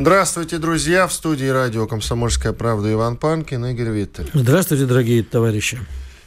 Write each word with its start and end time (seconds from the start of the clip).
Здравствуйте, 0.00 0.58
друзья! 0.58 1.08
В 1.08 1.12
студии 1.12 1.46
радио 1.46 1.88
«Комсомольская 1.88 2.52
правда» 2.52 2.92
Иван 2.92 3.16
Панкин, 3.16 3.66
Игорь 3.66 3.88
Виттель. 3.88 4.30
Здравствуйте, 4.32 4.86
дорогие 4.86 5.24
товарищи. 5.24 5.76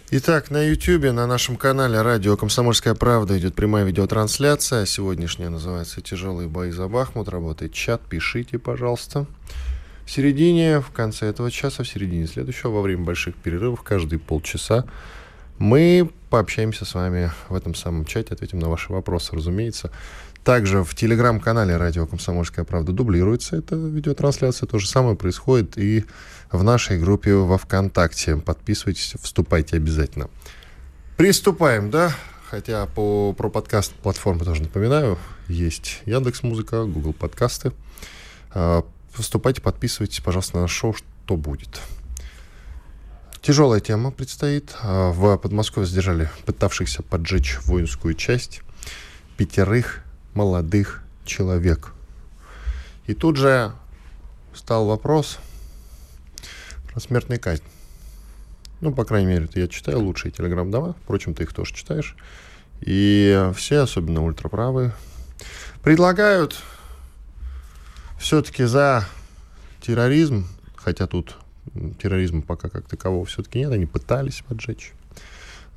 Итак, 0.09 0.51
на 0.51 0.61
YouTube, 0.61 1.13
на 1.13 1.25
нашем 1.25 1.55
канале 1.55 2.01
радио 2.01 2.35
«Комсомольская 2.35 2.95
правда» 2.95 3.39
идет 3.39 3.55
прямая 3.55 3.85
видеотрансляция. 3.85 4.85
Сегодняшняя 4.85 5.47
называется 5.47 6.01
«Тяжелые 6.01 6.49
бои 6.49 6.71
за 6.71 6.89
Бахмут». 6.89 7.29
Работает 7.29 7.71
чат, 7.71 8.01
пишите, 8.01 8.59
пожалуйста. 8.59 9.25
В 10.05 10.11
середине, 10.11 10.81
в 10.81 10.91
конце 10.91 11.27
этого 11.27 11.49
часа, 11.49 11.83
в 11.83 11.87
середине 11.87 12.27
следующего, 12.27 12.71
во 12.71 12.81
время 12.81 13.05
больших 13.05 13.35
перерывов, 13.35 13.83
каждые 13.83 14.19
полчаса 14.19 14.83
мы 15.61 16.09
пообщаемся 16.31 16.85
с 16.85 16.95
вами 16.95 17.31
в 17.47 17.55
этом 17.55 17.75
самом 17.75 18.05
чате, 18.05 18.33
ответим 18.33 18.57
на 18.57 18.67
ваши 18.67 18.91
вопросы, 18.91 19.35
разумеется. 19.35 19.91
Также 20.43 20.83
в 20.83 20.95
телеграм-канале 20.95 21.77
«Радио 21.77 22.07
Комсомольская 22.07 22.65
правда» 22.65 22.91
дублируется 22.91 23.57
эта 23.57 23.75
видеотрансляция. 23.75 24.65
То 24.65 24.79
же 24.79 24.87
самое 24.87 25.15
происходит 25.15 25.77
и 25.77 26.05
в 26.51 26.63
нашей 26.63 26.99
группе 26.99 27.35
во 27.35 27.59
ВКонтакте. 27.59 28.37
Подписывайтесь, 28.37 29.13
вступайте 29.21 29.77
обязательно. 29.77 30.29
Приступаем, 31.15 31.91
да? 31.91 32.11
Хотя 32.49 32.87
по, 32.87 33.33
про 33.33 33.49
подкаст 33.49 33.93
платформы 33.93 34.43
тоже 34.43 34.63
напоминаю. 34.63 35.19
Есть 35.47 36.01
Яндекс 36.05 36.41
Музыка, 36.41 36.85
Google 36.85 37.13
подкасты. 37.13 37.71
А, 38.49 38.83
вступайте, 39.13 39.61
подписывайтесь, 39.61 40.21
пожалуйста, 40.21 40.59
на 40.59 40.67
шоу 40.67 40.95
«Что 40.95 41.37
будет?». 41.37 41.79
Тяжелая 43.43 43.79
тема 43.79 44.09
предстоит. 44.09 44.75
А, 44.81 45.11
в 45.11 45.37
Подмосковье 45.37 45.87
задержали 45.87 46.31
пытавшихся 46.47 47.03
поджечь 47.03 47.59
воинскую 47.65 48.15
часть 48.15 48.63
пятерых 49.37 50.03
молодых 50.33 51.03
человек. 51.25 51.93
И 53.07 53.13
тут 53.13 53.37
же 53.37 53.73
стал 54.53 54.85
вопрос 54.85 55.39
про 56.91 56.99
смертную 56.99 57.39
казнь. 57.39 57.63
Ну, 58.81 58.93
по 58.93 59.05
крайней 59.05 59.27
мере, 59.27 59.45
это 59.45 59.59
я 59.59 59.67
читаю 59.67 59.99
лучшие 59.99 60.31
телеграм-дома. 60.31 60.95
Впрочем, 61.03 61.33
ты 61.33 61.43
их 61.43 61.53
тоже 61.53 61.73
читаешь. 61.73 62.15
И 62.81 63.51
все, 63.55 63.79
особенно 63.79 64.23
ультраправые, 64.23 64.93
предлагают 65.83 66.57
все-таки 68.19 68.65
за 68.65 69.05
терроризм, 69.81 70.47
хотя 70.75 71.07
тут 71.07 71.37
терроризма 72.01 72.41
пока 72.41 72.69
как 72.69 72.87
такового 72.87 73.25
все-таки 73.25 73.59
нет, 73.59 73.71
они 73.71 73.85
пытались 73.85 74.43
поджечь. 74.47 74.93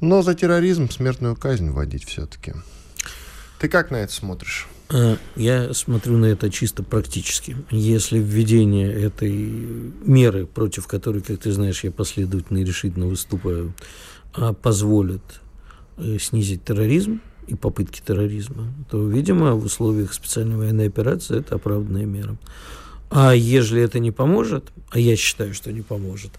Но 0.00 0.22
за 0.22 0.34
терроризм 0.34 0.88
смертную 0.90 1.36
казнь 1.36 1.70
вводить 1.70 2.04
все-таки. 2.06 2.54
Ты 3.58 3.68
как 3.68 3.90
на 3.90 3.96
это 3.96 4.12
смотришь? 4.12 4.66
Э, 4.90 5.16
я 5.36 5.72
смотрю 5.72 6.18
на 6.18 6.26
это 6.26 6.50
чисто 6.50 6.82
практически. 6.82 7.56
Если 7.70 8.18
введение 8.18 8.92
этой 8.92 9.32
меры, 9.32 10.46
против 10.46 10.86
которой, 10.86 11.22
как 11.22 11.40
ты 11.40 11.52
знаешь, 11.52 11.84
я 11.84 11.90
последовательно 11.90 12.58
и 12.58 12.64
решительно 12.64 13.06
выступаю, 13.06 13.74
а, 14.34 14.52
позволит 14.52 15.22
э, 15.96 16.18
снизить 16.20 16.64
терроризм 16.64 17.20
и 17.46 17.54
попытки 17.54 18.02
терроризма, 18.04 18.72
то, 18.90 19.06
видимо, 19.06 19.54
в 19.54 19.64
условиях 19.64 20.12
специальной 20.12 20.56
военной 20.56 20.88
операции 20.88 21.38
это 21.38 21.56
оправданная 21.56 22.04
мера. 22.04 22.36
А 23.10 23.32
если 23.32 23.80
это 23.80 24.00
не 24.00 24.10
поможет, 24.10 24.72
а 24.90 24.98
я 24.98 25.14
считаю, 25.16 25.54
что 25.54 25.72
не 25.72 25.82
поможет, 25.82 26.32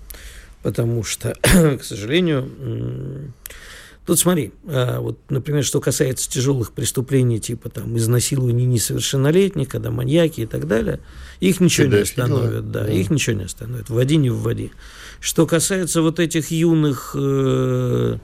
потому 0.62 1.03
что, 1.03 1.36
к 1.42 1.84
сожалению, 1.84 3.32
Тут 4.06 4.20
смотри, 4.20 4.52
а, 4.68 5.00
вот, 5.00 5.18
например, 5.30 5.64
что 5.64 5.82
касается 5.82 6.30
тяжелых 6.30 6.74
преступлений, 6.74 7.40
типа 7.40 7.70
там 7.70 7.98
изнасилования 7.98 8.66
несовершеннолетних, 8.66 9.68
когда 9.68 9.90
маньяки 9.90 10.42
и 10.42 10.46
так 10.46 10.68
далее, 10.68 11.00
их 11.40 11.60
ничего 11.60 11.88
не 11.88 12.02
остановит, 12.02 12.70
да, 12.72 12.82
да, 12.82 12.92
их 12.92 13.10
ничего 13.10 13.36
не 13.36 13.46
остановит, 13.46 13.90
вводи, 13.90 14.18
не 14.18 14.30
вводи. 14.30 14.72
Что 15.20 15.48
касается 15.48 16.04
вот 16.04 16.20
этих 16.20 16.52
юных 16.52 17.16
э, 17.18 18.18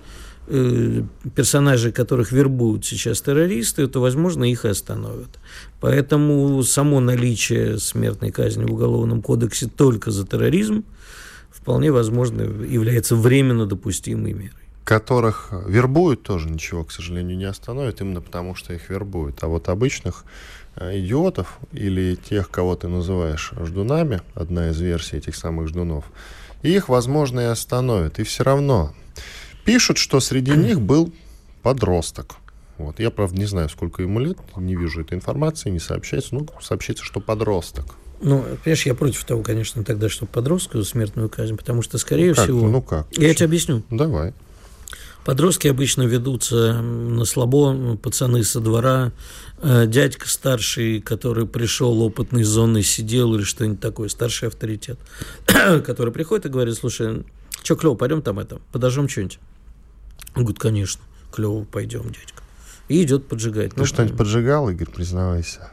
э, 0.48 1.04
персонажей, 1.36 1.92
которых 1.92 2.32
вербуют 2.32 2.86
сейчас 2.86 3.20
террористы, 3.22 3.88
то, 3.88 4.02
возможно, 4.02 4.44
их 4.44 4.66
и 4.66 4.68
остановят. 4.68 5.40
Поэтому 5.80 6.62
само 6.62 7.00
наличие 7.00 7.80
смертной 7.80 8.30
казни 8.30 8.66
в 8.66 8.74
Уголовном 8.74 9.24
кодексе 9.24 9.68
только 9.68 10.12
за 10.12 10.28
терроризм 10.28 10.84
вполне 11.50 11.92
возможно 11.92 12.42
является 12.42 13.16
временно 13.16 13.66
допустимой 13.66 14.34
мерой 14.34 14.61
которых 14.84 15.50
вербуют, 15.68 16.24
тоже 16.24 16.50
ничего, 16.50 16.84
к 16.84 16.92
сожалению, 16.92 17.38
не 17.38 17.46
остановит, 17.46 18.02
именно 18.02 18.22
потому 18.22 18.56
что 18.56 18.74
их 18.74 18.90
вербуют. 18.90 19.44
А 19.44 19.48
вот 19.48 19.70
обычных 19.70 20.26
э, 20.76 21.00
идиотов 21.00 21.60
или 21.72 22.16
тех, 22.16 22.50
кого 22.50 22.76
ты 22.76 22.88
называешь 22.88 23.54
ждунами, 23.62 24.22
одна 24.34 24.70
из 24.70 24.80
версий 24.80 25.18
этих 25.18 25.36
самых 25.36 25.68
ждунов, 25.68 26.06
их, 26.62 26.90
возможно, 26.90 27.40
и 27.40 27.46
остановят. 27.46 28.20
И 28.20 28.24
все 28.24 28.44
равно 28.44 28.94
пишут, 29.66 29.98
что 29.98 30.20
среди 30.20 30.52
них 30.52 30.82
был 30.82 31.14
подросток. 31.62 32.36
Вот. 32.78 33.00
Я, 33.00 33.12
правда, 33.12 33.38
не 33.38 33.46
знаю, 33.46 33.70
сколько 33.70 34.02
ему 34.02 34.20
лет, 34.20 34.38
не 34.56 34.76
вижу 34.76 35.02
этой 35.02 35.14
информации, 35.14 35.70
не 35.70 35.80
сообщается. 35.80 36.34
Ну, 36.34 36.48
сообщается, 36.60 37.06
что 37.06 37.20
подросток. 37.20 37.86
Ну, 38.22 38.44
понимаешь, 38.64 38.86
я 38.86 38.96
против 38.96 39.24
того, 39.24 39.44
конечно, 39.44 39.84
тогда, 39.84 40.10
что 40.10 40.26
подростку 40.26 40.84
смертную 40.84 41.30
казнь, 41.30 41.58
потому 41.58 41.82
что, 41.82 41.98
скорее 41.98 42.30
ну, 42.30 42.36
как? 42.36 42.44
всего... 42.44 42.68
Ну, 42.68 42.82
как? 42.82 43.08
Я 43.12 43.34
тебе 43.34 43.46
объясню. 43.46 43.84
Давай. 43.90 44.34
Подростки 45.24 45.68
обычно 45.68 46.04
ведутся 46.04 46.82
на 46.82 47.26
слабо, 47.26 47.96
пацаны 47.98 48.44
со 48.44 48.60
двора, 48.60 49.12
э, 49.62 49.86
дядька 49.86 50.28
старший, 50.28 51.00
который 51.00 51.46
пришел, 51.46 52.02
опытный 52.02 52.44
зоны 52.44 52.82
сидел 52.82 53.36
или 53.36 53.44
что-нибудь 53.44 53.80
такое, 53.80 54.10
старший 54.10 54.48
авторитет, 54.48 55.00
который 55.86 56.12
приходит 56.12 56.48
и 56.48 56.50
говорит, 56.50 56.76
слушай, 56.76 57.24
что 57.62 57.76
клево, 57.76 57.94
пойдем 57.94 58.24
там 58.24 58.40
это, 58.40 58.60
подожжем 58.72 59.08
что-нибудь. 59.08 59.40
Он 60.36 60.44
говорит, 60.44 60.60
конечно, 60.60 61.02
клево, 61.32 61.66
пойдем, 61.66 62.04
дядька. 62.04 62.42
И 62.88 63.04
идет 63.04 63.28
поджигать. 63.28 63.74
Ты 63.74 63.80
ну, 63.80 63.86
что-нибудь 63.86 64.18
поджигал, 64.18 64.70
Игорь, 64.70 64.90
признавайся? 64.90 65.70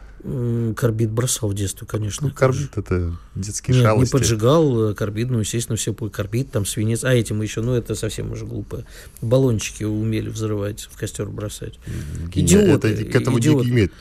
Карбид 0.76 1.10
бросал 1.10 1.48
в 1.48 1.54
детстве, 1.54 1.86
конечно. 1.86 2.28
Ну, 2.28 2.34
карбид 2.34 2.76
это 2.76 3.16
детские 3.34 3.76
Нет, 3.76 3.84
шалости. 3.84 4.14
не 4.14 4.18
поджигал 4.18 4.90
э, 4.90 4.94
карбид, 4.94 5.30
ну, 5.30 5.40
естественно, 5.40 5.76
все 5.76 5.94
карбид, 5.94 6.50
там 6.50 6.66
свинец. 6.66 7.04
А 7.04 7.12
этим 7.12 7.40
еще, 7.40 7.62
ну, 7.62 7.74
это 7.74 7.94
совсем 7.94 8.32
уже 8.32 8.44
глупо. 8.44 8.84
Баллончики 9.20 9.84
умели 9.84 10.28
взрывать, 10.28 10.88
в 10.90 10.98
костер 10.98 11.28
бросать. 11.28 11.78
Идиоты. 12.34 12.88
Это 12.88 13.04
к 13.04 13.14
этому 13.14 13.38
идиоты. 13.38 13.66
не 13.66 13.70
имеет 13.70 13.92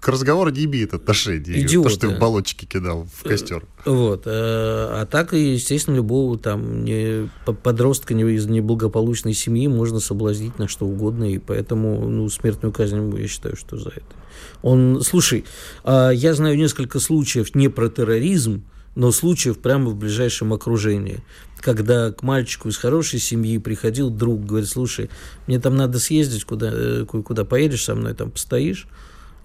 к 0.00 0.08
разговору 0.08 0.50
не 0.50 0.64
имеет 0.64 0.94
отношения. 0.94 1.60
Идиоты. 1.60 1.88
То, 1.88 1.94
что 1.94 2.00
ты 2.08 2.14
в 2.14 2.18
баллончики 2.18 2.64
кидал 2.64 3.06
в 3.12 3.22
костер. 3.22 3.64
Вот. 3.84 4.22
Э, 4.26 4.30
а 4.30 5.06
так, 5.10 5.32
естественно, 5.32 5.96
любого 5.96 6.38
там 6.38 6.84
не, 6.84 7.30
подростка 7.62 8.14
из 8.14 8.46
неблагополучной 8.46 9.34
семьи 9.34 9.68
можно 9.68 10.00
соблазнить 10.00 10.58
на 10.58 10.68
что 10.68 10.86
угодно. 10.86 11.24
И 11.30 11.38
поэтому 11.38 12.08
ну, 12.08 12.28
смертную 12.28 12.72
казнь 12.72 13.16
я 13.16 13.28
считаю, 13.28 13.56
что 13.56 13.76
за 13.76 13.90
это. 13.90 14.16
Он, 14.62 15.02
слушай, 15.02 15.44
а, 15.84 16.10
я 16.10 16.34
знаю 16.34 16.56
несколько 16.56 17.00
случаев 17.00 17.54
не 17.54 17.68
про 17.68 17.88
терроризм, 17.88 18.64
но 18.94 19.12
случаев 19.12 19.58
прямо 19.58 19.90
в 19.90 19.96
ближайшем 19.96 20.52
окружении. 20.52 21.20
Когда 21.60 22.12
к 22.12 22.22
мальчику 22.22 22.68
из 22.68 22.76
хорошей 22.76 23.18
семьи 23.18 23.58
приходил 23.58 24.10
друг, 24.10 24.44
говорит, 24.44 24.68
слушай, 24.68 25.10
мне 25.46 25.60
там 25.60 25.76
надо 25.76 25.98
съездить, 25.98 26.44
куда, 26.44 26.70
э, 26.72 27.04
куда 27.04 27.44
поедешь 27.44 27.84
со 27.84 27.94
мной, 27.94 28.14
там 28.14 28.30
постоишь. 28.30 28.86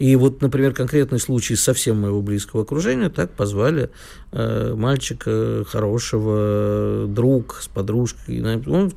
И 0.01 0.15
вот, 0.15 0.41
например, 0.41 0.73
конкретный 0.73 1.19
случай 1.19 1.55
совсем 1.55 2.01
моего 2.01 2.23
близкого 2.23 2.63
окружения, 2.63 3.09
так 3.09 3.29
позвали 3.33 3.91
э, 4.31 4.73
мальчика 4.73 5.63
хорошего, 5.63 7.05
друг 7.07 7.59
с 7.61 7.67
подружкой. 7.67 8.41
Он, 8.65 8.91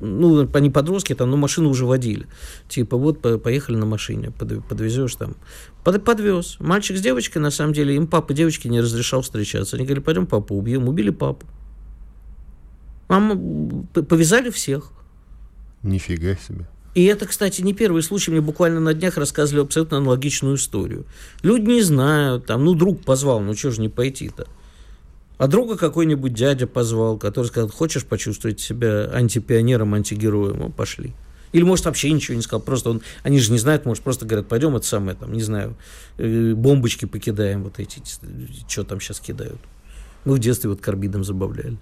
ну, 0.00 0.48
они 0.50 0.70
подростки, 0.70 1.14
там, 1.14 1.30
ну, 1.30 1.36
машину 1.36 1.68
уже 1.68 1.84
водили. 1.84 2.26
Типа, 2.66 2.96
вот, 2.96 3.20
поехали 3.42 3.76
на 3.76 3.84
машине, 3.84 4.30
подвезешь 4.30 5.16
там. 5.16 5.36
Под, 5.84 6.02
подвез. 6.02 6.56
Мальчик 6.60 6.96
с 6.96 7.02
девочкой, 7.02 7.42
на 7.42 7.50
самом 7.50 7.74
деле, 7.74 7.94
им 7.94 8.06
папа 8.06 8.32
девочки 8.32 8.68
не 8.68 8.80
разрешал 8.80 9.20
встречаться. 9.20 9.76
Они 9.76 9.84
говорили, 9.84 10.02
пойдем 10.02 10.24
папу 10.24 10.54
убьем. 10.54 10.88
Убили 10.88 11.10
папу. 11.10 11.46
Мама, 13.08 13.38
повязали 13.92 14.48
всех. 14.48 14.92
Нифига 15.82 16.36
себе. 16.36 16.66
И 16.96 17.04
это, 17.04 17.26
кстати, 17.26 17.60
не 17.60 17.74
первый 17.74 18.02
случай. 18.02 18.30
Мне 18.30 18.40
буквально 18.40 18.80
на 18.80 18.94
днях 18.94 19.18
рассказывали 19.18 19.62
абсолютно 19.62 19.98
аналогичную 19.98 20.56
историю. 20.56 21.04
Люди 21.42 21.68
не 21.68 21.82
знают, 21.82 22.46
там, 22.46 22.64
ну, 22.64 22.72
друг 22.72 23.04
позвал, 23.04 23.40
ну, 23.40 23.54
что 23.54 23.70
же 23.70 23.82
не 23.82 23.90
пойти-то? 23.90 24.46
А 25.36 25.46
друга 25.46 25.76
какой-нибудь 25.76 26.32
дядя 26.32 26.66
позвал, 26.66 27.18
который 27.18 27.48
сказал, 27.48 27.68
хочешь 27.68 28.06
почувствовать 28.06 28.60
себя 28.60 29.10
антипионером, 29.12 29.92
антигероем? 29.92 30.58
Ну, 30.58 30.70
пошли. 30.70 31.12
Или, 31.52 31.64
может, 31.64 31.84
вообще 31.84 32.10
ничего 32.10 32.34
не 32.34 32.40
сказал. 32.40 32.62
Просто 32.62 32.88
он, 32.88 33.02
они 33.22 33.40
же 33.40 33.52
не 33.52 33.58
знают, 33.58 33.84
может, 33.84 34.02
просто 34.02 34.24
говорят, 34.24 34.48
пойдем 34.48 34.74
это 34.74 34.86
самое, 34.86 35.18
там, 35.18 35.34
не 35.34 35.42
знаю, 35.42 35.76
э, 36.16 36.54
бомбочки 36.54 37.04
покидаем, 37.04 37.62
вот 37.62 37.78
эти, 37.78 38.02
что 38.66 38.84
там 38.84 39.02
сейчас 39.02 39.20
кидают. 39.20 39.60
Мы 40.24 40.36
в 40.36 40.38
детстве 40.38 40.70
вот 40.70 40.80
карбидом 40.80 41.24
забавлялись. 41.24 41.76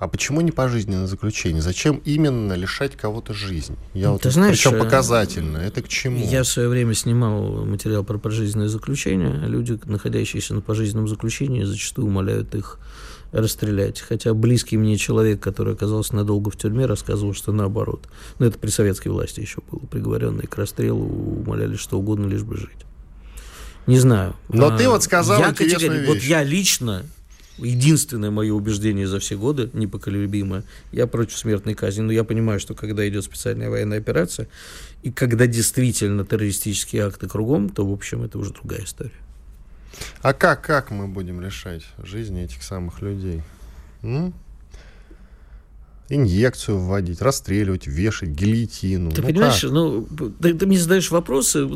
А 0.00 0.08
почему 0.08 0.40
не 0.40 0.50
пожизненное 0.50 1.06
заключение? 1.06 1.60
Зачем 1.60 2.00
именно 2.06 2.54
лишать 2.54 2.96
кого-то 2.96 3.34
жизни? 3.34 3.76
Я 3.92 4.12
вот, 4.12 4.22
Ты 4.22 4.30
знаешь, 4.30 4.56
причем 4.56 4.76
э, 4.76 4.78
показательно. 4.78 5.58
Это 5.58 5.82
к 5.82 5.88
чему? 5.88 6.24
Я 6.24 6.42
в 6.42 6.46
свое 6.48 6.68
время 6.70 6.94
снимал 6.94 7.66
материал 7.66 8.02
про 8.02 8.16
пожизненное 8.16 8.68
заключение. 8.68 9.30
Люди, 9.46 9.78
находящиеся 9.84 10.54
на 10.54 10.62
пожизненном 10.62 11.06
заключении, 11.06 11.64
зачастую 11.64 12.06
умоляют 12.08 12.54
их 12.54 12.78
расстрелять. 13.32 14.00
Хотя 14.00 14.32
близкий 14.32 14.78
мне 14.78 14.96
человек, 14.96 15.40
который 15.40 15.74
оказался 15.74 16.16
надолго 16.16 16.50
в 16.50 16.56
тюрьме, 16.56 16.86
рассказывал, 16.86 17.34
что 17.34 17.52
наоборот. 17.52 18.08
Но 18.38 18.46
это 18.46 18.58
при 18.58 18.70
советской 18.70 19.08
власти 19.08 19.40
еще 19.40 19.58
было. 19.70 19.80
Приговоренные 19.80 20.46
к 20.48 20.56
расстрелу 20.56 21.04
умоляли 21.04 21.76
что 21.76 21.98
угодно, 21.98 22.26
лишь 22.26 22.42
бы 22.42 22.56
жить. 22.56 22.70
Не 23.86 23.98
знаю. 23.98 24.34
Но 24.48 24.68
А, 24.68 24.78
ты 24.78 24.88
вот 24.88 25.02
сказал 25.02 25.40
я 25.40 25.50
интересную 25.50 25.78
категория- 25.90 26.06
Вот 26.06 26.14
вещь. 26.16 26.26
я 26.26 26.42
лично, 26.42 27.02
единственное 27.64 28.30
мое 28.30 28.52
убеждение 28.52 29.06
за 29.06 29.18
все 29.20 29.36
годы, 29.36 29.70
непоколебимое, 29.72 30.64
я 30.92 31.06
против 31.06 31.36
смертной 31.36 31.74
казни. 31.74 32.02
Но 32.02 32.12
я 32.12 32.24
понимаю, 32.24 32.60
что 32.60 32.74
когда 32.74 33.08
идет 33.08 33.24
специальная 33.24 33.70
военная 33.70 33.98
операция, 33.98 34.48
и 35.02 35.10
когда 35.10 35.46
действительно 35.46 36.24
террористические 36.24 37.06
акты 37.06 37.28
кругом, 37.28 37.68
то, 37.68 37.86
в 37.86 37.92
общем, 37.92 38.22
это 38.22 38.38
уже 38.38 38.52
другая 38.52 38.84
история. 38.84 39.12
А 40.22 40.32
как, 40.32 40.62
как 40.62 40.90
мы 40.90 41.08
будем 41.08 41.40
решать 41.40 41.82
жизни 42.02 42.42
этих 42.42 42.62
самых 42.62 43.02
людей? 43.02 43.42
М? 44.02 44.32
Инъекцию 46.12 46.78
вводить, 46.78 47.22
расстреливать, 47.22 47.86
вешать, 47.86 48.30
гильотину. 48.30 49.12
Ты 49.12 49.22
Ну 49.22 49.28
понимаешь, 49.28 49.60
как? 49.60 49.70
ну, 49.70 50.08
ты, 50.42 50.54
ты 50.54 50.66
мне 50.66 50.76
задаешь 50.78 51.08
вопросы, 51.12 51.68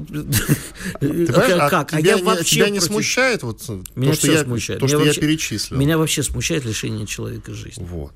Ты 1.01 1.27
а 1.27 1.69
как? 1.71 1.95
А 1.95 2.01
тебя, 2.01 2.17
я 2.17 2.23
вообще 2.25 2.57
тебя 2.57 2.65
не 2.69 2.79
против- 2.79 2.93
смущает 2.93 3.43
вот 3.45 3.63
Меня 3.95 4.11
то, 4.13 4.17
что, 4.19 4.33
я, 4.33 4.43
смущает. 4.43 4.81
то, 4.81 4.87
Меня 4.87 4.97
что 4.97 5.05
вообще- 5.05 5.21
я 5.21 5.27
перечислил? 5.29 5.79
Меня 5.79 5.99
вообще 5.99 6.23
смущает 6.25 6.65
лишение 6.65 7.07
человека 7.07 7.55
жизни. 7.55 7.85
Вот. 7.89 8.13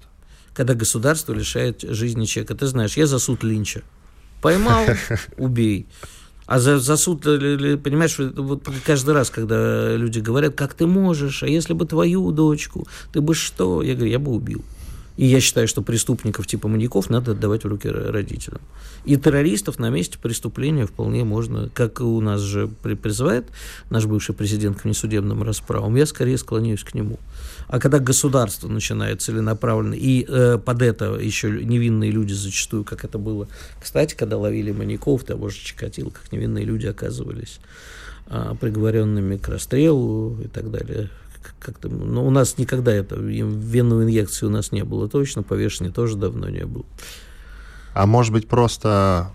Когда 0.55 0.75
государство 0.75 1.32
лишает 1.32 1.82
жизни 1.82 2.25
человека. 2.25 2.55
Ты 2.56 2.67
знаешь, 2.67 2.97
я 2.97 3.06
за 3.06 3.20
суд 3.20 3.44
Линча. 3.44 3.82
Поймал, 4.43 4.87
убей. 5.37 5.87
А 6.47 6.59
за, 6.59 6.79
за 6.81 6.97
суд, 6.97 7.26
э, 7.26 7.76
понимаешь, 7.76 8.17
вот 8.19 8.67
каждый 8.85 9.15
раз, 9.15 9.31
когда 9.31 9.94
люди 9.94 10.19
говорят, 10.19 10.55
как 10.55 10.75
ты 10.75 10.87
можешь, 10.87 11.43
а 11.43 11.47
если 11.47 11.75
бы 11.75 11.85
твою 11.87 12.31
дочку, 12.32 12.88
ты 13.12 13.20
бы 13.20 13.35
что? 13.35 13.82
Я 13.82 13.94
говорю, 13.94 14.11
я 14.11 14.19
бы 14.19 14.32
убил. 14.32 14.65
И 15.19 15.26
я 15.26 15.41
считаю, 15.41 15.67
что 15.67 15.82
преступников 15.82 16.47
типа 16.47 16.69
маньяков 16.69 17.11
надо 17.11 17.32
отдавать 17.32 17.65
в 17.65 17.67
руки 17.67 17.88
ро- 17.88 18.12
родителям. 18.12 18.61
И 19.05 19.17
террористов 19.17 19.81
на 19.81 19.91
месте 19.91 20.17
преступления 20.17 20.87
вполне 20.87 21.25
можно, 21.25 21.69
как 21.75 22.00
у 22.00 22.20
нас 22.20 22.41
же 22.41 22.69
при- 22.69 22.94
призывает 22.94 23.47
наш 23.91 24.06
бывший 24.06 24.32
президент 24.37 24.81
к 24.81 24.85
несудебным 24.85 25.43
расправам, 25.43 25.97
я 25.97 26.06
скорее 26.06 26.38
склоняюсь 26.38 26.85
к 26.85 26.94
нему. 26.94 27.19
А 27.67 27.81
когда 27.81 27.99
государство 27.99 28.69
начинает 28.69 29.20
целенаправленно, 29.20 29.94
и 29.94 30.25
э, 30.25 30.56
под 30.65 30.82
это 30.82 31.17
еще 31.17 31.50
невинные 31.50 32.12
люди 32.12 32.32
зачастую, 32.32 32.85
как 32.85 33.05
это 33.05 33.19
было, 33.19 33.49
кстати, 33.82 34.15
когда 34.15 34.38
ловили 34.38 34.70
маньяков, 34.70 35.25
того 35.25 35.49
же 35.49 35.56
Чикатило, 35.56 36.11
как 36.11 36.31
невинные 36.31 36.65
люди 36.65 36.87
оказывались 36.87 37.59
а, 38.29 38.55
приговоренными 38.55 39.37
к 39.37 39.49
расстрелу 39.49 40.38
и 40.41 40.47
так 40.47 40.70
далее. 40.70 41.11
Как-то, 41.60 41.88
но 41.88 42.26
у 42.26 42.31
нас 42.31 42.56
никогда 42.58 42.93
это, 42.93 43.16
венную 43.16 44.05
инъекцию 44.05 44.49
у 44.50 44.52
нас 44.52 44.70
не 44.72 44.84
было 44.84 45.08
точно, 45.08 45.43
повешения 45.43 45.90
тоже 45.90 46.16
давно 46.16 46.49
не 46.49 46.64
было. 46.64 46.84
А 47.94 48.06
может 48.06 48.32
быть, 48.32 48.46
просто 48.49 49.31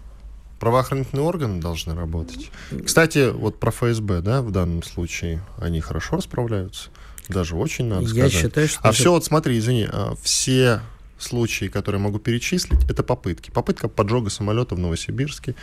правоохранительные 0.59 1.25
органы 1.25 1.59
должны 1.61 1.93
работать? 1.95 2.49
Кстати, 2.85 3.29
вот 3.31 3.59
про 3.59 3.71
ФСБ, 3.71 4.21
да, 4.21 4.41
в 4.41 4.51
данном 4.51 4.83
случае, 4.83 5.41
они 5.57 5.81
хорошо 5.81 6.15
расправляются? 6.17 6.89
Даже 7.27 7.55
очень, 7.55 7.85
надо 7.85 8.03
Я 8.03 8.09
сказать. 8.09 8.31
считаю, 8.31 8.67
что 8.67 8.79
А 8.83 8.89
это- 8.89 8.97
все, 8.97 9.11
вот 9.11 9.25
смотри, 9.25 9.57
извини, 9.57 9.87
а, 9.91 10.13
все 10.21 10.81
случаи, 11.17 11.65
которые 11.65 11.99
я 12.01 12.05
могу 12.05 12.19
перечислить, 12.19 12.83
это 12.89 13.03
попытки. 13.03 13.49
Попытка 13.49 13.87
поджога 13.87 14.29
самолета 14.29 14.75
в 14.75 14.79
Новосибирске, 14.79 15.55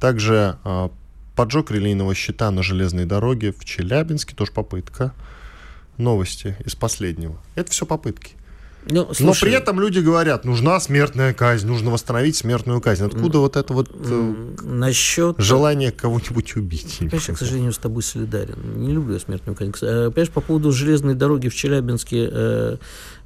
также 0.00 0.56
а, 0.64 0.90
поджог 1.36 1.70
релейного 1.70 2.14
щита 2.14 2.50
на 2.50 2.62
железной 2.62 3.06
дороге 3.06 3.52
в 3.52 3.64
Челябинске, 3.64 4.34
тоже 4.36 4.52
попытка. 4.52 5.12
Новости 6.00 6.56
из 6.64 6.74
последнего. 6.74 7.40
Это 7.54 7.70
все 7.70 7.86
попытки. 7.86 8.34
Ну, 8.88 9.06
Но 9.06 9.14
слушай, 9.14 9.42
при 9.42 9.52
этом 9.52 9.78
люди 9.78 9.98
говорят, 9.98 10.44
нужна 10.44 10.80
смертная 10.80 11.34
казнь, 11.34 11.66
нужно 11.66 11.90
восстановить 11.90 12.36
смертную 12.36 12.80
казнь. 12.80 13.04
Откуда 13.04 13.38
вот 13.38 13.56
это 13.56 13.74
вот 13.74 13.90
э, 13.92 14.34
насчет... 14.62 15.36
желание 15.38 15.92
кого-нибудь 15.92 16.56
убить? 16.56 16.96
Понимаешь, 16.98 17.28
я, 17.28 17.34
к 17.34 17.38
сожалению, 17.38 17.72
с 17.72 17.78
тобой 17.78 18.02
солидарен. 18.02 18.56
Не 18.76 18.92
люблю 18.92 19.14
я 19.14 19.20
смертную 19.20 19.54
казнь. 19.54 19.72
Э, 19.82 20.10
Понимаешь, 20.10 20.30
по 20.30 20.40
поводу 20.40 20.72
железной 20.72 21.14
дороги 21.14 21.48
в 21.48 21.54
Челябинске, 21.54 22.28
э, 22.32 22.76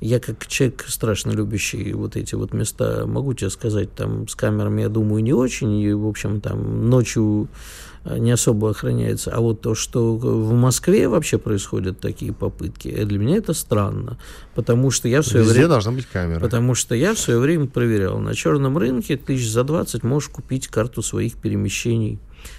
я 0.01 0.19
как 0.19 0.45
человек 0.49 0.85
страшно 0.89 1.31
любящий 1.31 1.93
вот 1.93 2.17
эти 2.17 2.35
вот 2.35 2.53
места, 2.53 3.07
могу 3.07 3.33
тебе 3.35 3.51
сказать, 3.51 3.95
там 3.95 4.27
с 4.27 4.35
камерами, 4.35 4.83
я 4.83 4.89
думаю, 4.89 5.23
не 5.23 5.33
очень, 5.33 5.79
и, 5.79 5.93
в 5.93 6.09
общем, 6.09 6.41
там 6.41 6.91
ночью 6.91 7.49
э, 7.53 7.84
не 8.05 8.31
особо 8.31 8.71
охраняется. 8.71 9.31
А 9.31 9.41
вот 9.41 9.61
то, 9.61 9.75
что 9.75 10.17
в 10.17 10.53
Москве 10.53 11.09
вообще 11.09 11.39
происходят 11.39 12.01
такие 12.01 12.33
попытки, 12.33 12.89
э, 12.89 13.05
для 13.05 13.19
меня 13.19 13.37
это 13.37 13.55
странно. 13.55 14.19
Потому 14.55 14.91
что 14.91 15.09
я 15.09 15.23
в 15.23 15.27
свое 15.27 15.45
Везде 15.45 15.55
время... 15.55 15.69
должна 15.71 15.93
быть 15.93 16.07
камера. 16.07 16.41
Потому 16.41 16.75
что 16.75 16.95
я 16.95 17.15
в 17.15 17.19
свое 17.19 17.39
время 17.39 17.67
проверял. 17.67 18.19
На 18.19 18.35
черном 18.35 18.77
рынке 18.77 19.17
тысяч 19.17 19.51
за 19.51 19.65
20 19.65 20.03
можешь 20.03 20.29
купить 20.29 20.69
карту 20.69 21.03
своих 21.03 21.37
перемещений. 21.37 22.19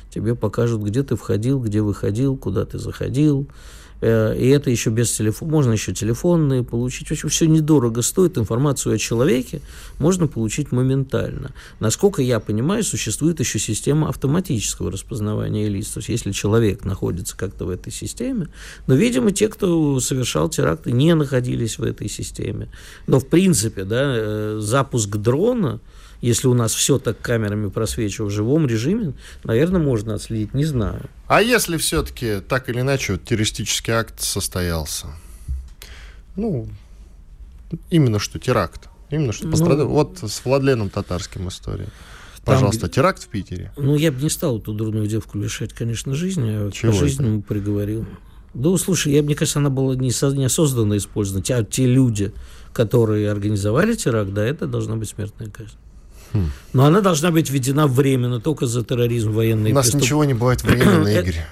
Тебе 0.10 0.34
покажут, 0.36 0.82
где 0.82 1.04
ты 1.04 1.16
входил, 1.16 1.60
где 1.60 1.82
выходил, 1.82 2.38
куда 2.38 2.66
ты 2.66 2.80
заходил. 2.80 3.48
Э, 4.02 4.36
И 4.38 4.48
это 4.50 4.70
еще 4.70 4.90
без 4.90 5.12
телефона. 5.12 5.52
Можно 5.52 5.72
еще 5.74 5.94
телефонные 5.94 6.64
получить. 6.64 7.08
В 7.08 7.12
общем, 7.12 7.30
все 7.30 7.46
недорого 7.46 8.02
стоит. 8.02 8.38
Информацию 8.38 8.96
о 8.96 8.98
человеке 8.98 9.62
можно 10.00 10.28
получить 10.28 10.72
моментально. 10.72 11.52
Насколько 11.80 12.22
я 12.22 12.40
понимаю, 12.40 12.84
существует 12.84 13.40
еще 13.40 13.60
система 13.60 14.10
автоматического 14.10 14.92
распознавания 14.92 15.68
лиц. 15.70 15.90
То 15.90 16.00
есть, 16.00 16.10
если 16.10 16.32
человек 16.32 16.86
находится 16.86 17.38
как-то 17.38 17.66
в 17.66 17.70
этой 17.70 17.92
системе, 17.92 18.50
но, 18.88 18.96
видимо, 18.96 19.32
те, 19.32 19.48
кто 19.48 20.00
совершал 20.00 20.50
теракты, 20.50 20.92
не 20.92 21.14
находились 21.16 21.78
в 21.78 21.84
этой 21.84 22.10
системе. 22.10 22.70
Но, 23.08 23.20
в 23.20 23.28
принципе, 23.28 23.84
да, 23.84 24.14
э, 24.16 24.58
запуск 24.62 25.16
дрона, 25.18 25.80
если 26.22 26.48
у 26.48 26.54
нас 26.54 26.74
все 26.74 26.98
так 27.00 27.20
камерами 27.22 27.70
просвечивает 27.70 28.32
в 28.32 28.36
живом 28.36 28.68
режиме, 28.68 29.14
наверное, 29.44 29.82
можно 29.82 30.16
отследить, 30.16 30.54
не 30.54 30.66
знаю. 30.66 31.02
А 31.28 31.42
если 31.42 31.78
все-таки 31.78 32.40
так 32.40 32.70
или 32.70 32.82
иначе 32.82 33.14
вот, 33.14 33.24
террористический 33.24 33.94
акт 33.94 34.22
состоялся? 34.22 35.08
Ну, 36.36 36.68
именно 37.90 38.20
что 38.20 38.40
теракт. 38.40 38.90
Именно 39.10 39.34
что 39.34 39.46
Ну, 39.46 39.52
пострадал. 39.52 39.88
Вот 39.88 40.20
с 40.24 40.44
Владленом 40.46 40.90
Татарским 40.90 41.48
история. 41.48 41.88
Пожалуйста, 42.44 42.86
где- 42.88 42.96
теракт 42.96 43.24
в 43.24 43.28
Питере. 43.28 43.72
Ну, 43.78 43.96
я 43.96 44.12
бы 44.12 44.22
не 44.22 44.30
стал 44.30 44.60
эту 44.60 44.74
дурную 44.74 45.08
девку 45.08 45.38
лишать, 45.40 45.74
конечно, 45.74 46.14
жизни, 46.14 46.50
а 46.68 46.72
Чего 46.72 46.92
по 46.92 46.96
это? 46.98 47.08
жизненному 47.08 47.42
приговорил. 47.42 48.06
Да, 48.54 48.78
слушай, 48.78 49.14
я, 49.14 49.22
мне 49.24 49.36
кажется, 49.36 49.60
она 49.60 49.70
была 49.70 49.96
не, 49.96 50.12
со- 50.12 50.32
не 50.32 50.46
осознанно 50.46 50.96
использована. 50.98 51.44
Те, 51.44 51.66
те 51.70 51.86
люди, 51.88 52.32
которые 52.72 53.32
организовали 53.32 53.96
теракт, 53.96 54.32
да, 54.34 54.46
это 54.46 54.68
должна 54.68 54.96
быть 54.96 55.10
смертная 55.10 55.50
казнь. 55.50 55.74
Но 56.74 56.86
она 56.86 57.02
должна 57.02 57.32
быть 57.32 57.50
введена 57.50 57.88
временно, 57.88 58.40
только 58.40 58.66
за 58.66 58.84
терроризм, 58.84 59.32
военные 59.32 59.74
у 59.74 59.76
нас 59.76 59.88
преступ- 59.90 60.02
ничего 60.02 60.26
не 60.26 60.34
бывает 60.34 60.64
временно, 60.64 61.08
Игорь. 61.20 61.46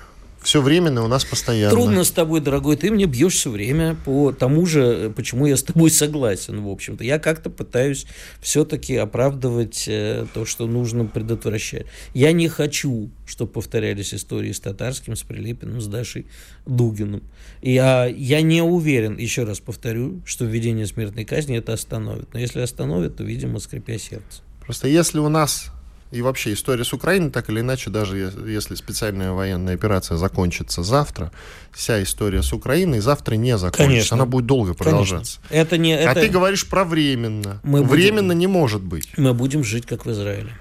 Все 0.43 0.61
временно 0.61 1.03
у 1.03 1.07
нас 1.07 1.23
постоянно. 1.23 1.71
Трудно 1.71 2.03
с 2.03 2.11
тобой, 2.11 2.41
дорогой, 2.41 2.75
ты 2.75 2.91
мне 2.91 3.05
бьешь 3.05 3.35
все 3.35 3.49
время 3.49 3.95
по 4.03 4.33
тому 4.33 4.65
же, 4.65 5.11
почему 5.15 5.45
я 5.45 5.55
с 5.55 5.63
тобой 5.63 5.89
согласен, 5.89 6.61
в 6.61 6.69
общем-то. 6.69 7.03
Я 7.05 7.17
как-то 7.17 7.49
пытаюсь 7.49 8.05
все-таки 8.41 8.97
оправдывать 8.97 9.85
э, 9.87 10.25
то, 10.33 10.45
что 10.45 10.67
нужно 10.67 11.05
предотвращать. 11.05 11.85
Я 12.13 12.33
не 12.33 12.49
хочу, 12.49 13.09
чтобы 13.25 13.53
повторялись 13.53 14.13
истории 14.13 14.51
с 14.51 14.59
Татарским, 14.59 15.15
с 15.15 15.23
Прилепиным, 15.23 15.79
с 15.79 15.87
Дашей 15.87 16.25
Дугиным. 16.65 17.23
Я, 17.61 18.05
я 18.07 18.41
не 18.41 18.61
уверен, 18.61 19.17
еще 19.17 19.45
раз 19.45 19.61
повторю, 19.61 20.21
что 20.25 20.43
введение 20.43 20.87
смертной 20.87 21.23
казни 21.23 21.57
это 21.57 21.71
остановит. 21.71 22.33
Но 22.33 22.39
если 22.41 22.59
остановит, 22.59 23.15
то, 23.15 23.23
видимо, 23.23 23.59
скрипя 23.59 23.97
сердце. 23.97 24.41
Просто 24.65 24.87
если 24.87 25.19
у 25.19 25.29
нас 25.29 25.71
и 26.13 26.21
вообще 26.21 26.53
история 26.53 26.83
с 26.83 26.93
Украиной, 26.93 27.31
так 27.31 27.49
или 27.49 27.61
иначе, 27.61 27.89
даже 27.89 28.31
если 28.45 28.75
специальная 28.75 29.31
военная 29.31 29.73
операция 29.73 30.15
закончится 30.15 30.83
завтра, 30.83 31.31
вся 31.71 32.03
история 32.03 32.43
с 32.43 32.53
Украиной 32.53 32.99
завтра 32.99 33.33
не 33.33 33.57
закончится. 33.57 33.87
Конечно. 33.87 34.15
Она 34.17 34.25
будет 34.27 34.45
долго 34.45 34.75
продолжаться. 34.75 35.39
Это 35.49 35.79
не... 35.79 35.93
А 35.93 36.11
это... 36.11 36.21
ты 36.21 36.27
говоришь 36.27 36.67
про 36.67 36.85
временно. 36.85 37.59
Мы 37.63 37.79
будем- 37.81 37.89
Временно 37.89 38.31
не 38.31 38.45
может 38.45 38.83
быть. 38.83 39.09
Мы 39.17 39.33
будем 39.33 39.63
жить, 39.63 39.87
как 39.87 40.05
в 40.05 40.11
Израиле. 40.11 40.51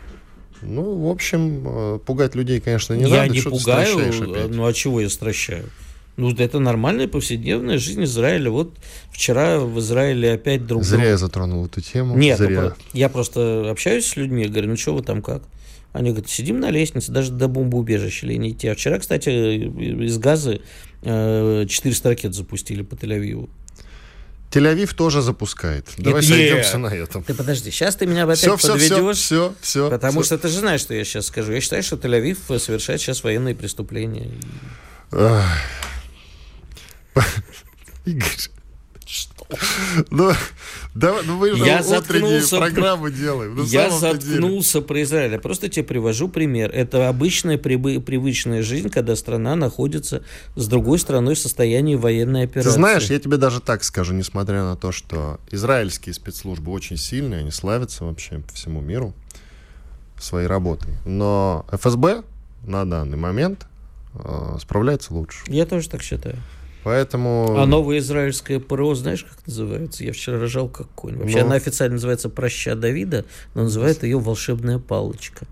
Ну, 0.63 1.07
в 1.07 1.11
общем, 1.11 1.63
э, 1.67 1.99
пугать 1.99 2.35
людей, 2.35 2.61
конечно, 2.61 2.95
не 2.95 3.03
я 3.03 3.23
надо. 3.23 3.29
не 3.29 3.41
Что 3.41 3.51
ты 3.51 3.59
пугаю, 3.59 4.49
ну 4.49 4.65
а 4.65 4.73
чего 4.73 5.01
я 5.01 5.11
стращаю? 5.11 5.69
Ну, 6.17 6.31
это 6.37 6.59
нормальная 6.59 7.09
повседневная 7.09 7.79
жизнь 7.79 8.05
Израиля. 8.05 8.51
Вот 8.51 8.75
вчера 9.11 9.59
в 9.61 9.79
Израиле 9.81 10.33
опять 10.35 10.67
друг 10.67 10.83
Зря 10.85 10.99
друга- 10.99 11.11
я 11.11 11.17
затронул 11.17 11.65
эту 11.67 11.81
тему. 11.81 12.17
Нет, 12.17 12.39
ну, 12.39 12.47
Зря. 12.47 12.61
про- 12.61 12.77
я 12.93 13.09
просто 13.09 13.71
общаюсь 13.71 14.07
с 14.07 14.17
людьми, 14.17 14.45
говорю, 14.47 14.69
ну 14.69 14.77
что 14.77 14.95
вы 14.95 15.03
там 15.03 15.23
как? 15.23 15.43
Они 15.93 16.11
говорят, 16.11 16.29
сидим 16.31 16.61
на 16.61 16.71
лестнице, 16.71 17.13
даже 17.13 17.33
до 17.33 17.49
бомбоубежища 17.49 18.27
ли 18.27 18.37
не 18.39 18.51
идти. 18.51 18.69
А 18.69 18.75
вчера, 18.75 18.99
кстати, 18.99 19.29
из 19.31 20.19
Газы 20.19 20.61
э, 21.03 21.67
400 21.69 22.09
ракет 22.11 22.35
запустили 22.35 22.83
по 22.83 22.95
Тель-Авиву. 22.95 23.49
Тель-Авив 24.51 24.95
тоже 24.95 25.23
запускает. 25.23 25.87
Давай 25.97 26.21
Нет. 26.21 26.31
сойдемся 26.31 26.77
на 26.79 26.89
этом. 26.89 27.23
Ты 27.25 27.33
подожди, 27.35 27.71
сейчас 27.71 27.97
ты 27.97 28.07
меня 28.07 28.25
опять 28.25 28.37
Все, 28.39 28.55
все, 28.59 28.77
все, 28.77 28.95
подведешь. 28.97 29.17
все, 29.17 29.55
все. 29.63 29.89
Потому 29.91 30.23
что 30.23 30.37
ты 30.37 30.49
же 30.49 30.59
знаешь, 30.59 30.81
что 30.83 30.93
я 30.95 31.05
сейчас 31.05 31.27
скажу. 31.27 31.53
Я 31.53 31.61
считаю, 31.63 31.83
что 31.83 31.97
Тель-Авив 31.97 32.59
совершает 32.59 33.01
сейчас 33.01 33.25
военные 33.25 33.55
преступления. 33.55 34.29
Игорь. 38.05 38.29
Ну, 40.11 40.33
давай, 40.95 41.23
ну 41.27 41.37
мы 41.37 41.55
же 41.55 41.63
Я 41.63 41.83
заткнулся. 41.83 42.57
программы 42.57 43.11
делаем. 43.13 43.55
На 43.57 43.63
Я 43.65 43.91
самом-то 43.91 44.17
деле. 44.19 44.33
заткнулся 44.37 44.81
про 44.81 45.03
Израиль. 45.03 45.33
Я 45.33 45.39
просто 45.39 45.69
тебе 45.69 45.85
привожу 45.85 46.29
пример. 46.29 46.71
Это 46.73 47.09
обычная 47.11 47.59
прибы- 47.59 48.01
привычная 48.01 48.63
жизнь, 48.63 48.89
когда 48.89 49.15
страна 49.15 49.55
находится 49.55 50.25
с 50.57 50.67
другой 50.69 50.99
стороной 50.99 51.35
в 51.35 51.39
состоянии 51.39 51.97
военной 51.97 52.45
операции. 52.45 52.71
Ты 52.71 52.75
знаешь, 52.75 53.11
я 53.11 53.19
тебе 53.21 53.37
даже 53.37 53.61
так 53.61 53.85
скажу, 53.85 54.15
несмотря 54.15 54.63
на 54.63 54.77
то, 54.77 54.91
что 54.91 55.39
израильские 55.51 56.15
спецслужбы 56.15 56.73
очень 56.73 56.97
сильные, 56.97 57.41
они 57.41 57.51
славятся 57.51 58.05
вообще 58.05 58.39
по 58.39 58.55
всему 58.55 58.81
миру 58.81 59.13
своей 60.19 60.47
работой. 60.47 60.95
Но 61.05 61.67
ФСБ 61.73 62.23
на 62.65 62.87
данный 62.87 63.19
момент 63.19 63.67
э, 64.15 64.57
справляется 64.61 65.13
лучше. 65.13 65.45
Я 65.49 65.67
тоже 65.67 65.91
так 65.91 66.03
считаю. 66.03 66.37
Поэтому... 66.85 67.57
А 67.59 67.67
новое 67.67 67.99
израильское 67.99 68.59
ПРО, 68.59 68.95
знаешь, 68.95 69.25
как 69.25 69.47
называется? 69.47 70.05
Я 70.05 70.13
вчера 70.13 70.39
рожал 70.41 70.69
как 70.69 70.89
конь. 70.91 71.17
Вообще 71.17 71.41
Ну. 71.41 71.47
она 71.47 71.55
официально 71.57 71.95
называется 71.95 72.29
«Проща 72.29 72.75
Давида», 72.75 73.25
но 73.55 73.63
называют 73.65 74.03
ее 74.03 74.19
«Волшебная 74.19 74.79
палочка». 74.79 75.47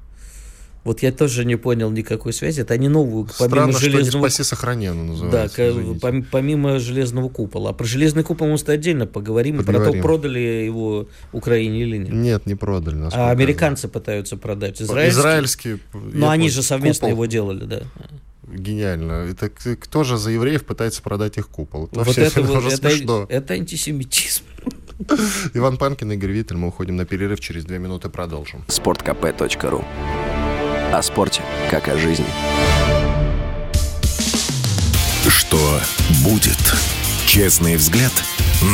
Вот 0.82 1.02
я 1.02 1.12
тоже 1.12 1.44
не 1.44 1.56
понял 1.56 1.90
никакой 1.90 2.32
связи. 2.32 2.62
Это 2.62 2.72
они 2.72 2.88
новую, 2.88 3.28
помимо 3.38 3.48
Странно, 3.70 3.72
что 3.74 3.84
не 3.86 3.90
железного... 3.92 4.28
«Спаси, 4.28 4.42
сохрани» 4.44 4.86
оно 4.86 5.02
Да, 5.04 5.08
называется. 5.12 5.56
ка- 5.56 5.70
извините. 5.70 6.06
пом- 6.06 6.24
помимо 6.30 6.78
железного 6.78 7.28
купола. 7.28 7.70
А 7.70 7.72
про 7.74 7.84
железный 7.84 8.22
купол 8.24 8.48
мы 8.48 8.56
отдельно 8.66 9.06
поговорим. 9.06 9.56
Про 9.58 9.64
Поговорим. 9.66 10.00
то, 10.02 10.08
продали 10.08 10.38
его 10.38 11.06
Украине 11.32 11.82
или 11.82 11.98
нет. 11.98 12.12
Нет, 12.14 12.46
не 12.46 12.54
продали. 12.54 13.08
А 13.12 13.30
американцы 13.30 13.88
пытаются 13.88 14.38
продать. 14.38 14.80
Израильский. 14.80 15.20
Израильские... 15.20 15.78
Но 15.92 16.30
они 16.30 16.48
же 16.48 16.62
совместно 16.62 17.08
Купол. 17.08 17.10
его 17.24 17.26
делали, 17.26 17.64
да. 17.66 17.82
Гениально. 18.52 19.28
Это 19.30 19.48
кто 19.48 20.04
же 20.04 20.16
за 20.18 20.30
евреев 20.30 20.64
пытается 20.64 21.02
продать 21.02 21.38
их 21.38 21.48
купол? 21.48 21.86
Это 21.86 21.98
вот 21.98 22.06
вообще 22.06 22.22
это, 22.22 22.42
вот, 22.42 22.58
уже 22.58 22.68
это, 22.68 22.90
смешно. 22.90 23.26
это 23.28 23.54
антисемитизм. 23.54 24.42
Иван 25.54 25.76
Панкин, 25.76 26.12
Игорь 26.12 26.30
Виттель. 26.32 26.56
Мы 26.56 26.68
уходим 26.68 26.96
на 26.96 27.04
перерыв. 27.04 27.40
Через 27.40 27.64
две 27.64 27.78
минуты 27.78 28.08
продолжим. 28.08 28.64
sportkp.ru 28.68 29.84
О 30.92 31.02
спорте, 31.02 31.42
как 31.70 31.88
о 31.88 31.96
жизни. 31.96 32.26
Что 35.28 35.80
будет? 36.24 36.58
Честный 37.26 37.76
взгляд 37.76 38.12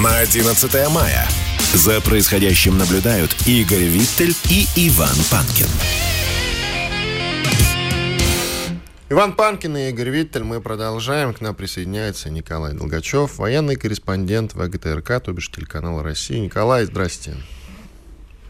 на 0.02 0.18
11 0.18 0.90
мая. 0.90 1.28
За 1.74 2.00
происходящим 2.00 2.78
наблюдают 2.78 3.36
Игорь 3.46 3.84
Виттель 3.84 4.34
и 4.48 4.66
Иван 4.76 5.16
Панкин. 5.30 5.66
Иван 9.08 9.34
Панкин 9.34 9.76
и 9.76 9.90
Игорь 9.90 10.10
Виттель. 10.10 10.42
Мы 10.42 10.60
продолжаем. 10.60 11.32
К 11.32 11.40
нам 11.40 11.54
присоединяется 11.54 12.28
Николай 12.28 12.74
Долгачев, 12.74 13.38
военный 13.38 13.76
корреспондент 13.76 14.54
ВГТРК, 14.54 15.20
то 15.20 15.32
бишь 15.32 15.48
телеканала 15.48 16.02
России. 16.02 16.38
Николай, 16.38 16.86
здрасте. 16.86 17.36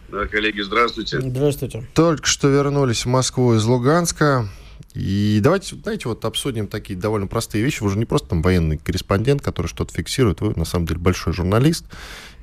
Да, 0.09 0.25
коллеги, 0.27 0.63
здравствуйте. 0.63 1.21
Здравствуйте. 1.21 1.87
Только 1.93 2.27
что 2.27 2.49
вернулись 2.49 3.05
в 3.05 3.09
Москву 3.09 3.55
из 3.55 3.67
Луганска. 3.67 4.49
И 4.95 5.41
давайте, 5.43 5.77
знаете, 5.77 6.09
вот 6.09 6.25
обсудим 6.25 6.69
такие 6.69 6.99
довольно 6.99 7.27
простые 7.27 7.63
вещи. 7.63 7.83
Вы 7.83 7.91
же 7.91 7.99
не 7.99 8.07
просто 8.07 8.29
там 8.29 8.41
военный 8.41 8.79
корреспондент, 8.79 9.43
который 9.43 9.67
что-то 9.67 9.93
фиксирует. 9.93 10.41
Вы, 10.41 10.55
на 10.57 10.65
самом 10.65 10.87
деле, 10.87 11.01
большой 11.01 11.35
журналист. 11.35 11.85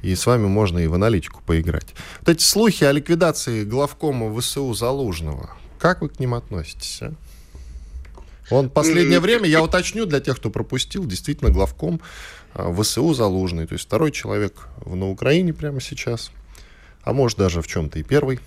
И 0.03 0.13
с 0.13 0.27
вами 0.27 0.45
можно 0.45 0.77
и 0.77 0.85
в 0.85 0.93
аналитику 0.93 1.41
поиграть. 1.43 1.95
Вот 2.19 2.29
эти 2.29 2.43
слухи 2.43 2.83
о 2.83 2.91
ликвидации 2.91 3.63
главкома 3.63 4.39
ВСУ 4.39 4.71
Залужного. 4.75 5.49
Как 5.79 6.03
вы 6.03 6.09
к 6.09 6.19
ним 6.19 6.35
относитесь, 6.35 6.99
а? 7.01 7.15
Он 8.49 8.69
последнее 8.69 9.19
время, 9.19 9.47
я 9.47 9.61
уточню 9.63 10.05
для 10.05 10.19
тех, 10.19 10.37
кто 10.37 10.49
пропустил, 10.49 11.05
действительно 11.05 11.49
главком 11.51 12.01
а, 12.53 12.73
ВСУ 12.73 13.13
Залужный. 13.13 13.65
То 13.67 13.73
есть 13.73 13.85
второй 13.85 14.11
человек 14.11 14.67
в- 14.77 14.95
на 14.95 15.09
Украине 15.09 15.53
прямо 15.53 15.79
сейчас. 15.81 16.31
А 17.03 17.13
может 17.13 17.37
даже 17.37 17.61
в 17.61 17.67
чем-то 17.67 17.99
и 17.99 18.03
первый. 18.03 18.39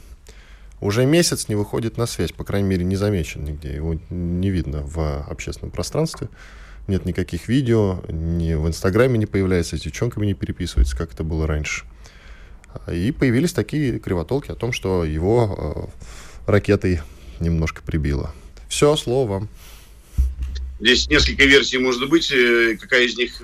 Уже 0.80 1.06
месяц 1.06 1.48
не 1.48 1.54
выходит 1.54 1.96
на 1.96 2.06
связь, 2.06 2.32
по 2.32 2.44
крайней 2.44 2.68
мере, 2.68 2.84
не 2.84 2.96
замечен 2.96 3.44
нигде. 3.44 3.74
Его 3.74 3.96
не 4.10 4.50
видно 4.50 4.82
в 4.82 5.22
общественном 5.28 5.70
пространстве. 5.70 6.28
Нет 6.86 7.04
никаких 7.06 7.48
видео, 7.48 8.02
ни 8.08 8.54
в 8.54 8.68
Инстаграме 8.68 9.18
не 9.18 9.26
появляется, 9.26 9.76
с 9.76 9.80
девчонками 9.80 10.26
не 10.26 10.34
переписывается, 10.34 10.96
как 10.96 11.12
это 11.12 11.24
было 11.24 11.46
раньше. 11.46 11.84
И 12.92 13.10
появились 13.10 13.52
такие 13.54 13.98
кривотолки 13.98 14.50
о 14.52 14.54
том, 14.54 14.72
что 14.72 15.04
его 15.04 15.90
э, 16.46 16.50
ракетой 16.50 17.00
немножко 17.40 17.82
прибило. 17.82 18.32
Все, 18.68 18.94
слово 18.96 19.28
вам. 19.28 19.48
Здесь 20.78 21.08
несколько 21.08 21.44
версий 21.44 21.78
может 21.78 22.08
быть. 22.08 22.30
э, 22.32 22.76
Какая 22.80 23.04
из 23.04 23.16
них 23.16 23.40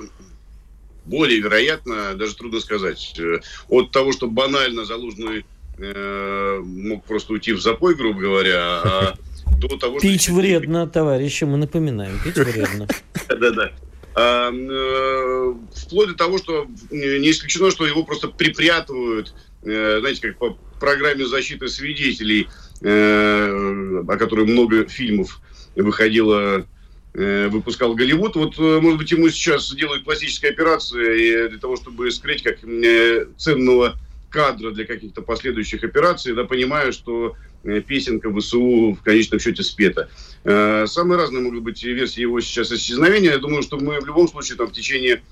более 1.05 1.41
вероятна, 1.41 2.15
даже 2.15 2.37
трудно 2.37 2.61
сказать. 2.61 3.15
Э, 3.19 3.39
От 3.69 3.91
того, 3.91 4.13
что 4.13 4.29
банально 4.29 4.85
Залужный 4.85 5.45
э, 5.79 6.61
мог 6.65 7.05
просто 7.05 7.33
уйти 7.33 7.53
в 7.53 7.61
запой, 7.61 7.95
грубо 7.95 8.21
говоря, 8.21 8.81
а 8.85 9.15
до 9.59 9.69
того, 9.79 9.99
что... 9.99 10.09
Пить 10.09 10.29
вредно, 10.29 10.87
товарищи, 10.87 11.45
мы 11.45 11.57
напоминаем. 11.57 12.19
Пить 12.23 12.37
вредно. 12.37 12.87
Да-да. 13.29 13.73
А, 14.15 14.51
э, 14.53 15.55
вплоть 15.75 16.09
до 16.11 16.15
того, 16.15 16.37
что 16.39 16.67
не 16.91 17.31
исключено, 17.31 17.71
что 17.71 17.87
его 17.87 18.05
просто 18.05 18.29
припрятывают, 18.29 19.35
знаете, 19.63 20.21
как 20.21 20.39
по 20.39 20.59
программе 20.79 21.25
защиты 21.27 21.69
свидетелей, 21.69 22.49
о 22.83 24.17
которой 24.19 24.45
много 24.45 24.87
фильмов 24.87 25.41
выходило, 25.77 26.67
выпускал 27.15 27.95
Голливуд. 27.95 28.37
Вот, 28.37 28.59
э, 28.59 28.81
может 28.81 28.99
быть, 28.99 29.11
ему 29.11 29.29
сейчас 29.29 29.73
делают 29.75 30.05
пластические 30.05 30.53
операции 30.53 31.49
для 31.49 31.59
того, 31.59 31.77
чтобы 31.77 32.11
скрыть 32.11 32.43
как 32.43 32.65
э, 32.65 33.27
ценного 33.37 33.97
кадра 34.31 34.71
для 34.71 34.85
каких-то 34.85 35.23
последующих 35.23 35.85
операций, 35.85 36.35
да, 36.35 36.45
понимая, 36.45 36.91
что 36.91 37.37
э, 37.65 37.81
песенка 37.81 38.33
ВСУ 38.35 38.97
в 38.99 39.05
конечном 39.05 39.39
счете 39.39 39.63
спета. 39.63 40.09
Э, 40.45 40.87
Самые 40.89 41.19
разные 41.19 41.43
могут 41.43 41.63
быть 41.63 41.83
версии 41.85 42.23
его 42.23 42.41
сейчас 42.41 42.73
исчезновения. 42.73 43.33
Я 43.33 43.39
думаю, 43.39 43.63
что 43.63 43.79
мы 43.79 44.01
в 44.01 44.07
любом 44.07 44.27
случае 44.27 44.57
там 44.57 44.69
в 44.69 44.73
течение 44.73 45.23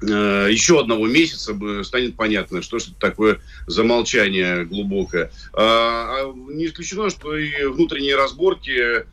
э, 0.00 0.48
еще 0.50 0.80
одного 0.80 1.06
месяца 1.08 1.54
станет 1.82 2.14
понятно, 2.14 2.62
что 2.62 2.78
же 2.78 2.94
такое 2.98 3.40
замолчание 3.66 4.64
глубокое. 4.64 5.32
А, 5.52 6.22
а 6.22 6.32
не 6.32 6.66
исключено, 6.66 7.10
что 7.10 7.36
и 7.36 7.64
внутренние 7.64 8.14
разборки 8.14 9.04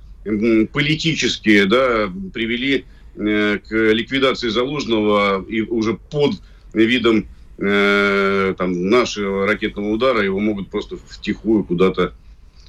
политические 0.71 1.65
да, 1.65 2.11
привели 2.33 2.85
э, 3.15 3.59
к 3.59 3.71
ликвидации 3.71 4.49
Залужного 4.49 5.43
и 5.43 5.61
уже 5.61 5.95
под 5.95 6.35
видом 6.73 7.27
э, 7.57 8.53
там, 8.57 8.89
нашего 8.89 9.45
ракетного 9.47 9.89
удара 9.89 10.23
его 10.23 10.39
могут 10.39 10.69
просто 10.69 10.97
втихую 10.97 11.63
куда-то 11.63 12.13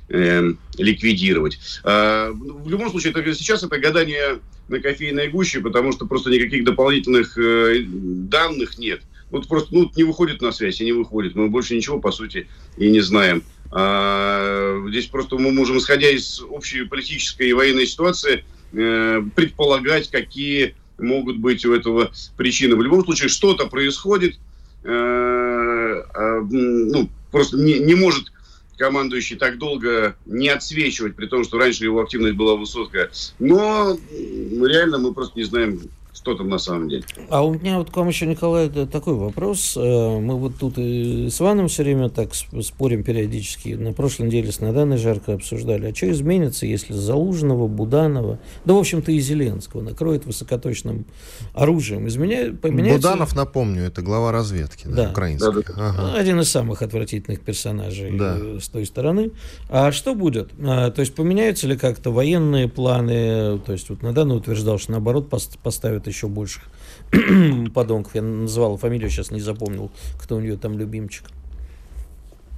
э, 0.09 0.53
ликвидировать. 0.77 1.59
А, 1.85 2.31
в 2.33 2.69
любом 2.69 2.91
случае, 2.91 3.13
это, 3.13 3.35
сейчас 3.35 3.63
это 3.63 3.79
гадание 3.79 4.39
на 4.69 4.81
кофейной 4.81 5.29
гуще, 5.29 5.61
потому 5.61 5.93
что 5.93 6.07
просто 6.07 6.31
никаких 6.31 6.65
дополнительных 6.65 7.37
э, 7.39 7.85
данных 7.87 8.79
нет. 8.79 9.03
Вот 9.31 9.47
просто 9.47 9.75
ну, 9.75 9.91
не 9.95 10.05
выходит 10.05 10.41
на 10.41 10.53
связь 10.53 10.81
и 10.81 10.85
не 10.85 10.93
выходит. 10.93 11.35
Мы 11.35 11.49
больше 11.49 11.77
ничего, 11.77 12.01
по 12.01 12.13
сути, 12.13 12.47
и 12.79 12.91
не 12.91 13.01
знаем. 13.01 13.43
А, 13.71 14.83
здесь 14.89 15.07
просто 15.07 15.37
мы 15.37 15.53
можем, 15.53 15.79
исходя 15.79 16.09
из 16.09 16.41
общей 16.41 16.85
политической 16.85 17.49
и 17.49 17.53
военной 17.53 17.87
ситуации, 17.87 18.45
э, 18.73 19.23
предполагать, 19.35 20.11
какие 20.11 20.75
могут 20.99 21.39
быть 21.39 21.65
у 21.65 21.75
этого 21.75 22.11
причины. 22.37 22.77
В 22.77 22.83
любом 22.83 23.05
случае, 23.05 23.29
что-то 23.29 23.67
происходит, 23.67 24.39
э, 24.85 24.89
а, 24.89 26.41
ну, 26.51 27.09
просто 27.31 27.57
не, 27.59 27.79
не 27.79 27.95
может 27.95 28.33
командующий 28.79 29.37
так 29.37 29.59
долго 29.59 30.17
не 30.25 30.49
отсвечивать, 30.49 31.17
при 31.17 31.27
том, 31.27 31.45
что 31.45 31.59
раньше 31.59 31.85
его 31.85 32.01
активность 32.01 32.37
была 32.37 32.55
высокая. 32.55 33.11
Но 33.39 33.99
реально 34.11 34.99
мы 34.99 35.13
просто 35.13 35.37
не 35.39 35.45
знаем, 35.45 35.81
что 36.19 36.35
там 36.35 36.49
на 36.49 36.59
самом 36.59 36.89
деле. 36.89 37.05
А 37.31 37.45
у 37.45 37.55
меня 37.55 37.79
вот 37.79 37.91
к 37.91 37.97
вам 37.97 38.09
еще, 38.09 38.27
Николай, 38.27 38.69
такой 38.69 39.15
вопрос. 39.15 39.77
Э, 39.77 40.19
мы 40.19 40.37
вот 40.37 40.59
тут 40.59 40.75
и 40.77 41.29
с 41.31 41.41
Иваном 41.41 41.69
все 41.69 41.85
время 41.85 42.09
так 42.09 42.31
спорим 42.35 43.05
периодически. 43.05 43.71
На 43.71 43.93
прошлой 43.93 44.27
неделе 44.27 44.51
с 44.51 44.59
Наданой 44.59 44.97
жарко 44.97 45.35
обсуждали. 45.35 45.87
А 45.87 45.95
что 45.95 46.11
изменится, 46.11 46.67
если 46.67 46.93
Залужного, 46.93 47.69
Буданова, 47.69 48.41
да, 48.65 48.75
в 48.75 48.79
общем-то, 48.79 49.13
и 49.13 49.21
Зеленского 49.21 49.81
накроет 49.81 50.27
высокоточным 50.27 51.07
оружием? 51.55 52.09
Изменяет, 52.09 52.61
поменяется... 52.61 53.09
Буданов, 53.09 53.37
напомню, 53.37 53.85
это 53.85 54.03
глава 54.03 54.33
разведки, 54.33 54.89
да, 54.89 55.05
да. 55.05 55.11
украинской. 55.11 55.53
Да, 55.53 55.73
да. 55.77 55.89
Ага. 55.91 56.15
Один 56.17 56.41
из 56.41 56.51
самых 56.51 56.83
отвратительных 56.83 57.41
персонажей 57.43 58.19
да. 58.19 58.37
Э, 58.41 58.59
с 58.61 58.69
той 58.69 58.87
стороны. 58.87 59.31
А 59.69 59.93
что 59.93 60.17
будет? 60.17 60.51
А, 60.61 60.91
то 60.91 61.01
есть 61.01 61.15
поменяются 61.15 61.69
ли 61.69 61.77
как-то 61.77 62.11
военные 62.11 62.67
планы? 62.69 63.61
То 63.61 63.73
есть 63.73 63.89
вот 63.89 64.03
Надана 64.03 64.35
утверждал, 64.35 64.79
что 64.79 64.91
наоборот 64.93 65.31
поставят 65.63 66.09
еще 66.09 66.18
больших 66.27 66.65
подонков. 67.75 68.15
Я 68.15 68.23
называл 68.23 68.77
фамилию, 68.77 69.11
сейчас 69.11 69.31
не 69.31 69.41
запомнил, 69.41 69.93
кто 70.21 70.37
у 70.37 70.41
нее 70.41 70.57
там 70.57 70.77
любимчик. 70.79 71.27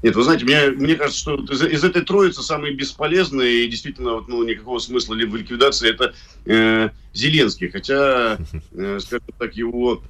Нет, 0.02 0.16
вы 0.16 0.22
знаете, 0.22 0.46
мне, 0.46 0.70
мне 0.70 0.94
кажется, 0.94 1.20
что 1.20 1.34
из, 1.52 1.62
из 1.62 1.84
этой 1.84 2.02
троицы 2.02 2.42
самый 2.42 2.74
бесполезный 2.74 3.64
и 3.64 3.68
действительно 3.68 4.14
вот, 4.14 4.28
ну, 4.28 4.42
никакого 4.44 4.78
смысла 4.78 5.14
ли 5.14 5.26
в 5.26 5.36
ликвидации 5.36 5.90
это 5.90 6.14
э, 6.46 6.88
Зеленский. 7.12 7.68
Хотя, 7.68 8.38
э, 8.72 8.98
скажем 9.00 9.28
так, 9.38 9.54
его 9.56 10.02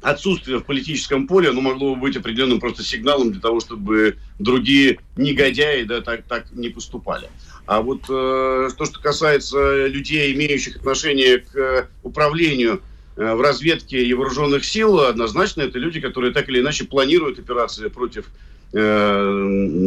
отсутствие 0.00 0.58
в 0.58 0.64
политическом 0.64 1.26
поле, 1.26 1.50
оно 1.50 1.60
могло 1.60 1.94
бы 1.94 2.00
быть 2.02 2.16
определенным 2.16 2.60
просто 2.60 2.82
сигналом 2.82 3.32
для 3.32 3.40
того, 3.40 3.60
чтобы 3.60 4.16
другие 4.38 4.98
негодяи 5.16 5.82
да, 5.82 6.00
так, 6.00 6.24
так 6.24 6.50
не 6.52 6.68
поступали. 6.68 7.28
А 7.68 7.82
вот 7.82 8.04
э, 8.08 8.70
то, 8.78 8.84
что 8.86 8.98
касается 8.98 9.86
людей, 9.88 10.32
имеющих 10.32 10.76
отношение 10.76 11.40
к 11.40 11.90
управлению 12.02 12.80
э, 13.16 13.34
в 13.34 13.42
разведке 13.42 14.02
и 14.02 14.14
вооруженных 14.14 14.64
сил, 14.64 15.00
однозначно 15.00 15.60
это 15.60 15.78
люди, 15.78 16.00
которые 16.00 16.32
так 16.32 16.48
или 16.48 16.60
иначе 16.60 16.86
планируют 16.86 17.38
операции 17.38 17.88
против 17.88 18.24
э, 18.72 19.22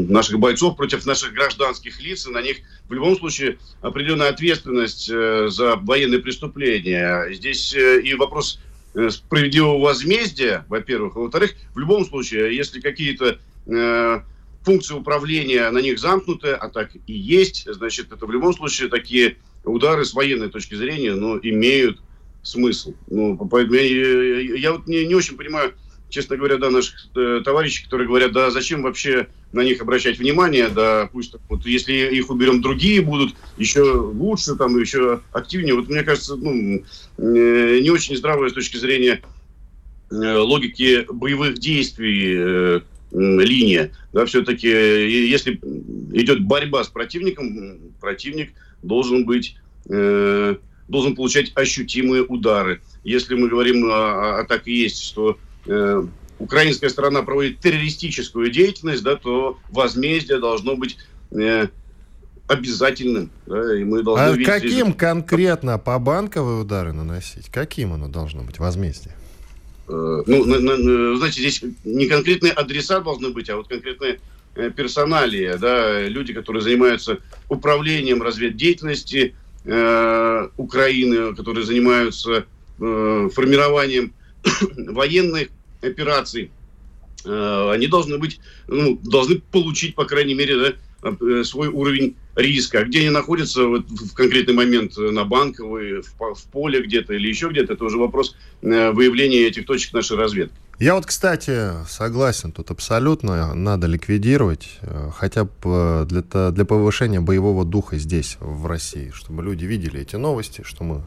наших 0.09 0.37
бойцов, 0.37 0.77
против 0.77 1.07
наших 1.07 1.33
гражданских 1.33 1.99
лиц, 2.03 2.27
и 2.27 2.31
на 2.31 2.43
них 2.43 2.57
в 2.87 2.93
любом 2.93 3.17
случае 3.17 3.57
определенная 3.81 4.29
ответственность 4.29 5.09
э, 5.11 5.47
за 5.49 5.75
военные 5.77 6.19
преступления. 6.19 7.33
Здесь 7.33 7.73
э, 7.73 8.01
и 8.01 8.13
вопрос 8.13 8.59
э, 8.93 9.09
справедливого 9.09 9.81
возмездия, 9.81 10.65
во-первых, 10.69 11.15
а 11.15 11.19
во-вторых, 11.21 11.55
в 11.73 11.79
любом 11.79 12.05
случае, 12.05 12.55
если 12.55 12.79
какие-то 12.79 13.39
э, 13.65 14.21
функции 14.63 14.93
управления 14.93 15.69
на 15.71 15.79
них 15.79 15.99
замкнуты, 15.99 16.51
а 16.51 16.69
так 16.69 16.91
и 17.07 17.13
есть, 17.13 17.65
значит, 17.71 18.11
это 18.11 18.25
в 18.25 18.31
любом 18.31 18.53
случае 18.53 18.89
такие 18.89 19.37
удары 19.63 20.05
с 20.05 20.13
военной 20.13 20.49
точки 20.49 20.75
зрения, 20.75 21.13
но 21.13 21.39
имеют 21.41 21.99
смысл. 22.43 22.93
Ну, 23.07 23.37
поэтому 23.37 23.75
я, 23.75 23.83
я, 23.83 24.55
я 24.55 24.71
вот 24.73 24.87
не, 24.87 25.05
не 25.05 25.15
очень 25.15 25.37
понимаю, 25.37 25.73
честно 26.09 26.37
говоря, 26.37 26.57
да, 26.57 26.69
наших 26.69 26.95
э, 27.15 27.41
товарищей, 27.43 27.83
которые 27.83 28.07
говорят, 28.07 28.33
да, 28.33 28.51
зачем 28.51 28.83
вообще 28.83 29.27
на 29.51 29.61
них 29.61 29.81
обращать 29.81 30.17
внимание, 30.17 30.69
да, 30.69 31.09
пусть 31.11 31.35
вот 31.49 31.65
если 31.65 31.93
их 31.93 32.29
уберем, 32.29 32.61
другие 32.61 33.01
будут 33.01 33.35
еще 33.57 33.81
лучше, 33.81 34.55
там, 34.55 34.79
еще 34.79 35.21
активнее. 35.31 35.75
Вот 35.75 35.89
мне 35.89 36.03
кажется, 36.03 36.35
ну, 36.35 36.83
э, 37.17 37.79
не 37.81 37.89
очень 37.89 38.15
здравая 38.15 38.49
с 38.49 38.53
точки 38.53 38.77
зрения 38.77 39.21
э, 40.11 40.37
логики 40.37 41.05
боевых 41.11 41.59
действий 41.59 42.35
э, 42.37 42.81
линия. 43.11 43.91
Да, 44.13 44.25
все-таки, 44.25 44.67
если 44.67 45.59
идет 46.13 46.43
борьба 46.43 46.83
с 46.83 46.87
противником, 46.87 47.93
противник 47.99 48.53
должен 48.81 49.25
быть, 49.25 49.55
э, 49.89 50.55
должен 50.87 51.15
получать 51.15 51.51
ощутимые 51.55 52.23
удары. 52.23 52.81
Если 53.03 53.35
мы 53.35 53.49
говорим, 53.49 53.85
а, 53.89 54.39
а 54.39 54.45
так 54.45 54.67
и 54.67 54.73
есть, 54.73 55.03
что 55.03 55.37
э, 55.65 56.03
украинская 56.39 56.89
сторона 56.89 57.21
проводит 57.23 57.59
террористическую 57.59 58.51
деятельность, 58.51 59.03
да, 59.03 59.15
то 59.15 59.57
возмездие 59.69 60.39
должно 60.39 60.75
быть 60.75 60.97
э, 61.31 61.67
обязательным. 62.47 63.29
Да, 63.45 63.77
и 63.77 63.83
мы 63.83 64.03
должны 64.03 64.43
а 64.43 64.45
каким 64.45 64.69
результат. 64.69 64.97
конкретно 64.97 65.77
по 65.77 65.97
банковые 65.99 66.61
удары 66.61 66.93
наносить? 66.93 67.49
Каким 67.49 67.93
оно 67.93 68.07
должно 68.07 68.43
быть 68.43 68.59
возмездие? 68.59 69.15
Э, 69.91 70.23
ну, 70.25 70.45
на, 70.45 70.59
на, 70.59 71.17
знаете, 71.17 71.41
здесь 71.41 71.63
не 71.83 72.07
конкретные 72.07 72.53
адреса 72.53 73.01
должны 73.01 73.29
быть, 73.29 73.49
а 73.49 73.57
вот 73.57 73.67
конкретные 73.67 74.19
э, 74.55 74.71
персоналии, 74.71 75.57
да, 75.59 76.07
люди, 76.07 76.33
которые 76.33 76.61
занимаются 76.61 77.19
управлением 77.49 78.21
разведдеятельности 78.21 79.35
э, 79.65 80.47
Украины, 80.55 81.35
которые 81.35 81.65
занимаются 81.65 82.45
э, 82.79 83.29
формированием 83.33 84.13
военных 84.77 85.49
операций, 85.81 86.51
э, 87.25 87.71
они 87.73 87.87
должны 87.87 88.17
быть, 88.17 88.39
ну, 88.67 88.97
должны 89.03 89.41
получить, 89.51 89.95
по 89.95 90.05
крайней 90.05 90.35
мере, 90.35 90.57
да, 90.57 90.67
Э, 90.69 90.90
свой 91.43 91.67
уровень 91.67 92.15
риска. 92.35 92.79
А 92.79 92.83
где 92.83 92.99
они 92.99 93.09
находятся 93.09 93.65
вот, 93.65 93.89
в 93.89 94.13
конкретный 94.13 94.53
момент 94.53 94.97
э, 94.97 95.11
на 95.11 95.25
банковой, 95.25 96.01
в, 96.01 96.35
в 96.35 96.43
поле 96.51 96.81
где-то 96.81 97.13
или 97.13 97.27
еще 97.27 97.49
где-то, 97.49 97.73
это 97.73 97.83
уже 97.83 97.97
вопрос 97.97 98.35
э, 98.61 98.91
выявления 98.91 99.47
этих 99.47 99.65
точек 99.65 99.93
нашей 99.93 100.17
разведки. 100.17 100.55
Я 100.79 100.95
вот, 100.95 101.05
кстати, 101.05 101.85
согласен 101.87 102.51
тут 102.51 102.71
абсолютно. 102.71 103.53
Надо 103.53 103.85
ликвидировать 103.85 104.79
хотя 105.15 105.43
бы 105.43 106.07
для, 106.09 106.49
для 106.49 106.65
повышения 106.65 107.19
боевого 107.19 107.63
духа 107.65 107.97
здесь, 107.99 108.37
в 108.39 108.65
России, 108.65 109.11
чтобы 109.13 109.43
люди 109.43 109.65
видели 109.65 110.01
эти 110.01 110.15
новости, 110.15 110.63
что 110.65 110.83
мы 110.83 111.03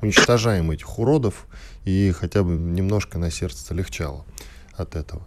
уничтожаем 0.00 0.70
этих 0.70 0.98
уродов, 0.98 1.46
и 1.84 2.10
хотя 2.18 2.42
бы 2.42 2.52
немножко 2.52 3.18
на 3.18 3.30
сердце 3.30 3.74
легчало 3.74 4.24
от 4.74 4.96
этого. 4.96 5.26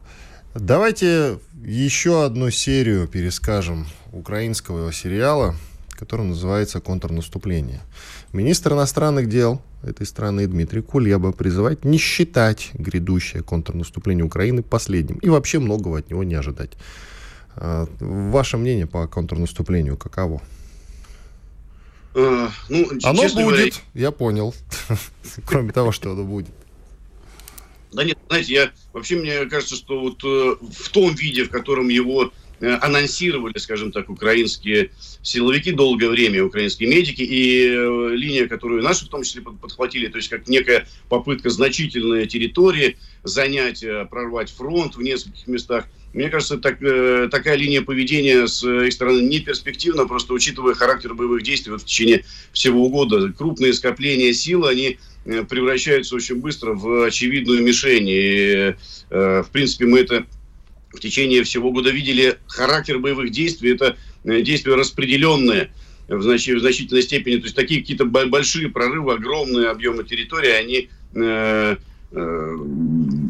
Давайте 0.54 1.40
еще 1.64 2.26
одну 2.26 2.50
серию 2.52 3.08
перескажем 3.08 3.88
украинского 4.12 4.92
сериала, 4.92 5.56
который 5.92 6.26
называется 6.26 6.82
«Контрнаступление». 6.82 7.80
Министр 8.34 8.74
иностранных 8.74 9.30
дел 9.30 9.62
этой 9.82 10.06
страны 10.06 10.46
Дмитрий 10.48 10.82
Кулеба 10.82 11.32
призывает 11.32 11.86
не 11.86 11.98
считать 11.98 12.72
грядущее 12.74 13.44
контрнаступление 13.44 14.26
Украины 14.26 14.62
последним 14.62 15.18
и 15.20 15.30
вообще 15.30 15.60
многого 15.60 16.00
от 16.00 16.10
него 16.10 16.26
не 16.26 16.36
ожидать. 16.36 16.72
А, 17.56 17.88
ваше 18.02 18.58
мнение 18.58 18.88
по 18.88 19.08
контрнаступлению 19.08 19.96
каково? 19.96 20.42
Uh, 22.14 22.50
ну, 22.68 22.90
оно 23.04 23.22
будет, 23.22 23.36
говоря... 23.36 23.72
я 23.94 24.12
понял. 24.12 24.54
Кроме 25.46 25.72
того, 25.72 25.94
что 25.94 26.12
оно 26.12 26.26
будет. 26.26 26.50
Да 27.92 28.06
нет, 28.06 28.18
знаете, 28.30 28.54
я 28.54 28.72
вообще 28.94 29.18
мне 29.18 29.46
кажется, 29.46 29.76
что 29.76 30.00
вот 30.00 30.24
э, 30.24 30.56
в 30.62 30.90
том 30.90 31.14
виде, 31.14 31.44
в 31.44 31.50
котором 31.50 31.90
его 31.90 32.32
э, 32.62 32.74
анонсировали, 32.82 33.58
скажем 33.58 33.92
так, 33.92 34.10
украинские 34.10 34.92
силовики 35.22 35.74
долгое 35.74 36.10
время, 36.10 36.44
украинские 36.46 36.90
медики, 36.90 37.22
и 37.22 37.68
э, 37.68 38.10
линия, 38.16 38.48
которую 38.48 38.82
наши 38.82 39.06
в 39.06 39.10
том 39.10 39.24
числе 39.24 39.42
подхватили, 39.42 40.08
то 40.08 40.18
есть 40.18 40.30
как 40.30 40.48
некая 40.48 40.88
попытка 41.10 41.50
значительной 41.50 42.28
территории 42.28 42.98
занять, 43.24 43.84
прорвать 44.10 44.52
фронт 44.52 44.96
в 44.96 45.02
нескольких 45.02 45.48
местах. 45.48 45.88
Мне 46.14 46.30
кажется, 46.30 46.58
так, 46.58 46.80
такая 46.80 47.56
линия 47.56 47.82
поведения 47.82 48.46
с 48.46 48.66
их 48.66 48.92
стороны 48.92 49.22
не 49.22 49.40
перспективна, 49.40 50.06
просто 50.06 50.34
учитывая 50.34 50.74
характер 50.74 51.14
боевых 51.14 51.44
действий 51.44 51.72
вот 51.72 51.84
в 51.84 51.86
течение 51.86 52.26
всего 52.52 52.90
года. 52.90 53.32
Крупные 53.32 53.74
скопления 53.74 54.34
сил, 54.34 54.66
они 54.66 54.98
превращаются 55.24 56.16
очень 56.16 56.36
быстро 56.36 56.74
в 56.74 57.06
очевидную 57.06 57.62
мишень. 57.64 58.08
И, 58.10 58.76
э, 59.10 59.44
в 59.44 59.50
принципе, 59.52 59.86
мы 59.86 60.00
это 60.00 60.26
в 60.94 61.00
течение 61.00 61.44
всего 61.44 61.72
года 61.72 61.92
видели. 61.92 62.38
Характер 62.48 63.00
боевых 63.00 63.32
действий– 63.32 63.72
это 63.74 63.98
э, 64.24 64.42
действия 64.42 64.76
распределенные 64.76 65.72
в, 66.08 66.22
знач 66.22 66.48
в 66.48 66.60
значительной 66.60 67.04
степени. 67.04 67.38
То 67.38 67.44
есть 67.44 67.56
такие 67.56 67.82
какие-то 67.82 68.06
большие 68.06 68.70
прорывы, 68.70 69.14
огромные 69.14 69.70
объемы 69.70 70.04
территории, 70.04 70.52
они 70.52 70.90
э, 71.16 71.76
э, 72.12 72.56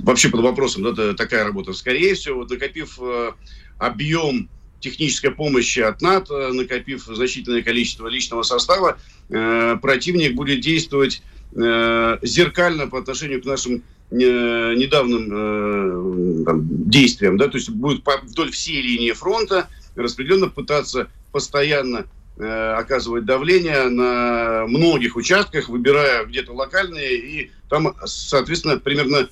вообще 0.04 0.30
под 0.30 0.41
вопросом, 0.41 0.93
да, 0.93 1.13
такая 1.13 1.43
работа. 1.43 1.73
Скорее 1.73 2.15
всего, 2.15 2.45
накопив 2.45 2.97
э, 3.01 3.32
объем 3.77 4.49
технической 4.82 5.32
помощи 5.32 5.80
от 5.80 6.02
НАТО, 6.02 6.52
накопив 6.54 7.04
значительное 7.04 7.62
количество 7.62 8.08
личного 8.08 8.44
состава, 8.44 8.98
э, 9.30 9.78
противник 9.82 10.36
будет 10.36 10.60
действовать 10.60 11.22
Э, 11.54 12.17
зеркально 12.22 12.88
по 12.88 13.00
отношению 13.00 13.41
к 13.41 13.46
нашим 13.46 13.84
э, 14.10 14.15
недавним 14.15 16.41
э, 16.41 16.46
там, 16.46 16.89
действиям, 16.89 17.38
да, 17.38 17.50
то 17.50 17.58
есть 17.58 17.70
будет 17.70 18.06
по, 18.06 18.22
вдоль 18.24 18.52
всей 18.52 18.82
линии 18.82 19.12
фронта 19.12 19.67
распределенно 19.96 20.48
пытаться 20.48 21.10
постоянно 21.34 22.06
э, 22.38 22.74
оказывать 22.78 23.26
давление 23.26 23.89
на 23.89 24.65
многих 24.65 25.17
участках, 25.17 25.67
выбирая 25.67 26.24
где-то 26.24 26.54
локальные, 26.54 27.17
и 27.17 27.52
там, 27.70 27.96
соответственно, 28.06 28.78
примерно 28.78 29.28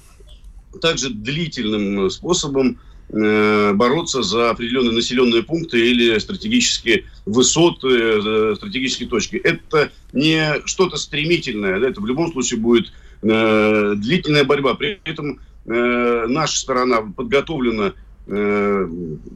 также 0.82 1.12
длительным 1.12 2.10
способом 2.10 2.72
э, 2.72 2.76
бороться 3.12 4.22
за 4.22 4.52
определенные 4.52 4.92
населенные 4.92 5.42
пункты 5.42 5.80
или 5.90 6.18
стратегические 6.20 7.06
высоты, 7.26 7.88
э, 7.88 8.54
стратегические 8.56 9.10
точки. 9.10 9.38
Это 9.38 9.92
не 10.14 10.62
что-то 10.66 10.98
стремительное, 10.98 11.80
это 11.80 12.02
в 12.02 12.06
любом 12.06 12.32
случае 12.32 12.60
будет 12.60 12.92
э, 13.22 13.94
длительная 13.96 14.44
борьба. 14.44 14.76
При 14.76 15.00
этом 15.04 15.40
э, 15.66 16.26
наша 16.28 16.60
сторона 16.60 17.02
подготовлена 17.02 17.94
э, 18.28 18.88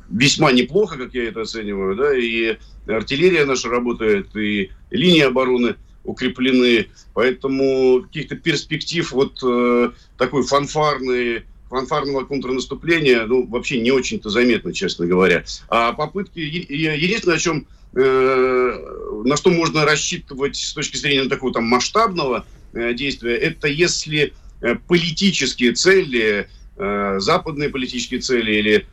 весьма 0.09 0.51
неплохо, 0.51 0.97
как 0.97 1.13
я 1.13 1.27
это 1.27 1.41
оцениваю, 1.41 1.95
да, 1.95 2.15
и 2.15 2.57
артиллерия 2.87 3.45
наша 3.45 3.69
работает, 3.69 4.35
и 4.35 4.69
линии 4.91 5.21
обороны 5.21 5.75
укреплены, 6.03 6.87
поэтому 7.13 8.03
каких-то 8.03 8.35
перспектив 8.35 9.09
вот 9.11 9.39
э, 9.43 9.91
такой 10.17 10.43
фанфарной 10.43 11.45
фанфарного 11.73 12.23
контрнаступления, 12.23 13.25
ну, 13.25 13.47
вообще 13.47 13.79
не 13.79 13.89
очень-то 13.89 14.29
заметно, 14.29 14.73
честно 14.73 15.07
говоря. 15.07 15.43
А 15.69 15.91
попытки, 15.93 16.37
единственное, 16.37 17.37
о 17.37 17.39
чем, 17.39 17.65
э, 17.95 19.21
на 19.25 19.35
что 19.35 19.49
можно 19.49 19.83
рассчитывать 19.83 20.55
с 20.55 20.73
точки 20.73 20.97
зрения 20.97 21.27
такого 21.27 21.51
там 21.51 21.63
масштабного 21.63 22.45
э, 22.73 22.93
действия, 22.93 23.35
это 23.37 23.67
если 23.67 24.33
э, 24.61 24.75
политические 24.87 25.73
цели, 25.73 26.47
западные 26.75 27.69
политические 27.69 28.19
цели 28.19 28.51
или 28.55 28.87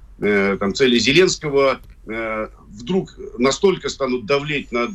там 0.58 0.74
цели 0.74 0.98
Зеленского 0.98 1.80
вдруг 2.04 3.16
настолько 3.38 3.88
станут 3.88 4.26
давлеть 4.26 4.70
над 4.70 4.90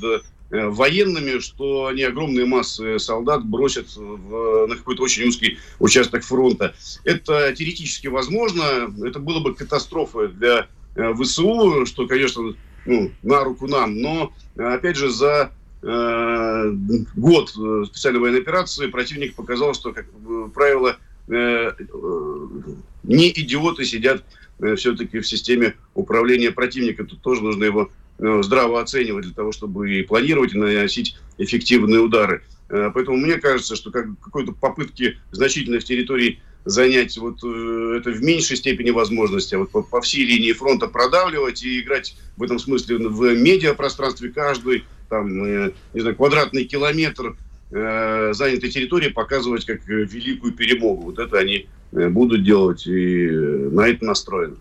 военными, 0.49 1.39
что 1.39 1.87
они 1.87 2.03
огромные 2.03 2.45
массы 2.45 2.99
солдат 2.99 3.45
бросят 3.45 3.95
в, 3.95 4.67
на 4.67 4.75
какой-то 4.75 5.03
очень 5.03 5.27
узкий 5.27 5.57
участок 5.79 6.23
фронта. 6.23 6.75
Это 7.03 7.53
теоретически 7.53 8.07
возможно, 8.07 8.93
это 9.03 9.19
было 9.19 9.39
бы 9.39 9.55
катастрофой 9.55 10.29
для 10.29 10.67
э, 10.95 11.13
ВСУ, 11.15 11.85
что, 11.85 12.07
конечно, 12.07 12.55
ну, 12.85 13.11
на 13.23 13.43
руку 13.43 13.67
нам, 13.67 13.99
но, 13.99 14.33
опять 14.55 14.97
же, 14.97 15.09
за 15.09 15.51
э, 15.81 16.71
год 17.15 17.49
специальной 17.87 18.19
военной 18.19 18.41
операции 18.41 18.87
противник 18.87 19.35
показал, 19.35 19.73
что, 19.73 19.93
как 19.93 20.05
правило, 20.53 20.97
э, 21.27 21.71
не 23.03 23.31
идиоты 23.31 23.83
сидят 23.83 24.23
э, 24.59 24.75
все-таки 24.75 25.19
в 25.19 25.27
системе 25.27 25.73
управления 25.95 26.51
противника. 26.51 27.03
Тут 27.03 27.21
тоже 27.21 27.43
нужно 27.43 27.63
его 27.63 27.89
Э, 27.89 28.04
здраво 28.17 28.81
оценивать 28.81 29.25
для 29.25 29.33
того, 29.33 29.51
чтобы 29.51 29.91
и 29.91 30.03
планировать, 30.03 30.53
и 30.53 30.57
наносить 30.57 31.17
эффективные 31.37 31.99
удары. 31.99 32.43
Э, 32.69 32.91
поэтому 32.93 33.17
мне 33.17 33.37
кажется, 33.37 33.75
что 33.75 33.91
как, 33.91 34.07
какой-то 34.19 34.53
попытки 34.53 35.17
значительных 35.31 35.83
территорий 35.83 36.39
занять 36.65 37.17
вот 37.17 37.43
э, 37.43 37.97
это 37.99 38.11
в 38.11 38.23
меньшей 38.23 38.57
степени 38.57 38.89
возможности, 38.89 39.55
а 39.55 39.59
вот 39.59 39.71
по, 39.71 39.83
по 39.83 40.01
всей 40.01 40.25
линии 40.25 40.53
фронта 40.53 40.87
продавливать 40.87 41.63
и 41.63 41.79
играть 41.79 42.15
в 42.37 42.43
этом 42.43 42.59
смысле 42.59 42.97
в 42.97 43.35
медиапространстве 43.35 44.31
каждый 44.31 44.83
там, 45.09 45.43
э, 45.43 45.71
не 45.93 46.01
знаю, 46.01 46.15
квадратный 46.15 46.65
километр 46.65 47.37
э, 47.71 48.33
занятой 48.33 48.69
территории 48.71 49.09
показывать 49.09 49.65
как 49.65 49.87
великую 49.87 50.53
перемогу. 50.53 51.03
Вот 51.03 51.19
это 51.19 51.37
они 51.37 51.67
э, 51.91 52.09
будут 52.09 52.43
делать 52.43 52.85
и 52.87 53.27
на 53.29 53.87
это 53.87 54.05
настроены. 54.05 54.55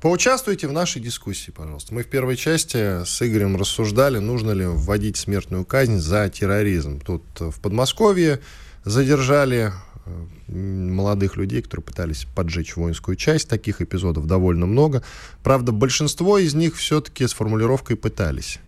Поучаствуйте 0.00 0.66
в 0.66 0.72
нашей 0.72 1.02
дискуссии, 1.02 1.50
пожалуйста. 1.50 1.92
Мы 1.92 2.04
в 2.04 2.06
первой 2.06 2.36
части 2.36 3.04
с 3.04 3.20
Игорем 3.20 3.56
рассуждали, 3.56 4.18
нужно 4.18 4.52
ли 4.52 4.64
вводить 4.64 5.18
смертную 5.18 5.66
казнь 5.66 5.98
за 5.98 6.30
терроризм. 6.30 7.00
Тут 7.00 7.22
в 7.38 7.60
Подмосковье 7.60 8.40
задержали 8.82 9.72
э, 10.06 10.52
молодых 10.54 11.36
людей, 11.36 11.60
которые 11.60 11.84
пытались 11.84 12.26
поджечь 12.34 12.76
воинскую 12.76 13.14
часть. 13.14 13.50
Таких 13.50 13.82
эпизодов 13.82 14.26
довольно 14.26 14.64
много. 14.64 15.02
Правда, 15.42 15.70
большинство 15.70 16.38
из 16.38 16.54
них 16.54 16.76
все-таки 16.76 17.26
с 17.26 17.34
формулировкой 17.34 17.96
пытались. 17.96 18.58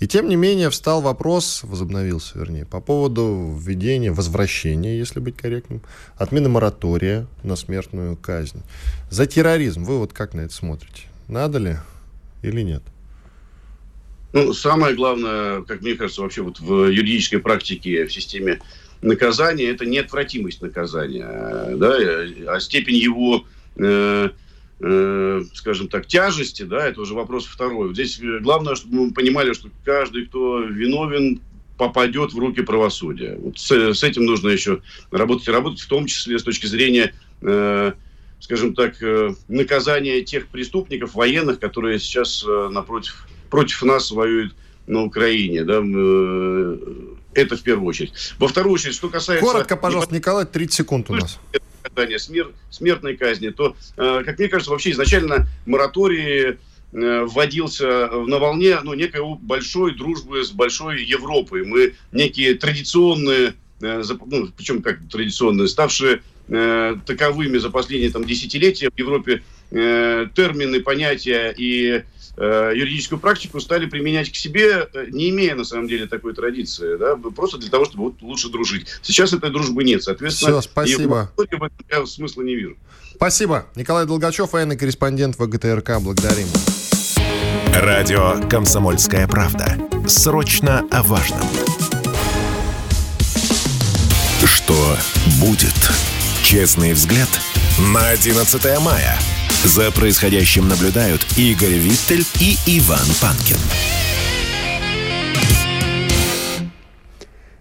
И 0.00 0.06
тем 0.06 0.28
не 0.28 0.36
менее 0.36 0.70
встал 0.70 1.00
вопрос, 1.00 1.62
возобновился, 1.64 2.38
вернее, 2.38 2.64
по 2.64 2.80
поводу 2.80 3.58
введения, 3.58 4.12
возвращения, 4.12 4.96
если 4.96 5.18
быть 5.18 5.36
корректным, 5.36 5.82
отмены 6.16 6.48
моратория 6.48 7.26
на 7.42 7.56
смертную 7.56 8.16
казнь. 8.16 8.62
За 9.10 9.26
терроризм 9.26 9.84
вы 9.84 9.98
вот 9.98 10.12
как 10.12 10.34
на 10.34 10.42
это 10.42 10.54
смотрите? 10.54 11.02
Надо 11.26 11.58
ли 11.58 11.76
или 12.42 12.62
нет? 12.62 12.82
Ну, 14.32 14.52
самое 14.52 14.94
главное, 14.94 15.62
как 15.62 15.80
мне 15.80 15.94
кажется, 15.94 16.22
вообще 16.22 16.42
вот 16.42 16.60
в 16.60 16.86
юридической 16.86 17.38
практике, 17.38 18.06
в 18.06 18.12
системе 18.12 18.60
наказания, 19.00 19.70
это 19.70 19.84
неотвратимость 19.84 20.62
наказания, 20.62 21.76
да, 21.76 21.96
а 22.52 22.60
степень 22.60 22.96
его 22.96 23.44
э, 23.76 24.30
э, 24.80 25.42
скажем 25.54 25.88
так, 25.88 26.06
тяжести, 26.06 26.62
да, 26.62 26.86
это 26.86 27.00
уже 27.00 27.14
вопрос 27.14 27.46
второй. 27.46 27.92
здесь 27.94 28.20
э, 28.20 28.38
главное, 28.40 28.74
чтобы 28.74 29.06
мы 29.06 29.12
понимали, 29.12 29.52
что 29.52 29.68
каждый, 29.84 30.26
кто 30.26 30.60
виновен, 30.60 31.40
попадет 31.76 32.32
в 32.32 32.38
руки 32.38 32.62
правосудия. 32.62 33.38
Вот 33.40 33.58
с, 33.58 33.70
с 33.70 34.02
этим 34.02 34.24
нужно 34.24 34.48
еще 34.48 34.82
работать 35.10 35.48
и 35.48 35.50
работать, 35.50 35.80
в 35.80 35.88
том 35.88 36.06
числе 36.06 36.38
с 36.38 36.42
точки 36.42 36.66
зрения, 36.66 37.14
э, 37.40 37.92
скажем 38.40 38.74
так, 38.74 39.02
э, 39.02 39.34
наказания 39.48 40.22
тех 40.22 40.48
преступников 40.48 41.14
военных, 41.14 41.60
которые 41.60 41.98
сейчас 41.98 42.44
э, 42.46 42.68
напротив, 42.70 43.26
против 43.50 43.82
нас 43.82 44.10
воюют 44.10 44.54
на 44.86 45.04
Украине. 45.04 45.64
Да, 45.64 45.80
э, 45.84 46.76
это 47.34 47.56
в 47.56 47.62
первую 47.62 47.86
очередь. 47.86 48.12
Во 48.38 48.48
вторую 48.48 48.74
очередь, 48.74 48.94
что 48.94 49.08
касается... 49.08 49.44
Коротко, 49.44 49.76
пожалуйста, 49.76 50.14
Николай, 50.14 50.46
30 50.46 50.72
секунд 50.72 51.10
у 51.10 51.14
нас 51.14 51.38
наказания 51.98 52.18
смер... 52.18 52.52
смертной 52.70 53.16
казни, 53.16 53.50
то, 53.50 53.76
э, 53.96 54.22
как 54.24 54.38
мне 54.38 54.48
кажется, 54.48 54.70
вообще 54.70 54.92
изначально 54.92 55.48
мораторий 55.66 56.56
э, 56.92 57.24
вводился 57.24 58.08
на 58.08 58.38
волне 58.38 58.78
ну, 58.82 58.94
некой 58.94 59.20
большой 59.40 59.94
дружбы 59.94 60.44
с 60.44 60.50
большой 60.50 61.04
Европой. 61.04 61.64
Мы 61.64 61.94
некие 62.12 62.54
традиционные, 62.54 63.54
э, 63.80 64.02
ну, 64.26 64.48
причем 64.56 64.82
как 64.82 64.98
традиционные, 65.10 65.68
ставшие 65.68 66.22
таковыми 67.04 67.58
за 67.58 67.68
последние 67.68 68.10
там, 68.10 68.24
десятилетия 68.24 68.88
в 68.88 68.98
Европе 68.98 69.42
термины, 69.70 70.80
понятия 70.80 71.54
и 71.54 72.04
юридическую 72.44 73.18
практику 73.18 73.60
стали 73.60 73.86
применять 73.86 74.30
к 74.30 74.36
себе, 74.36 74.88
э, 74.92 75.06
не 75.10 75.30
имея 75.30 75.54
на 75.54 75.64
самом 75.64 75.88
деле 75.88 76.06
такой 76.06 76.34
традиции, 76.34 76.96
да, 76.96 77.16
просто 77.16 77.58
для 77.58 77.70
того, 77.70 77.84
чтобы 77.84 78.04
вот 78.04 78.22
лучше 78.22 78.48
дружить. 78.48 78.86
Сейчас 79.02 79.32
этой 79.32 79.50
дружбы 79.50 79.82
нет, 79.84 80.02
соответственно, 80.02 80.60
Все, 80.60 80.70
спасибо. 80.70 81.32
в 81.36 81.40
этом 81.40 81.70
я 81.90 82.06
смысла 82.06 82.42
не 82.42 82.54
вижу. 82.54 82.76
Спасибо. 83.14 83.66
Николай 83.74 84.06
Долгачев, 84.06 84.52
военный 84.52 84.76
корреспондент 84.76 85.36
ВГТРК. 85.38 86.00
Благодарим. 86.00 86.46
Радио 87.74 88.40
«Комсомольская 88.48 89.26
правда». 89.26 89.76
Срочно 90.06 90.86
о 90.90 91.02
важном. 91.02 91.42
Что 94.44 94.96
будет? 95.40 95.74
Честный 96.42 96.92
взгляд 96.92 97.28
на 97.92 98.08
11 98.10 98.80
мая. 98.80 99.18
За 99.64 99.90
происходящим 99.90 100.68
наблюдают 100.68 101.26
Игорь 101.36 101.74
Виттель 101.74 102.24
и 102.40 102.56
Иван 102.78 103.06
Панкин. 103.20 103.56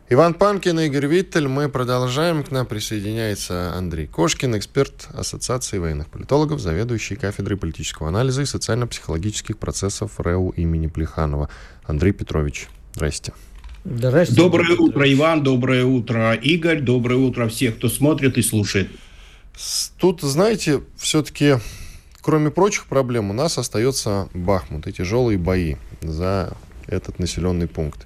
Иван 0.10 0.36
Панкин 0.36 0.80
и 0.80 0.86
Игорь 0.86 1.08
Виттель. 1.08 1.48
Мы 1.48 1.70
продолжаем. 1.70 2.44
К 2.44 2.52
нам 2.52 2.68
присоединяется 2.68 3.74
Андрей 3.74 4.06
Кошкин, 4.06 4.56
эксперт 4.58 5.08
Ассоциации 5.12 5.80
военных 5.80 6.08
политологов, 6.08 6.60
заведующий 6.60 7.16
кафедрой 7.16 7.58
политического 7.58 8.10
анализа 8.10 8.44
и 8.44 8.46
социально-психологических 8.46 9.58
процессов 9.58 10.20
РЭУ 10.20 10.50
имени 10.52 10.86
Плеханова. 10.86 11.50
Андрей 11.84 12.12
Петрович, 12.12 12.68
здрасте. 12.94 13.34
Здрасте. 13.86 14.36
Доброе 14.36 14.78
утро, 14.78 15.12
Иван. 15.12 15.42
Доброе 15.42 15.84
утро, 15.84 16.36
Игорь. 16.36 16.80
Доброе 16.80 17.18
утро 17.18 17.48
всех, 17.48 17.78
кто 17.78 17.90
смотрит 17.90 18.38
и 18.38 18.44
слушает. 18.44 18.88
Тут, 19.98 20.22
знаете, 20.22 20.84
все-таки 20.96 21.56
кроме 22.28 22.52
прочих 22.52 22.88
проблем, 22.88 23.30
у 23.30 23.34
нас 23.34 23.58
остается 23.58 24.28
Бахмут 24.34 24.86
и 24.86 24.92
тяжелые 24.92 25.38
бои 25.38 25.78
за 26.02 26.52
этот 26.86 27.20
населенный 27.20 27.70
пункт. 27.70 28.06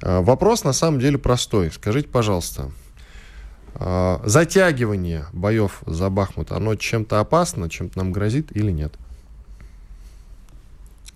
А, 0.00 0.20
вопрос 0.20 0.62
на 0.62 0.72
самом 0.72 1.00
деле 1.00 1.18
простой. 1.18 1.72
Скажите, 1.72 2.06
пожалуйста, 2.06 2.70
а, 3.74 4.22
затягивание 4.24 5.26
боев 5.32 5.82
за 5.86 6.08
Бахмут, 6.08 6.52
оно 6.52 6.76
чем-то 6.76 7.18
опасно, 7.18 7.68
чем-то 7.68 7.98
нам 7.98 8.12
грозит 8.12 8.56
или 8.56 8.70
нет? 8.70 8.94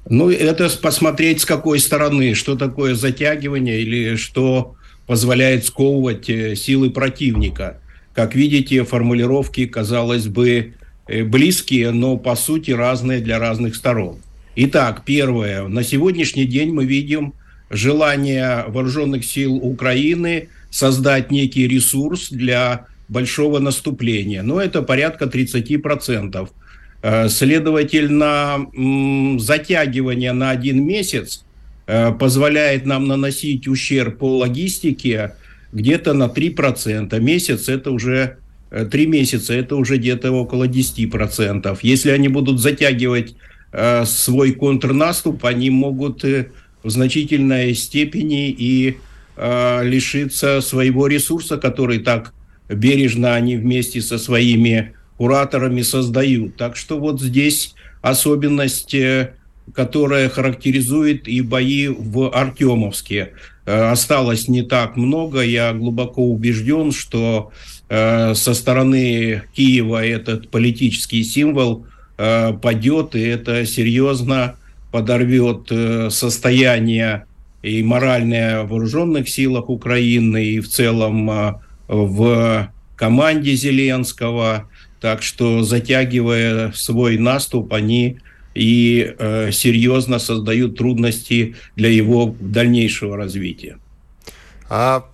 Ну, 0.09 0.29
это 0.29 0.69
посмотреть 0.81 1.43
с 1.43 1.45
какой 1.45 1.79
стороны, 1.79 2.35
что 2.35 2.57
такое 2.57 2.97
затягивание 2.97 3.83
или 3.83 4.17
что 4.17 4.75
позволяет 5.07 5.65
сковывать 5.65 6.29
э, 6.29 6.57
силы 6.57 6.91
противника. 6.91 7.79
Как 8.15 8.35
видите, 8.35 8.83
формулировки, 8.83 9.65
казалось 9.67 10.27
бы, 10.27 10.75
близкие, 11.25 11.91
но 11.91 12.17
по 12.17 12.35
сути 12.37 12.71
разные 12.71 13.21
для 13.21 13.39
разных 13.39 13.77
сторон. 13.77 14.19
Итак, 14.57 15.03
первое. 15.05 15.69
На 15.69 15.83
сегодняшний 15.83 16.45
день 16.45 16.73
мы 16.73 16.85
видим 16.85 17.35
желание 17.71 18.65
вооруженных 18.69 19.25
сил 19.25 19.57
Украины 19.57 20.49
создать 20.71 21.31
некий 21.31 21.69
ресурс 21.69 22.31
для 22.31 22.87
большого 23.09 23.59
наступления. 23.59 24.43
Но 24.43 24.61
это 24.61 24.83
порядка 24.83 25.27
30%. 25.27 26.49
Следовательно, 27.29 28.67
затягивание 29.39 30.33
на 30.33 30.51
один 30.51 30.85
месяц 30.85 31.45
позволяет 31.87 32.87
нам 32.87 33.07
наносить 33.07 33.67
ущерб 33.69 34.19
по 34.19 34.39
логистике 34.39 35.35
где-то 35.73 36.13
на 36.13 36.29
3%. 36.29 37.19
Месяц 37.21 37.69
это 37.69 37.91
уже 37.91 38.37
3 38.91 39.07
месяца, 39.07 39.55
это 39.55 39.77
уже 39.77 39.99
где-то 39.99 40.33
около 40.33 40.67
10%. 40.67 41.79
Если 41.83 42.11
они 42.11 42.29
будут 42.29 42.61
затягивать 42.61 43.37
свой 44.05 44.53
контрнаступ, 44.53 45.45
они 45.45 45.71
могут 45.71 46.25
в 46.25 46.91
значительной 46.91 47.75
степени 47.75 48.51
и 48.51 48.99
лишиться 49.37 50.61
своего 50.61 51.07
ресурса, 51.07 51.57
который 51.57 52.01
так 52.01 52.35
бережно 52.69 53.35
они 53.35 53.57
вместе 53.57 54.01
со 54.01 54.19
своими 54.19 54.95
кураторами 55.17 55.83
создают. 55.83 56.57
Так 56.57 56.77
что 56.77 56.99
вот 56.99 57.21
здесь 57.21 57.75
особенность, 58.01 58.95
э, 58.95 59.35
которая 59.73 60.29
характеризует 60.29 61.29
и 61.29 61.41
бои 61.41 61.89
в 61.89 62.29
Артемовске. 62.31 63.33
Э, 63.65 63.91
осталось 63.91 64.49
не 64.49 64.63
так 64.63 64.97
много. 64.97 65.43
Я 65.43 65.73
глубоко 65.73 66.25
убежден, 66.25 66.93
что 66.93 67.53
э, 67.82 67.82
со 67.93 68.55
стороны 68.55 69.43
Киева 69.55 70.03
этот 70.03 70.49
политический 70.49 71.23
символ 71.25 71.87
падет, 72.17 73.15
и 73.15 73.21
это 73.21 73.67
серьезно 73.67 74.57
подорвет 74.91 75.71
состояние 76.11 77.27
и 77.63 77.83
моральное 77.83 78.63
в 78.63 78.69
вооруженных 78.71 79.29
силах 79.29 79.69
Украины, 79.69 80.43
и 80.43 80.61
в 80.61 80.69
целом 80.69 81.61
в 81.87 82.73
команде 82.97 83.55
Зеленского. 83.55 84.71
Так 85.01 85.23
что, 85.23 85.63
затягивая 85.63 86.73
свой 86.73 87.19
наступ, 87.19 87.75
они 87.75 88.19
и 88.55 89.15
э, 89.19 89.51
серьезно 89.51 90.19
создают 90.19 90.77
трудности 90.77 91.57
для 91.75 91.89
его 91.89 92.37
дальнейшего 92.39 93.17
развития. 93.17 93.79
А 94.69 95.07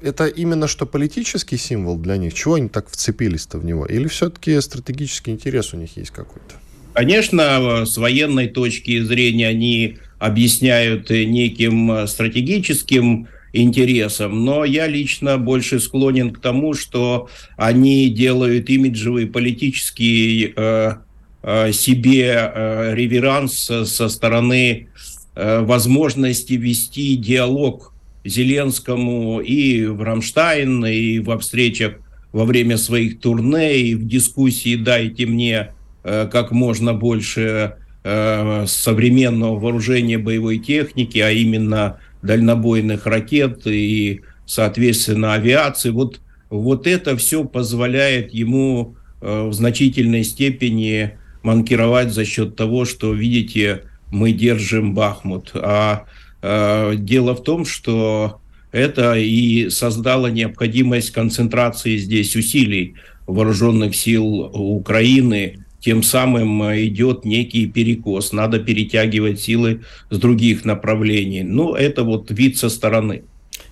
это 0.00 0.26
именно 0.26 0.68
что 0.68 0.86
политический 0.86 1.56
символ 1.56 1.96
для 1.96 2.16
них? 2.16 2.34
Чего 2.34 2.54
они 2.54 2.68
так 2.68 2.90
вцепились-то 2.90 3.58
в 3.58 3.64
него? 3.64 3.86
Или 3.86 4.08
все-таки 4.08 4.60
стратегический 4.60 5.30
интерес 5.30 5.72
у 5.74 5.76
них 5.76 5.96
есть 5.96 6.10
какой-то? 6.10 6.54
Конечно, 6.94 7.84
с 7.86 7.96
военной 7.96 8.48
точки 8.48 9.00
зрения 9.02 9.48
они 9.48 9.98
объясняют 10.18 11.10
неким 11.10 12.06
стратегическим 12.08 13.28
интересам, 13.52 14.44
но 14.44 14.64
я 14.64 14.86
лично 14.86 15.38
больше 15.38 15.80
склонен 15.80 16.32
к 16.32 16.40
тому, 16.40 16.74
что 16.74 17.28
они 17.56 18.08
делают 18.08 18.68
имиджевый 18.68 19.26
политический 19.26 20.52
э, 20.54 20.94
э, 21.42 21.72
себе 21.72 22.34
э, 22.34 22.94
реверанс 22.94 23.54
со 23.54 24.08
стороны 24.08 24.88
э, 25.34 25.60
возможности 25.60 26.54
вести 26.54 27.16
диалог 27.16 27.92
Зеленскому 28.28 29.40
и 29.40 29.86
в 29.86 30.02
Рамштайн, 30.02 30.84
и 30.86 31.18
во 31.18 31.38
встречах 31.38 31.94
во 32.32 32.44
время 32.44 32.76
своих 32.76 33.20
турне, 33.20 33.78
и 33.78 33.94
в 33.94 34.06
дискуссии 34.06 34.76
«дайте 34.76 35.26
мне 35.26 35.72
э, 36.04 36.28
как 36.30 36.52
можно 36.52 36.94
больше 36.94 37.76
э, 38.04 38.64
современного 38.66 39.58
вооружения 39.58 40.18
боевой 40.18 40.58
техники, 40.58 41.18
а 41.18 41.30
именно 41.30 41.98
дальнобойных 42.22 43.06
ракет 43.06 43.66
и, 43.66 44.22
соответственно, 44.46 45.34
авиации. 45.34 45.90
Вот, 45.90 46.20
вот 46.50 46.86
это 46.86 47.16
все 47.16 47.44
позволяет 47.44 48.32
ему 48.32 48.96
э, 49.20 49.48
в 49.48 49.52
значительной 49.52 50.24
степени 50.24 51.18
манкировать 51.42 52.12
за 52.12 52.24
счет 52.24 52.56
того, 52.56 52.84
что, 52.84 53.12
видите, 53.14 53.84
мы 54.10 54.32
держим 54.32 54.94
Бахмут. 54.94 55.52
А 55.54 56.04
дело 56.42 57.34
в 57.34 57.42
том, 57.42 57.64
что 57.64 58.40
это 58.70 59.14
и 59.16 59.70
создало 59.70 60.28
необходимость 60.28 61.10
концентрации 61.10 61.96
здесь 61.96 62.36
усилий 62.36 62.94
вооруженных 63.26 63.96
сил 63.96 64.50
Украины 64.52 65.64
тем 65.80 66.02
самым 66.02 66.62
э, 66.64 66.86
идет 66.86 67.24
некий 67.24 67.66
перекос. 67.66 68.32
Надо 68.32 68.58
перетягивать 68.58 69.40
силы 69.40 69.82
с 70.10 70.18
других 70.18 70.64
направлений. 70.64 71.42
Но 71.42 71.76
это 71.76 72.02
вот 72.02 72.30
вид 72.30 72.58
со 72.58 72.68
стороны. 72.68 73.22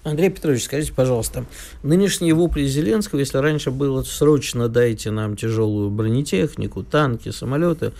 Андрей 0.06 0.30
Петрович, 0.30 0.62
скажите, 0.62 0.92
пожалуйста, 0.92 1.46
нынешние 1.82 2.32
вопли 2.32 2.64
Зеленского, 2.64 3.18
если 3.18 3.38
раньше 3.38 3.72
было 3.72 4.04
срочно 4.04 4.68
дайте 4.68 5.10
нам 5.10 5.36
тяжелую 5.36 5.90
бронетехнику, 5.90 6.84
танки, 6.84 7.30
самолеты, 7.30 7.90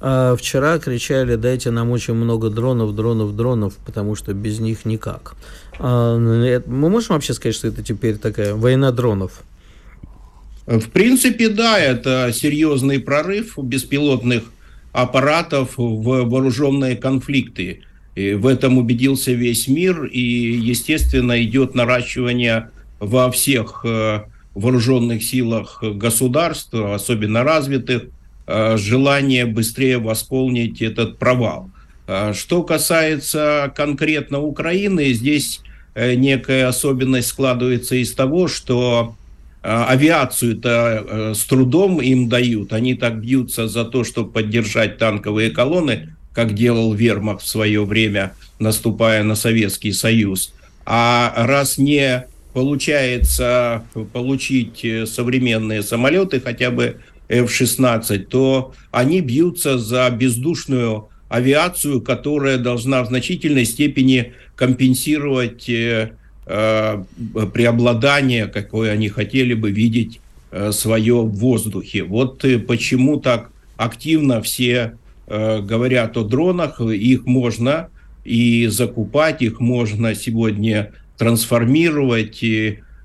а 0.00 0.34
вчера 0.34 0.80
кричали 0.80 1.36
дайте 1.36 1.70
нам 1.70 1.92
очень 1.92 2.14
много 2.14 2.50
дронов, 2.50 2.96
дронов, 2.96 3.36
дронов, 3.36 3.76
потому 3.86 4.16
что 4.16 4.34
без 4.34 4.58
них 4.58 4.84
никак. 4.84 5.36
А, 5.78 6.18
мы 6.18 6.90
можем 6.90 7.14
вообще 7.14 7.32
сказать, 7.32 7.54
что 7.54 7.68
это 7.68 7.84
теперь 7.84 8.16
такая 8.16 8.54
война 8.56 8.90
дронов? 8.90 9.44
В 10.66 10.90
принципе, 10.90 11.48
да, 11.48 11.78
это 11.78 12.32
серьезный 12.34 12.98
прорыв 12.98 13.56
беспилотных 13.56 14.42
аппаратов 14.90 15.74
в 15.76 16.24
вооруженные 16.24 16.96
конфликты. 16.96 17.84
И 18.14 18.34
в 18.34 18.46
этом 18.46 18.78
убедился 18.78 19.32
весь 19.32 19.68
мир, 19.68 20.04
и, 20.04 20.20
естественно, 20.20 21.42
идет 21.42 21.74
наращивание 21.74 22.70
во 22.98 23.30
всех 23.30 23.84
э, 23.84 24.24
вооруженных 24.54 25.24
силах 25.24 25.82
государств, 25.82 26.74
особенно 26.74 27.42
развитых, 27.42 28.04
э, 28.46 28.76
желание 28.76 29.46
быстрее 29.46 29.98
восполнить 29.98 30.82
этот 30.82 31.18
провал. 31.18 31.70
Э, 32.06 32.34
что 32.34 32.62
касается 32.64 33.72
конкретно 33.74 34.40
Украины, 34.40 35.12
здесь 35.14 35.60
некая 35.94 36.68
особенность 36.68 37.28
складывается 37.28 37.96
из 37.96 38.14
того, 38.14 38.48
что 38.48 39.14
авиацию-то 39.62 41.34
с 41.34 41.44
трудом 41.44 42.00
им 42.00 42.30
дают. 42.30 42.72
Они 42.72 42.94
так 42.94 43.20
бьются 43.20 43.68
за 43.68 43.84
то, 43.84 44.02
чтобы 44.02 44.32
поддержать 44.32 44.96
танковые 44.96 45.50
колонны, 45.50 46.11
как 46.32 46.54
делал 46.54 46.94
Вермахт 46.94 47.42
в 47.42 47.48
свое 47.48 47.84
время, 47.84 48.34
наступая 48.58 49.22
на 49.22 49.34
Советский 49.34 49.92
Союз. 49.92 50.54
А 50.84 51.32
раз 51.36 51.78
не 51.78 52.26
получается 52.52 53.84
получить 54.12 54.84
э, 54.84 55.06
современные 55.06 55.82
самолеты, 55.82 56.40
хотя 56.40 56.70
бы 56.70 56.96
F-16, 57.28 58.18
то 58.24 58.74
они 58.90 59.20
бьются 59.20 59.78
за 59.78 60.10
бездушную 60.10 61.08
авиацию, 61.28 62.00
которая 62.02 62.58
должна 62.58 63.02
в 63.02 63.08
значительной 63.08 63.64
степени 63.64 64.34
компенсировать 64.54 65.68
э, 65.68 66.12
Э, 66.44 67.04
преобладание, 67.54 68.48
какое 68.48 68.90
они 68.90 69.08
хотели 69.08 69.54
бы 69.54 69.70
видеть 69.70 70.20
э, 70.50 70.72
свое 70.72 71.22
в 71.22 71.36
воздухе. 71.36 72.02
Вот 72.02 72.44
э, 72.44 72.58
почему 72.58 73.20
так 73.20 73.52
активно 73.76 74.42
все 74.42 74.98
говорят 75.32 76.16
о 76.18 76.24
дронах, 76.24 76.80
их 76.80 77.24
можно 77.24 77.88
и 78.22 78.66
закупать, 78.66 79.40
их 79.40 79.60
можно 79.60 80.14
сегодня 80.14 80.92
трансформировать 81.16 82.44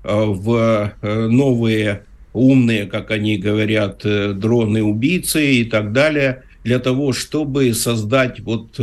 в 0.04 0.92
новые 1.02 2.02
умные, 2.34 2.84
как 2.84 3.10
они 3.10 3.38
говорят, 3.38 4.02
дроны-убийцы 4.04 5.54
и 5.54 5.64
так 5.64 5.92
далее, 5.92 6.42
для 6.64 6.78
того, 6.78 7.12
чтобы 7.14 7.72
создать 7.72 8.40
вот 8.40 8.78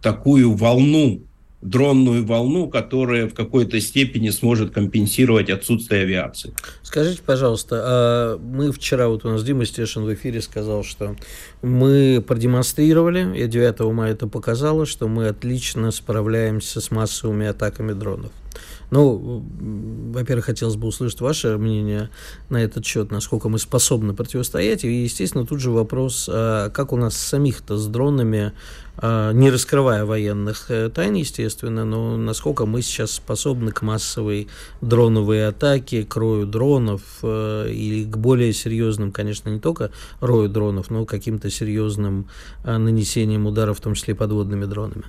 такую 0.00 0.54
волну 0.54 1.22
дронную 1.68 2.24
волну, 2.24 2.68
которая 2.68 3.28
в 3.28 3.34
какой-то 3.34 3.80
степени 3.80 4.30
сможет 4.30 4.72
компенсировать 4.72 5.50
отсутствие 5.50 6.02
авиации. 6.02 6.52
Скажите, 6.82 7.22
пожалуйста, 7.24 7.82
а 7.84 8.38
мы 8.38 8.72
вчера, 8.72 9.08
вот 9.08 9.24
у 9.24 9.30
нас 9.30 9.42
Дима 9.42 9.66
Стешин 9.66 10.04
в 10.04 10.14
эфире 10.14 10.40
сказал, 10.40 10.84
что 10.84 11.16
мы 11.62 12.24
продемонстрировали, 12.26 13.36
и 13.36 13.46
9 13.46 13.80
мая 13.92 14.12
это 14.12 14.28
показало, 14.28 14.86
что 14.86 15.08
мы 15.08 15.28
отлично 15.28 15.90
справляемся 15.90 16.80
с 16.80 16.90
массовыми 16.90 17.46
атаками 17.46 17.92
дронов. 17.92 18.30
Ну, 18.90 19.44
во-первых, 20.12 20.46
хотелось 20.46 20.76
бы 20.76 20.86
услышать 20.88 21.20
ваше 21.20 21.58
мнение 21.58 22.10
на 22.50 22.58
этот 22.58 22.84
счет, 22.84 23.10
насколько 23.10 23.48
мы 23.48 23.58
способны 23.58 24.14
противостоять. 24.14 24.84
И, 24.84 25.02
естественно, 25.02 25.46
тут 25.46 25.60
же 25.60 25.70
вопрос, 25.70 26.28
а 26.32 26.70
как 26.70 26.92
у 26.92 26.96
нас 26.96 27.16
самих-то 27.16 27.76
с 27.76 27.86
дронами, 27.88 28.52
а, 28.98 29.32
не 29.32 29.50
раскрывая 29.50 30.04
военных 30.04 30.70
э, 30.70 30.88
тайн, 30.88 31.14
естественно, 31.14 31.84
но 31.84 32.16
насколько 32.16 32.64
мы 32.64 32.80
сейчас 32.80 33.10
способны 33.10 33.70
к 33.70 33.82
массовой 33.82 34.48
дроновой 34.80 35.48
атаке, 35.48 36.04
к 36.04 36.16
рою 36.16 36.46
дронов 36.46 37.02
э, 37.22 37.68
или 37.70 38.04
к 38.04 38.16
более 38.16 38.54
серьезным, 38.54 39.12
конечно, 39.12 39.50
не 39.50 39.60
только 39.60 39.90
рою 40.20 40.48
дронов, 40.48 40.90
но 40.90 41.04
каким-то 41.04 41.50
серьезным 41.50 42.28
а, 42.64 42.78
нанесением 42.78 43.46
ударов, 43.46 43.78
в 43.78 43.82
том 43.82 43.94
числе 43.94 44.14
подводными 44.14 44.64
дронами. 44.64 45.04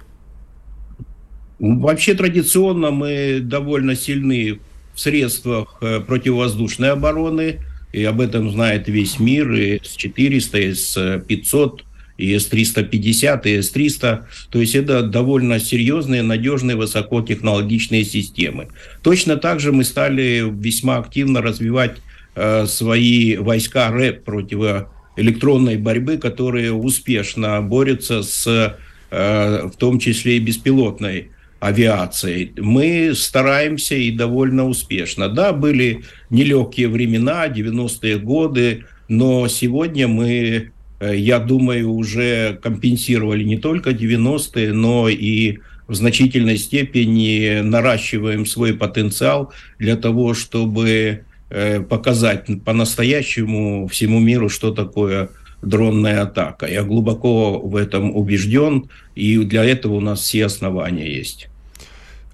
Вообще 1.60 2.14
традиционно 2.14 2.92
мы 2.92 3.40
довольно 3.42 3.96
сильны 3.96 4.60
в 4.94 5.00
средствах 5.00 5.78
э, 5.82 6.00
противовоздушной 6.02 6.92
обороны. 6.92 7.60
и 7.94 8.04
об 8.04 8.22
этом 8.22 8.52
знает 8.52 8.88
весь 8.90 9.20
мир, 9.20 9.52
и 9.54 9.80
С-400, 9.82 10.62
и 10.62 10.74
С-500, 10.74 11.80
и 12.18 12.38
С-350, 12.38 13.48
и 13.48 13.62
С-300. 13.62 14.24
То 14.52 14.60
есть 14.60 14.76
это 14.76 15.02
довольно 15.02 15.60
серьезные, 15.60 16.22
надежные, 16.22 16.76
высокотехнологичные 16.76 18.04
системы. 18.04 18.68
Точно 19.02 19.38
так 19.38 19.60
же 19.60 19.72
мы 19.72 19.84
стали 19.84 20.44
весьма 20.48 20.98
активно 20.98 21.42
развивать 21.42 21.98
э, 22.36 22.66
свои 22.68 23.38
войска 23.38 23.90
РЭП 23.90 24.24
против 24.24 24.88
электронной 25.16 25.78
борьбы, 25.78 26.18
которые 26.18 26.72
успешно 26.74 27.62
борются 27.62 28.22
с, 28.22 28.76
э, 29.10 29.68
в 29.68 29.78
том 29.78 29.98
числе 30.00 30.38
и 30.38 30.40
беспилотной 30.40 31.32
авиацией. 31.60 32.54
Мы 32.58 33.14
стараемся 33.16 33.96
и 33.96 34.12
довольно 34.12 34.68
успешно. 34.68 35.30
Да, 35.30 35.54
были 35.54 36.04
нелегкие 36.30 36.88
времена, 36.88 37.48
90-е 37.48 38.20
годы, 38.20 38.86
но 39.08 39.48
сегодня 39.48 40.08
мы, 40.08 40.72
э, 41.00 41.18
я 41.18 41.40
думаю, 41.40 41.92
уже 41.92 42.60
компенсировали 42.62 43.44
не 43.44 43.58
только 43.58 43.92
90-е, 43.92 44.74
но 44.74 45.10
и 45.10 45.60
в 45.88 45.96
значительной 45.96 46.58
степени 46.58 47.62
наращиваем 47.62 48.46
свой 48.46 48.74
потенциал 48.74 49.54
для 49.80 49.96
того, 49.96 50.34
чтобы 50.34 51.24
э, 51.50 51.82
показать 51.82 52.46
по-настоящему 52.66 53.88
всему 53.88 54.20
миру, 54.20 54.50
что 54.50 54.72
такое 54.72 55.30
дронная 55.68 56.24
атака. 56.24 56.68
Я 56.68 56.84
глубоко 56.84 57.60
в 57.60 57.76
этом 57.76 58.16
убежден, 58.16 58.90
и 59.16 59.38
для 59.40 59.64
этого 59.64 59.96
у 59.96 60.02
нас 60.02 60.22
все 60.22 60.46
основания 60.46 61.12
есть. 61.14 61.50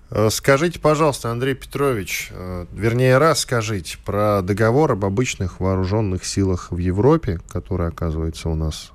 Э, 0.09 0.29
скажите, 0.31 0.79
пожалуйста, 0.79 1.31
Андрей 1.31 1.55
Петрович, 1.55 2.29
э, 2.31 2.65
вернее, 2.71 3.17
расскажите 3.17 3.97
про 4.05 4.41
договор 4.43 4.91
об 4.91 5.05
обычных 5.05 5.59
вооруженных 5.59 6.23
силах 6.23 6.71
в 6.71 6.77
Европе, 6.77 7.39
который, 7.51 7.87
оказывается, 7.87 8.49
у 8.49 8.55
нас 8.55 8.91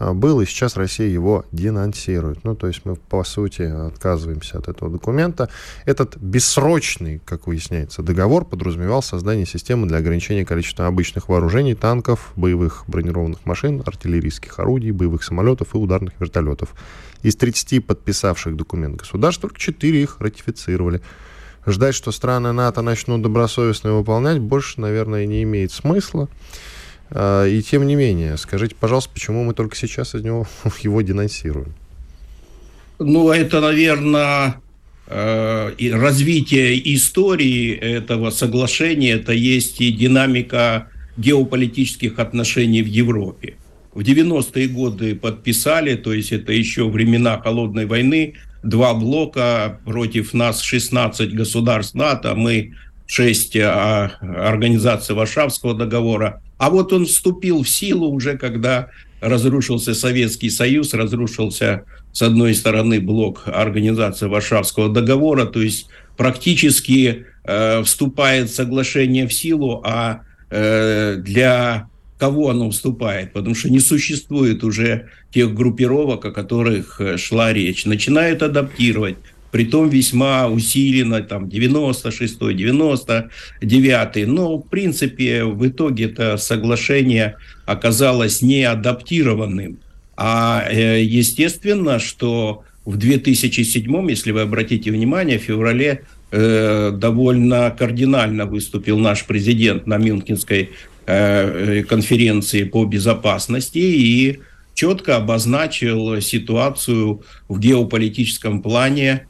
был, 0.00 0.40
и 0.40 0.46
сейчас 0.46 0.76
Россия 0.76 1.08
его 1.08 1.44
денонсирует. 1.52 2.44
Ну, 2.44 2.54
то 2.54 2.66
есть 2.66 2.82
мы, 2.84 2.96
по 2.96 3.24
сути, 3.24 3.62
отказываемся 3.62 4.58
от 4.58 4.68
этого 4.68 4.90
документа. 4.90 5.48
Этот 5.84 6.16
бессрочный, 6.16 7.20
как 7.24 7.46
выясняется, 7.46 8.02
договор 8.02 8.44
подразумевал 8.44 9.02
создание 9.02 9.46
системы 9.46 9.86
для 9.86 9.98
ограничения 9.98 10.44
количества 10.44 10.86
обычных 10.86 11.28
вооружений, 11.28 11.74
танков, 11.74 12.32
боевых 12.36 12.84
бронированных 12.86 13.44
машин, 13.44 13.82
артиллерийских 13.84 14.58
орудий, 14.58 14.90
боевых 14.90 15.22
самолетов 15.24 15.74
и 15.74 15.78
ударных 15.78 16.14
вертолетов. 16.20 16.74
Из 17.22 17.34
30 17.36 17.84
подписавших 17.84 18.56
документ 18.56 18.96
государств 18.96 19.42
только 19.42 19.58
4 19.58 20.02
их 20.02 20.20
ратифицировали. 20.20 21.02
Ждать, 21.66 21.94
что 21.94 22.12
страны 22.12 22.52
НАТО 22.52 22.80
начнут 22.80 23.20
добросовестно 23.20 23.88
его 23.88 23.98
выполнять, 23.98 24.38
больше, 24.38 24.80
наверное, 24.80 25.26
не 25.26 25.42
имеет 25.42 25.72
смысла. 25.72 26.28
А, 27.10 27.46
и 27.46 27.62
тем 27.62 27.86
не 27.86 27.94
менее, 27.94 28.36
скажите, 28.36 28.74
пожалуйста, 28.78 29.10
почему 29.12 29.44
мы 29.44 29.54
только 29.54 29.76
сейчас 29.76 30.14
из 30.14 30.22
него 30.22 30.46
его 30.82 31.02
денонсируем? 31.02 31.74
Ну, 32.98 33.30
это, 33.30 33.60
наверное, 33.60 34.56
э, 35.06 35.72
развитие 35.92 36.94
истории 36.94 37.74
этого 37.74 38.30
соглашения, 38.30 39.12
это 39.12 39.32
есть 39.32 39.80
и 39.80 39.92
динамика 39.92 40.88
геополитических 41.16 42.18
отношений 42.18 42.82
в 42.82 42.86
Европе. 42.86 43.54
В 43.92 44.00
90-е 44.00 44.68
годы 44.68 45.14
подписали, 45.14 45.96
то 45.96 46.12
есть 46.12 46.32
это 46.32 46.52
еще 46.52 46.88
времена 46.88 47.38
холодной 47.38 47.86
войны, 47.86 48.34
два 48.62 48.94
блока 48.94 49.80
против 49.84 50.34
нас 50.34 50.60
16 50.60 51.34
государств 51.34 51.94
НАТО, 51.94 52.34
мы 52.34 52.74
6 53.06 53.56
а, 53.56 54.12
организаций 54.20 55.14
Варшавского 55.14 55.74
договора. 55.74 56.42
А 56.58 56.70
вот 56.70 56.92
он 56.92 57.06
вступил 57.06 57.62
в 57.62 57.68
силу 57.68 58.08
уже, 58.08 58.36
когда 58.36 58.88
разрушился 59.20 59.94
Советский 59.94 60.50
Союз, 60.50 60.94
разрушился, 60.94 61.84
с 62.12 62.22
одной 62.22 62.54
стороны, 62.54 63.00
блок 63.00 63.44
Организации 63.46 64.26
Варшавского 64.26 64.88
договора, 64.88 65.44
то 65.44 65.60
есть 65.60 65.88
практически 66.16 67.26
э, 67.44 67.82
вступает 67.82 68.50
соглашение 68.50 69.26
в 69.26 69.32
силу, 69.32 69.80
а 69.84 70.22
э, 70.50 71.16
для 71.18 71.88
кого 72.18 72.50
оно 72.50 72.70
вступает? 72.70 73.32
Потому 73.32 73.54
что 73.54 73.70
не 73.70 73.80
существует 73.80 74.64
уже 74.64 75.08
тех 75.32 75.54
группировок, 75.54 76.24
о 76.24 76.32
которых 76.32 77.00
э, 77.00 77.16
шла 77.16 77.52
речь. 77.52 77.86
Начинают 77.86 78.42
адаптировать 78.42 79.16
притом 79.50 79.88
весьма 79.88 80.48
усиленно, 80.48 81.22
там, 81.22 81.46
96-й, 81.46 82.54
99-й. 82.54 84.24
Но, 84.26 84.58
в 84.58 84.68
принципе, 84.68 85.44
в 85.44 85.66
итоге 85.66 86.04
это 86.04 86.36
соглашение 86.36 87.36
оказалось 87.66 88.42
не 88.42 88.64
адаптированным. 88.64 89.78
А 90.16 90.64
э, 90.68 91.02
естественно, 91.02 91.98
что 91.98 92.64
в 92.84 92.96
2007, 92.96 94.10
если 94.10 94.32
вы 94.32 94.40
обратите 94.40 94.90
внимание, 94.90 95.38
в 95.38 95.42
феврале 95.42 96.02
э, 96.32 96.90
довольно 96.92 97.70
кардинально 97.78 98.46
выступил 98.46 98.98
наш 98.98 99.26
президент 99.26 99.86
на 99.86 99.96
Мюнхенской 99.98 100.70
э, 101.06 101.84
конференции 101.84 102.64
по 102.64 102.84
безопасности 102.84 103.78
и 103.78 104.40
четко 104.74 105.16
обозначил 105.16 106.20
ситуацию 106.20 107.22
в 107.48 107.60
геополитическом 107.60 108.62
плане 108.62 109.27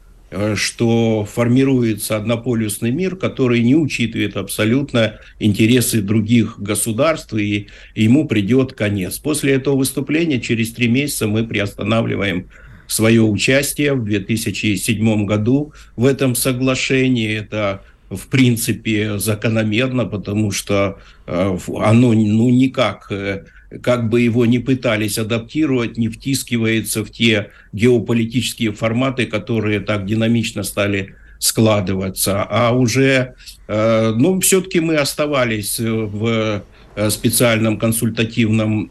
что 0.54 1.24
формируется 1.24 2.16
однополюсный 2.16 2.90
мир, 2.90 3.16
который 3.16 3.62
не 3.62 3.74
учитывает 3.74 4.36
абсолютно 4.36 5.20
интересы 5.38 6.02
других 6.02 6.58
государств, 6.58 7.32
и 7.34 7.68
ему 7.94 8.28
придет 8.28 8.74
конец. 8.74 9.18
После 9.18 9.54
этого 9.54 9.76
выступления 9.76 10.40
через 10.40 10.72
три 10.72 10.88
месяца 10.88 11.26
мы 11.26 11.46
приостанавливаем 11.46 12.48
свое 12.88 13.22
участие 13.22 13.94
в 13.94 14.04
2007 14.04 15.26
году 15.26 15.72
в 15.96 16.04
этом 16.04 16.34
соглашении. 16.34 17.30
Это 17.30 17.82
в 18.10 18.28
принципе 18.28 19.18
закономерно, 19.18 20.06
потому 20.06 20.50
что 20.50 20.98
э, 21.26 21.58
оно 21.76 22.12
ну, 22.12 22.48
никак 22.48 23.08
э, 23.10 23.44
как 23.82 24.08
бы 24.08 24.20
его 24.20 24.46
не 24.46 24.58
пытались 24.58 25.18
адаптировать, 25.18 25.98
не 25.98 26.08
втискивается 26.08 27.04
в 27.04 27.10
те 27.10 27.50
геополитические 27.72 28.72
форматы, 28.72 29.26
которые 29.26 29.80
так 29.80 30.06
динамично 30.06 30.62
стали 30.62 31.14
складываться. 31.38 32.42
А 32.42 32.72
уже, 32.72 33.34
э, 33.68 34.12
ну, 34.16 34.40
все-таки 34.40 34.80
мы 34.80 34.96
оставались 34.96 35.78
в 35.78 36.62
э, 36.96 37.10
специальном 37.10 37.78
консультативном 37.78 38.88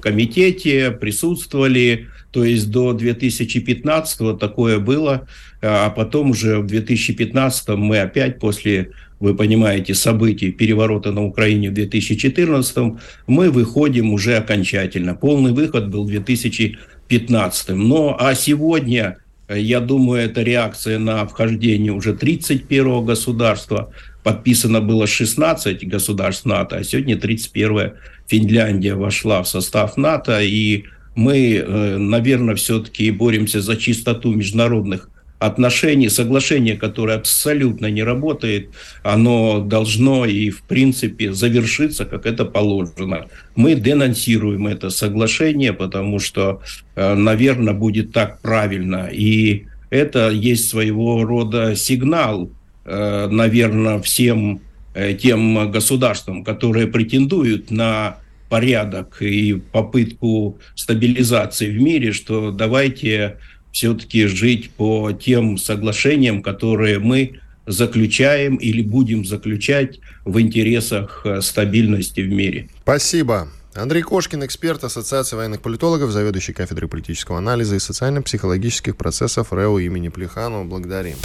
комитете, 0.00 0.90
присутствовали, 0.90 2.08
то 2.32 2.44
есть 2.44 2.70
до 2.70 2.92
2015 2.92 4.38
такое 4.38 4.78
было, 4.80 5.28
а 5.62 5.90
потом 5.90 6.30
уже 6.30 6.58
в 6.58 6.66
2015 6.66 7.68
мы 7.70 8.00
опять 8.00 8.40
после 8.40 8.90
вы 9.20 9.34
понимаете, 9.34 9.94
событий 9.94 10.50
переворота 10.50 11.12
на 11.12 11.22
Украине 11.22 11.70
в 11.70 11.74
2014, 11.74 12.94
мы 13.26 13.50
выходим 13.50 14.12
уже 14.14 14.36
окончательно. 14.36 15.14
Полный 15.14 15.52
выход 15.52 15.90
был 15.90 16.04
в 16.04 16.08
2015. 16.08 17.68
Но 17.70 18.16
а 18.18 18.34
сегодня, 18.34 19.18
я 19.48 19.80
думаю, 19.80 20.22
это 20.22 20.42
реакция 20.42 20.98
на 20.98 21.26
вхождение 21.26 21.92
уже 21.92 22.14
31 22.14 23.04
государства. 23.04 23.92
Подписано 24.22 24.80
было 24.80 25.06
16 25.06 25.86
государств 25.86 26.46
НАТО, 26.46 26.76
а 26.76 26.84
сегодня 26.84 27.16
31 27.16 27.92
Финляндия 28.26 28.94
вошла 28.94 29.42
в 29.42 29.48
состав 29.48 29.98
НАТО. 29.98 30.40
И 30.40 30.84
мы, 31.14 31.56
э, 31.56 31.96
наверное, 31.98 32.54
все-таки 32.54 33.10
боремся 33.10 33.60
за 33.60 33.76
чистоту 33.76 34.32
международных 34.32 35.10
отношений, 35.40 36.10
соглашение, 36.10 36.76
которое 36.76 37.16
абсолютно 37.16 37.90
не 37.90 38.02
работает, 38.02 38.68
оно 39.02 39.60
должно 39.60 40.26
и 40.26 40.50
в 40.50 40.62
принципе 40.62 41.32
завершиться, 41.32 42.04
как 42.04 42.26
это 42.26 42.44
положено. 42.44 43.26
Мы 43.56 43.74
денонсируем 43.74 44.66
это 44.66 44.90
соглашение, 44.90 45.72
потому 45.72 46.18
что, 46.18 46.60
э, 46.94 47.14
наверное, 47.14 47.72
будет 47.72 48.12
так 48.12 48.40
правильно. 48.42 49.08
И 49.10 49.64
это 49.88 50.28
есть 50.28 50.68
своего 50.68 51.24
рода 51.24 51.74
сигнал, 51.74 52.50
э, 52.84 53.28
наверное, 53.28 53.98
всем 54.00 54.60
э, 54.92 55.14
тем 55.14 55.70
государствам, 55.70 56.44
которые 56.44 56.86
претендуют 56.86 57.70
на 57.70 58.16
порядок 58.50 59.22
и 59.22 59.54
попытку 59.72 60.58
стабилизации 60.74 61.70
в 61.70 61.80
мире, 61.80 62.12
что 62.12 62.50
давайте 62.50 63.38
все-таки 63.72 64.26
жить 64.26 64.70
по 64.70 65.12
тем 65.12 65.58
соглашениям, 65.58 66.42
которые 66.42 66.98
мы 66.98 67.40
заключаем 67.66 68.56
или 68.56 68.82
будем 68.82 69.24
заключать 69.24 70.00
в 70.24 70.40
интересах 70.40 71.22
э, 71.24 71.40
стабильности 71.40 72.20
в 72.20 72.28
мире. 72.28 72.68
Спасибо. 72.82 73.48
Андрей 73.74 74.02
Кошкин, 74.02 74.44
эксперт 74.44 74.82
Ассоциации 74.82 75.36
военных 75.36 75.62
политологов, 75.62 76.10
заведующий 76.10 76.52
кафедрой 76.52 76.88
политического 76.88 77.38
анализа 77.38 77.76
и 77.76 77.78
социально-психологических 77.78 78.96
процессов 78.96 79.52
РЭО 79.52 79.78
имени 79.78 80.08
Плеханова. 80.08 80.64
Благодарим. 80.64 81.16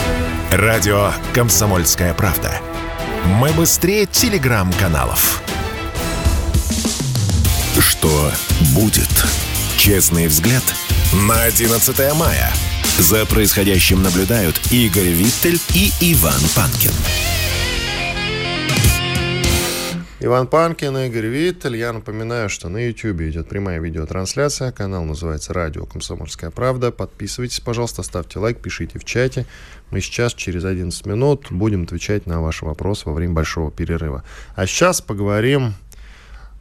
Радио 0.51 1.11
«Комсомольская 1.33 2.13
правда». 2.13 2.61
Мы 3.39 3.51
быстрее 3.53 4.05
телеграм-каналов. 4.05 5.41
Что 7.79 8.31
будет? 8.75 9.09
Честный 9.77 10.27
взгляд 10.27 10.63
на 11.13 11.43
11 11.43 12.15
мая. 12.15 12.51
За 12.99 13.25
происходящим 13.25 14.01
наблюдают 14.01 14.59
Игорь 14.71 15.09
Виттель 15.09 15.59
и 15.73 15.91
Иван 16.01 16.41
Панкин. 16.55 16.91
Иван 20.21 20.47
Панкин, 20.47 20.97
Игорь 20.97 21.27
Виттель. 21.27 21.77
Я 21.77 21.93
напоминаю, 21.93 22.49
что 22.49 22.69
на 22.69 22.87
YouTube 22.87 23.21
идет 23.21 23.47
прямая 23.47 23.79
видеотрансляция. 23.79 24.71
Канал 24.71 25.03
называется 25.03 25.53
«Радио 25.53 25.85
Комсомольская 25.85 26.49
правда». 26.49 26.91
Подписывайтесь, 26.91 27.59
пожалуйста, 27.59 28.01
ставьте 28.01 28.39
лайк, 28.39 28.59
пишите 28.59 28.97
в 28.97 29.03
чате. 29.03 29.45
Мы 29.91 30.01
сейчас, 30.01 30.33
через 30.33 30.65
11 30.65 31.05
минут, 31.05 31.47
будем 31.51 31.83
отвечать 31.83 32.25
на 32.25 32.41
ваши 32.41 32.65
вопросы 32.65 33.03
во 33.05 33.13
время 33.13 33.33
большого 33.33 33.69
перерыва. 33.71 34.23
А 34.55 34.65
сейчас 34.65 35.01
поговорим 35.01 35.75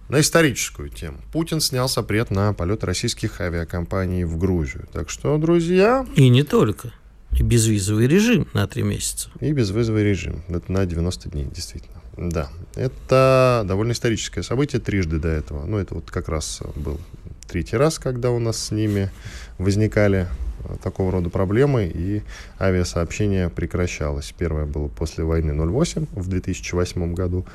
на 0.08 0.20
историческую 0.20 0.90
тему. 0.90 1.18
Путин 1.32 1.60
снял 1.60 1.88
запрет 1.88 2.30
на 2.30 2.52
полет 2.52 2.84
российских 2.84 3.40
авиакомпаний 3.40 4.24
в 4.24 4.36
Грузию. 4.36 4.86
Так 4.92 5.10
что, 5.10 5.36
друзья... 5.38 6.06
И 6.14 6.28
не 6.28 6.42
только. 6.42 6.92
И 7.32 7.42
безвизовый 7.42 8.06
режим 8.06 8.46
на 8.52 8.66
три 8.68 8.82
месяца. 8.82 9.28
И 9.40 9.52
безвизовый 9.52 10.04
режим. 10.04 10.42
Это 10.48 10.70
на 10.70 10.86
90 10.86 11.30
дней, 11.30 11.46
действительно. 11.52 12.00
Да. 12.16 12.48
Это 12.76 13.64
довольно 13.66 13.92
историческое 13.92 14.42
событие 14.42 14.80
трижды 14.80 15.18
до 15.18 15.28
этого. 15.28 15.66
Ну, 15.66 15.78
это 15.78 15.94
вот 15.94 16.10
как 16.10 16.28
раз 16.28 16.60
был 16.76 17.00
третий 17.48 17.76
раз, 17.76 17.98
когда 17.98 18.30
у 18.30 18.38
нас 18.38 18.58
с 18.58 18.70
ними 18.70 19.10
возникали 19.58 20.28
э, 20.64 20.76
такого 20.82 21.12
рода 21.12 21.28
проблемы, 21.28 21.90
и 21.92 22.22
авиасообщение 22.60 23.48
прекращалось. 23.48 24.32
Первое 24.36 24.66
было 24.66 24.88
после 24.88 25.24
войны 25.24 25.54
08 25.54 26.06
в 26.12 26.28
2008 26.28 27.14
году, 27.14 27.46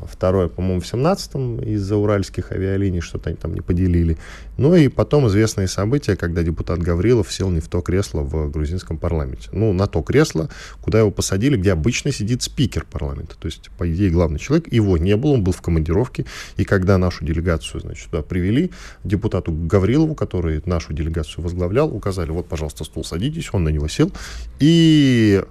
Второе, 0.00 0.48
по-моему, 0.48 0.80
в 0.80 0.84
17-м 0.84 1.60
из-за 1.60 1.96
уральских 1.96 2.52
авиалиний 2.52 3.00
что-то 3.00 3.30
они 3.30 3.36
там 3.36 3.54
не 3.54 3.60
поделили. 3.60 4.16
Ну 4.56 4.74
и 4.74 4.88
потом 4.88 5.28
известные 5.28 5.68
события, 5.68 6.16
когда 6.16 6.42
депутат 6.42 6.80
Гаврилов 6.80 7.32
сел 7.32 7.50
не 7.50 7.60
в 7.60 7.68
то 7.68 7.80
кресло 7.80 8.22
в 8.22 8.50
грузинском 8.50 8.98
парламенте. 8.98 9.48
Ну, 9.52 9.72
на 9.72 9.86
то 9.86 10.02
кресло, 10.02 10.48
куда 10.80 11.00
его 11.00 11.10
посадили, 11.10 11.56
где 11.56 11.72
обычно 11.72 12.12
сидит 12.12 12.42
спикер 12.42 12.84
парламента. 12.84 13.36
То 13.38 13.46
есть, 13.46 13.70
по 13.78 13.90
идее, 13.90 14.10
главный 14.10 14.38
человек. 14.38 14.72
Его 14.72 14.98
не 14.98 15.16
было, 15.16 15.32
он 15.32 15.44
был 15.44 15.52
в 15.52 15.62
командировке. 15.62 16.26
И 16.56 16.64
когда 16.64 16.98
нашу 16.98 17.24
делегацию, 17.24 17.80
значит, 17.80 18.10
туда 18.10 18.22
привели, 18.22 18.70
депутату 19.04 19.52
Гаврилову, 19.52 20.14
который 20.14 20.62
нашу 20.64 20.92
делегацию 20.92 21.44
возглавлял, 21.44 21.94
указали, 21.94 22.30
вот, 22.30 22.48
пожалуйста, 22.48 22.84
стул 22.84 23.04
садитесь, 23.04 23.50
он 23.52 23.64
на 23.64 23.68
него 23.68 23.88
сел. 23.88 24.10
И 24.58 25.42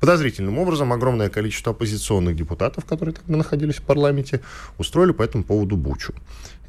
подозрительным 0.00 0.58
образом 0.58 0.92
огромное 0.92 1.28
количество 1.28 1.72
оппозиционных 1.72 2.34
депутатов, 2.34 2.84
которые 2.86 3.14
тогда 3.14 3.36
находились 3.36 3.76
в 3.76 3.82
парламенте, 3.82 4.40
устроили 4.78 5.12
по 5.12 5.22
этому 5.22 5.44
поводу 5.44 5.76
бучу. 5.76 6.14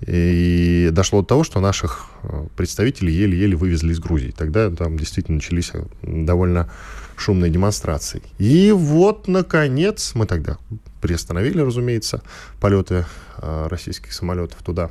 И 0.06 0.90
дошло 0.92 1.22
до 1.22 1.28
того, 1.28 1.44
что 1.44 1.60
наших 1.60 2.08
э, 2.24 2.48
представителей 2.58 3.14
еле-еле 3.14 3.56
вывезли 3.56 3.94
из 3.94 4.00
Грузии. 4.00 4.34
Тогда 4.36 4.70
там 4.72 4.98
действительно 4.98 5.36
начались 5.36 5.72
э, 5.74 5.84
довольно 6.02 6.72
шумные 7.18 7.52
демонстрации. 7.52 8.22
И 8.40 8.72
вот, 8.72 9.28
наконец, 9.28 10.14
мы 10.16 10.26
тогда 10.26 10.58
приостановили, 11.02 11.62
разумеется, 11.62 12.24
полеты 12.60 13.06
э, 13.38 13.68
российских 13.70 14.12
самолетов 14.12 14.62
туда. 14.64 14.90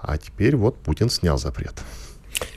А 0.00 0.16
теперь 0.16 0.56
вот 0.56 0.78
Путин 0.78 1.10
снял 1.10 1.38
запрет. 1.38 1.74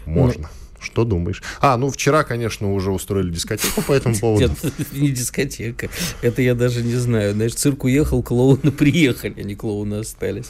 Можно. 0.06 0.50
Что 0.92 1.04
думаешь? 1.04 1.44
А, 1.62 1.78
ну 1.78 1.90
вчера, 1.90 2.24
конечно, 2.24 2.74
уже 2.74 2.92
устроили 2.92 3.30
дискотеку 3.30 3.82
по 3.82 3.94
этому 3.94 4.16
поводу. 4.20 4.46
Это 4.64 4.72
не 4.94 5.10
дискотека. 5.10 5.90
Это 6.22 6.42
я 6.42 6.56
даже 6.56 6.84
не 6.84 6.96
знаю. 6.96 7.34
Знаешь, 7.34 7.54
цирк 7.54 7.84
уехал, 7.84 8.24
клоуны 8.24 8.72
приехали, 8.78 9.44
не 9.44 9.56
клоуны 9.56 9.96
остались. 9.96 10.48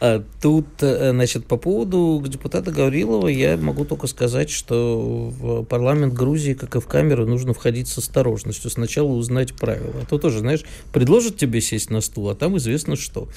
А 0.00 0.22
тут, 0.40 0.66
э, 0.80 1.10
значит, 1.10 1.46
по 1.46 1.56
поводу 1.56 2.22
депутата 2.26 2.70
Гаврилова 2.70 3.28
я 3.28 3.56
могу 3.56 3.84
только 3.84 4.06
сказать, 4.06 4.50
что 4.50 5.32
в 5.38 5.64
парламент 5.64 6.14
Грузии, 6.14 6.54
как 6.54 6.76
и 6.76 6.80
в 6.80 6.86
камеру, 6.86 7.26
нужно 7.26 7.52
входить 7.52 7.88
с 7.88 7.98
осторожностью. 7.98 8.70
Сначала 8.70 9.08
узнать 9.08 9.54
правила. 9.54 9.94
А 10.02 10.06
то 10.06 10.18
тоже, 10.18 10.38
знаешь, 10.38 10.62
предложат 10.92 11.36
тебе 11.36 11.60
сесть 11.60 11.90
на 11.90 12.00
стул, 12.00 12.30
а 12.30 12.34
там 12.34 12.56
известно 12.56 12.96
что. 12.96 13.28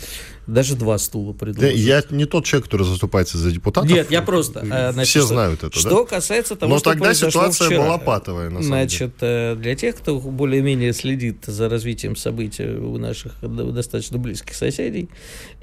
Даже 0.48 0.76
два 0.76 0.98
стула 0.98 1.34
предложат. 1.34 1.74
Я 1.74 2.04
не 2.10 2.26
тот 2.26 2.46
человек, 2.46 2.66
который 2.66 2.86
заступается 2.86 3.38
за 3.38 3.52
депутатов. 3.52 3.90
Нет, 3.90 4.12
я 4.12 4.22
просто... 4.22 4.60
Э, 4.62 4.92
значит, 4.94 5.10
Все 5.10 5.22
знают 5.24 5.64
это, 5.64 5.78
Что 5.78 6.04
да? 6.04 6.10
касается 6.10 6.45
касается 6.46 6.56
того, 6.56 6.74
Но 6.74 6.80
что 6.80 6.92
тогда 6.92 7.14
ситуация 7.14 7.68
вчера. 7.68 7.84
была 7.84 7.98
патовая, 7.98 8.46
на 8.50 8.62
самом 8.62 8.64
Значит, 8.64 9.14
деле. 9.20 9.56
для 9.56 9.76
тех, 9.76 9.96
кто 9.96 10.20
более-менее 10.20 10.94
следит 10.94 11.46
за 11.46 11.70
развитием 11.70 12.16
событий 12.16 12.66
у 12.66 12.98
наших 12.98 13.34
достаточно 13.42 14.18
близких 14.18 14.56
соседей 14.56 15.10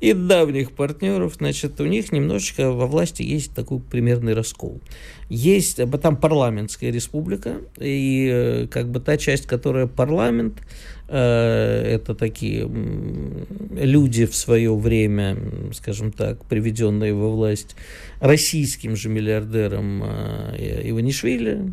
и 0.01 0.13
давних 0.13 0.73
партнеров, 0.73 1.35
значит, 1.39 1.81
у 1.81 1.87
них 1.87 2.13
немножечко 2.13 2.71
во 2.71 2.87
власти 2.87 3.23
есть 3.23 3.55
такой 3.55 3.81
примерный 3.81 4.35
раскол. 4.35 4.81
Есть, 5.29 5.81
там 6.03 6.17
парламентская 6.17 6.91
республика, 6.91 7.57
и 7.79 8.29
э, 8.31 8.67
как 8.67 8.91
бы 8.91 9.01
та 9.01 9.17
часть, 9.17 9.47
которая 9.47 9.87
парламент, 9.87 10.61
Э, 11.02 11.02
это 11.15 12.15
такие 12.15 12.69
люди 13.75 14.27
в 14.27 14.35
свое 14.35 14.75
время, 14.75 15.37
скажем 15.73 16.13
так, 16.13 16.45
приведенные 16.47 17.15
во 17.15 17.31
власть 17.31 17.77
российским 18.21 18.97
же 18.97 19.09
миллиардером 19.09 20.03
э, 20.05 20.83
Иванишвили, 20.85 21.59
э, 21.59 21.73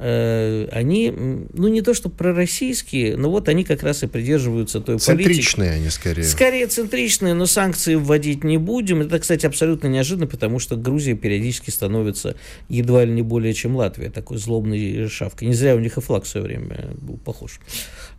они, 0.00 1.12
ну 1.52 1.68
не 1.68 1.82
то 1.82 1.92
что 1.92 2.08
пророссийские, 2.08 3.16
но 3.16 3.30
вот 3.30 3.48
они 3.48 3.64
как 3.64 3.82
раз 3.82 4.02
и 4.02 4.06
придерживаются 4.06 4.80
той 4.80 4.98
центричные 4.98 5.24
политики. 5.24 5.42
Центричные 5.42 5.70
они 5.72 5.90
скорее. 5.90 6.24
Скорее 6.24 6.66
центричные, 6.66 7.34
но 7.34 7.46
санкции 7.46 7.96
вводить 7.96 8.42
не 8.42 8.56
будем. 8.56 9.02
Это, 9.02 9.18
кстати, 9.18 9.44
абсолютно 9.44 9.88
неожиданно, 9.88 10.26
потому 10.26 10.58
что 10.58 10.76
Грузия 10.76 11.14
периодически 11.14 11.70
становится 11.70 12.36
едва 12.68 13.04
ли 13.04 13.12
не 13.12 13.22
более, 13.22 13.52
чем 13.52 13.76
Латвия, 13.76 14.10
такой 14.10 14.38
злобной 14.38 15.08
шавкой. 15.08 15.48
Не 15.48 15.54
зря 15.54 15.74
у 15.74 15.78
них 15.78 15.98
и 15.98 16.00
флаг 16.00 16.24
в 16.24 16.28
свое 16.28 16.46
время 16.46 16.90
был 17.00 17.18
похож. 17.18 17.60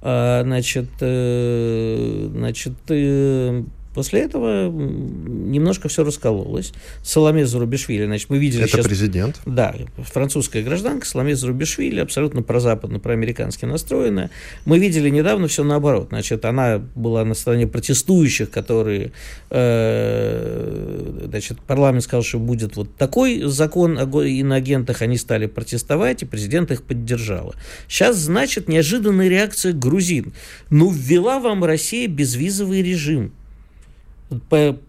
А, 0.01 0.43
значит, 0.43 0.89
э, 0.99 2.29
значит, 2.31 2.73
э, 2.89 3.63
После 3.93 4.21
этого 4.21 4.69
немножко 4.71 5.89
все 5.89 6.05
раскололось. 6.05 6.71
Соломе 7.03 7.45
Зарубишвили, 7.45 8.05
значит, 8.05 8.29
мы 8.29 8.37
видели 8.37 8.63
Это 8.63 8.71
сейчас... 8.71 8.85
президент? 8.85 9.41
Да, 9.45 9.75
французская 9.97 10.63
гражданка, 10.63 11.05
Соломе 11.05 11.35
Зарубишвили, 11.35 11.99
абсолютно 11.99 12.41
прозападно, 12.41 12.99
проамерикански 12.99 13.65
настроенная. 13.65 14.29
Мы 14.63 14.79
видели 14.79 15.09
недавно 15.09 15.49
все 15.49 15.65
наоборот. 15.65 16.07
Значит, 16.09 16.45
она 16.45 16.81
была 16.95 17.25
на 17.25 17.33
стороне 17.33 17.67
протестующих, 17.67 18.49
которые... 18.49 19.11
Э, 19.49 21.25
значит, 21.25 21.59
парламент 21.59 22.03
сказал, 22.05 22.23
что 22.23 22.39
будет 22.39 22.77
вот 22.77 22.95
такой 22.95 23.41
закон 23.43 23.99
о 23.99 24.21
иноагентах, 24.23 25.01
они 25.01 25.17
стали 25.17 25.47
протестовать, 25.47 26.23
и 26.23 26.25
президент 26.25 26.71
их 26.71 26.83
поддержала. 26.83 27.55
Сейчас, 27.89 28.15
значит, 28.17 28.69
неожиданная 28.69 29.27
реакция 29.27 29.73
грузин. 29.73 30.33
Ну, 30.69 30.89
ввела 30.91 31.39
вам 31.41 31.65
Россия 31.65 32.07
безвизовый 32.07 32.81
режим 32.81 33.33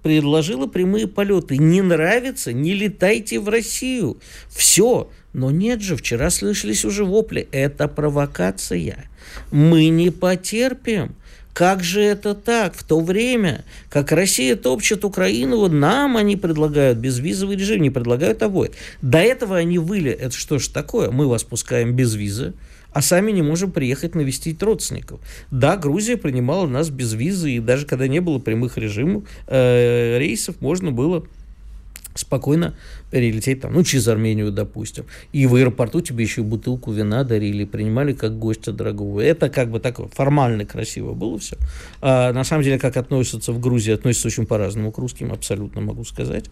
предложила 0.02 0.66
прямые 0.66 1.08
полеты. 1.08 1.58
Не 1.58 1.82
нравится, 1.82 2.52
не 2.52 2.74
летайте 2.74 3.40
в 3.40 3.48
Россию. 3.48 4.18
Все. 4.48 5.10
Но 5.32 5.50
нет 5.50 5.80
же, 5.80 5.96
вчера 5.96 6.30
слышались 6.30 6.84
уже 6.84 7.04
вопли. 7.04 7.48
Это 7.52 7.88
провокация. 7.88 9.10
Мы 9.50 9.88
не 9.88 10.10
потерпим. 10.10 11.14
Как 11.52 11.82
же 11.84 12.00
это 12.00 12.34
так? 12.34 12.74
В 12.74 12.82
то 12.82 13.00
время, 13.00 13.64
как 13.90 14.10
Россия 14.12 14.56
топчет 14.56 15.04
Украину, 15.04 15.68
нам 15.68 16.16
они 16.16 16.36
предлагают 16.36 16.98
безвизовый 16.98 17.56
режим, 17.56 17.82
не 17.82 17.90
предлагают 17.90 18.42
обои. 18.42 18.70
До 19.02 19.18
этого 19.18 19.58
они 19.58 19.78
выли, 19.78 20.10
это 20.10 20.34
что 20.34 20.58
ж 20.58 20.68
такое? 20.68 21.10
Мы 21.10 21.28
вас 21.28 21.44
пускаем 21.44 21.94
без 21.94 22.14
визы, 22.14 22.54
а 22.92 23.02
сами 23.02 23.30
не 23.32 23.42
можем 23.42 23.70
приехать 23.70 24.14
навестить 24.14 24.62
родственников. 24.62 25.20
Да, 25.50 25.76
Грузия 25.76 26.16
принимала 26.16 26.66
нас 26.66 26.90
без 26.90 27.12
визы, 27.14 27.52
и 27.52 27.60
даже 27.60 27.86
когда 27.86 28.08
не 28.08 28.20
было 28.20 28.38
прямых 28.38 28.78
режимов, 28.78 29.24
э, 29.46 30.18
рейсов, 30.18 30.60
можно 30.60 30.92
было 30.92 31.24
спокойно 32.14 32.74
перелететь 33.10 33.60
там, 33.60 33.72
ну, 33.72 33.82
через 33.84 34.08
Армению, 34.08 34.52
допустим. 34.52 35.04
И 35.32 35.46
в 35.46 35.54
аэропорту 35.54 36.00
тебе 36.00 36.24
еще 36.24 36.42
бутылку 36.42 36.92
вина 36.92 37.24
дарили, 37.24 37.64
принимали 37.64 38.12
как 38.12 38.38
гостя 38.38 38.72
дорогого. 38.72 39.20
Это 39.20 39.48
как 39.48 39.70
бы 39.70 39.80
так 39.80 39.98
формально 40.12 40.64
красиво 40.64 41.14
было 41.14 41.38
все. 41.38 41.56
А, 42.00 42.32
на 42.32 42.44
самом 42.44 42.64
деле, 42.64 42.78
как 42.78 42.96
относятся 42.96 43.52
в 43.52 43.60
Грузии, 43.60 43.92
относятся 43.92 44.28
очень 44.28 44.46
по-разному 44.46 44.92
к 44.92 44.98
русским, 44.98 45.32
абсолютно 45.32 45.80
могу 45.80 46.04
сказать. 46.04 46.46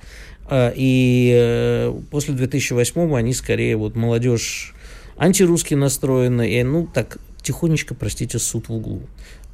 А, 0.46 0.72
и 0.74 1.32
э, 1.34 1.94
после 2.10 2.34
2008 2.34 3.14
они 3.14 3.34
скорее, 3.34 3.76
вот 3.76 3.96
молодежь 3.96 4.74
антирусски 5.20 5.74
настроены, 5.74 6.50
и, 6.50 6.62
ну, 6.64 6.88
так, 6.92 7.18
тихонечко, 7.42 7.94
простите, 7.94 8.38
суд 8.38 8.68
в 8.68 8.74
углу. 8.74 9.02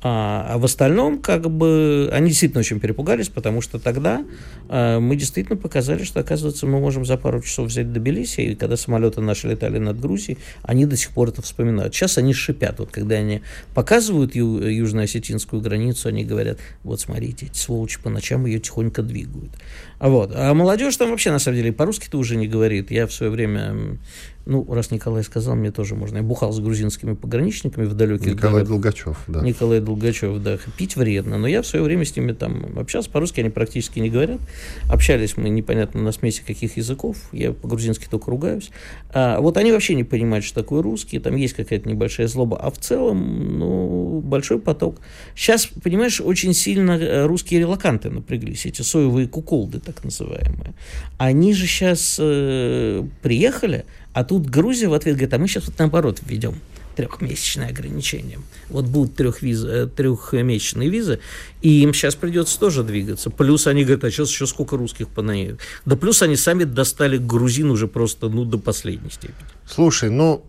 А, 0.02 0.46
а 0.50 0.58
в 0.58 0.64
остальном, 0.64 1.18
как 1.18 1.50
бы, 1.50 2.08
они 2.12 2.28
действительно 2.28 2.60
очень 2.60 2.78
перепугались, 2.78 3.28
потому 3.28 3.60
что 3.60 3.80
тогда 3.80 4.24
а, 4.68 5.00
мы 5.00 5.16
действительно 5.16 5.56
показали, 5.56 6.04
что, 6.04 6.20
оказывается, 6.20 6.66
мы 6.66 6.78
можем 6.78 7.04
за 7.04 7.16
пару 7.16 7.42
часов 7.42 7.68
взять 7.68 7.92
Тбилиси, 7.92 8.40
и 8.42 8.54
когда 8.54 8.76
самолеты 8.76 9.20
наши 9.20 9.48
летали 9.48 9.78
над 9.78 9.98
Грузией, 9.98 10.38
они 10.62 10.86
до 10.86 10.96
сих 10.96 11.10
пор 11.10 11.30
это 11.30 11.42
вспоминают. 11.42 11.94
Сейчас 11.94 12.18
они 12.18 12.34
шипят, 12.34 12.78
вот 12.78 12.90
когда 12.92 13.16
они 13.16 13.42
показывают 13.74 14.36
ю, 14.36 14.60
южно-осетинскую 14.60 15.60
границу, 15.60 16.08
они 16.08 16.24
говорят, 16.24 16.58
вот 16.84 17.00
смотрите, 17.00 17.46
эти 17.46 17.58
сволочи 17.58 17.98
по 18.00 18.10
ночам 18.10 18.46
ее 18.46 18.60
тихонько 18.60 19.02
двигают. 19.02 19.50
А 19.98 20.10
вот. 20.10 20.30
А 20.34 20.52
молодежь 20.54 20.96
там 20.96 21.10
вообще, 21.10 21.32
на 21.32 21.38
самом 21.38 21.56
деле, 21.56 21.72
по-русски-то 21.72 22.18
уже 22.18 22.36
не 22.36 22.46
говорит. 22.46 22.90
Я 22.90 23.06
в 23.06 23.12
свое 23.12 23.32
время 23.32 23.98
ну, 24.46 24.64
раз 24.72 24.92
Николай 24.92 25.24
сказал, 25.24 25.56
мне 25.56 25.72
тоже 25.72 25.96
можно. 25.96 26.18
Я 26.18 26.22
бухал 26.22 26.52
с 26.52 26.60
грузинскими 26.60 27.14
пограничниками 27.14 27.84
в 27.84 27.94
далеких 27.94 28.34
Николай 28.34 28.52
городах. 28.52 28.68
Долгачев, 28.68 29.18
да. 29.26 29.40
Николай 29.40 29.80
Долгачев, 29.80 30.38
да. 30.40 30.56
Пить 30.78 30.94
вредно. 30.94 31.36
Но 31.36 31.48
я 31.48 31.62
в 31.62 31.66
свое 31.66 31.84
время 31.84 32.04
с 32.04 32.14
ними 32.16 32.30
там 32.30 32.78
общался. 32.78 33.10
По-русски 33.10 33.40
они 33.40 33.50
практически 33.50 33.98
не 33.98 34.08
говорят. 34.08 34.40
Общались 34.88 35.36
мы 35.36 35.48
непонятно 35.48 36.00
на 36.00 36.12
смеси 36.12 36.44
каких 36.46 36.76
языков. 36.76 37.16
Я 37.32 37.52
по-грузински 37.52 38.06
только 38.08 38.30
ругаюсь. 38.30 38.70
А 39.10 39.40
вот 39.40 39.56
они 39.56 39.72
вообще 39.72 39.96
не 39.96 40.04
понимают, 40.04 40.44
что 40.44 40.62
такое 40.62 40.80
русский. 40.80 41.18
Там 41.18 41.34
есть 41.34 41.54
какая-то 41.54 41.88
небольшая 41.88 42.28
злоба. 42.28 42.56
А 42.56 42.70
в 42.70 42.78
целом, 42.78 43.58
ну, 43.58 44.20
большой 44.20 44.60
поток. 44.60 45.00
Сейчас, 45.34 45.66
понимаешь, 45.82 46.20
очень 46.20 46.54
сильно 46.54 46.92
э, 46.92 47.26
русские 47.26 47.58
релаканты 47.58 48.10
напряглись. 48.10 48.64
Эти 48.64 48.82
соевые 48.82 49.26
куколды, 49.26 49.80
так 49.80 50.04
называемые. 50.04 50.74
Они 51.18 51.52
же 51.52 51.66
сейчас 51.66 52.16
э, 52.20 53.04
приехали, 53.22 53.84
а 54.16 54.24
тут 54.24 54.48
Грузия 54.48 54.88
в 54.88 54.94
ответ 54.94 55.16
говорит, 55.16 55.34
а 55.34 55.38
мы 55.38 55.46
сейчас 55.46 55.66
вот 55.66 55.78
наоборот 55.78 56.20
введем 56.24 56.54
трехмесячное 56.96 57.68
ограничение. 57.68 58.38
Вот 58.70 58.86
будут 58.86 59.14
трехвиз, 59.14 59.62
э, 59.62 59.88
трехмесячные 59.94 60.88
визы, 60.88 61.20
и 61.60 61.82
им 61.82 61.92
сейчас 61.92 62.14
придется 62.14 62.58
тоже 62.58 62.82
двигаться. 62.82 63.28
Плюс 63.28 63.66
они 63.66 63.84
говорят, 63.84 64.04
а 64.04 64.10
сейчас 64.10 64.30
еще 64.30 64.46
сколько 64.46 64.78
русских 64.78 65.08
понаедет. 65.08 65.60
Да 65.84 65.96
плюс 65.96 66.22
они 66.22 66.36
сами 66.36 66.64
достали 66.64 67.18
грузин 67.18 67.70
уже 67.70 67.88
просто, 67.88 68.30
ну, 68.30 68.46
до 68.46 68.56
последней 68.56 69.10
степени. 69.10 69.36
Слушай, 69.68 70.08
ну, 70.08 70.46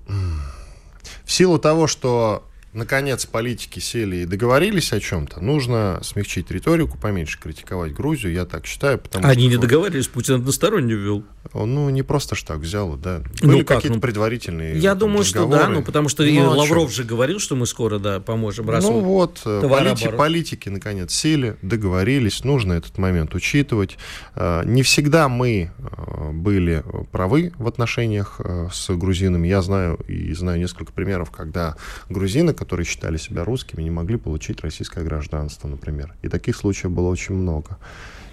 в 1.26 1.32
силу 1.34 1.60
того, 1.60 1.88
что 1.88 2.48
наконец 2.78 3.26
политики 3.26 3.80
сели 3.80 4.18
и 4.18 4.26
договорились 4.26 4.94
о 4.94 5.00
чем-то, 5.00 5.42
нужно 5.42 6.00
смягчить 6.04 6.50
риторику, 6.52 6.98
поменьше 6.98 7.40
критиковать 7.40 7.94
Грузию, 7.94 8.32
я 8.32 8.46
так 8.46 8.66
считаю. 8.66 9.00
Потому 9.00 9.28
Они 9.28 9.50
что, 9.50 9.58
не 9.58 9.58
договорились, 9.58 10.08
Путин 10.08 10.36
односторонне 10.36 10.94
ввел. 10.94 11.24
Он, 11.54 11.74
ну, 11.74 11.90
не 11.90 12.04
просто 12.04 12.36
ж 12.36 12.44
так 12.44 12.60
взял, 12.60 12.96
да. 12.96 13.22
Ну 13.42 13.48
Были 13.48 13.60
ну, 13.60 13.66
какие-то 13.66 13.96
ну, 13.96 14.02
предварительные 14.02 14.78
Я 14.78 14.96
думаю, 14.96 15.22
разговоры. 15.22 15.60
что 15.60 15.68
да, 15.68 15.74
ну, 15.74 15.84
потому 15.84 16.10
что 16.10 16.24
ну, 16.24 16.30
и 16.30 16.40
Лавров 16.40 16.92
же 16.92 17.04
говорил, 17.04 17.40
что 17.40 17.56
мы 17.56 17.66
скоро, 17.66 18.00
да, 18.00 18.20
поможем. 18.20 18.70
Раз 18.70 18.84
ну 18.84 19.00
вот, 19.00 19.42
полити, 19.44 20.10
политики, 20.10 20.70
наконец, 20.70 21.14
сели, 21.14 21.58
договорились, 21.62 22.44
нужно 22.44 22.74
этот 22.74 22.98
момент 22.98 23.36
учитывать. 23.36 23.98
А, 24.36 24.64
не 24.64 24.84
всегда 24.84 25.30
мы 25.30 25.72
а, 25.80 26.32
были 26.32 26.84
правы 27.12 27.54
в 27.58 27.68
отношениях 27.68 28.40
а, 28.40 28.70
с 28.72 28.90
грузинами. 28.96 29.48
Я 29.48 29.62
знаю 29.62 29.96
и 30.08 30.34
знаю 30.34 30.60
несколько 30.60 30.92
примеров, 30.92 31.32
когда 31.32 31.76
грузины, 32.10 32.54
которые 32.54 32.86
считали 32.86 33.18
себя 33.18 33.44
русскими, 33.44 33.82
не 33.82 33.92
могли 33.92 34.18
получить 34.18 34.62
российское 34.62 35.04
гражданство, 35.04 35.68
например. 35.68 36.14
И 36.22 36.30
таких 36.30 36.56
случаев 36.56 36.92
было 36.92 37.08
очень 37.08 37.36
много. 37.36 37.78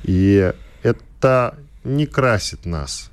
И 0.03 0.53
это 0.83 1.59
не 1.85 2.07
красит 2.07 2.67
нас 2.67 3.11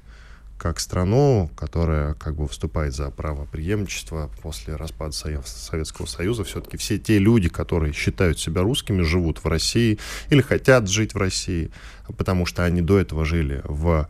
как 0.58 0.80
страну, 0.80 1.50
которая 1.56 2.14
как 2.14 2.36
бы 2.36 2.46
выступает 2.46 2.94
за 2.94 3.10
право 3.10 3.46
преемничества 3.46 4.30
после 4.44 4.76
распада 4.76 5.12
Советского 5.12 6.06
Союза. 6.06 6.44
Все-таки 6.44 6.78
все 6.78 7.00
те 7.00 7.18
люди, 7.18 7.50
которые 7.50 7.94
считают 7.94 8.40
себя 8.40 8.62
русскими, 8.62 9.02
живут 9.02 9.44
в 9.44 9.48
России 9.48 9.98
или 10.30 10.42
хотят 10.42 10.88
жить 10.88 11.16
в 11.16 11.18
России, 11.18 11.72
потому 12.16 12.46
что 12.46 12.64
они 12.64 12.82
до 12.82 13.00
этого 13.00 13.26
жили 13.26 13.62
в 13.64 14.08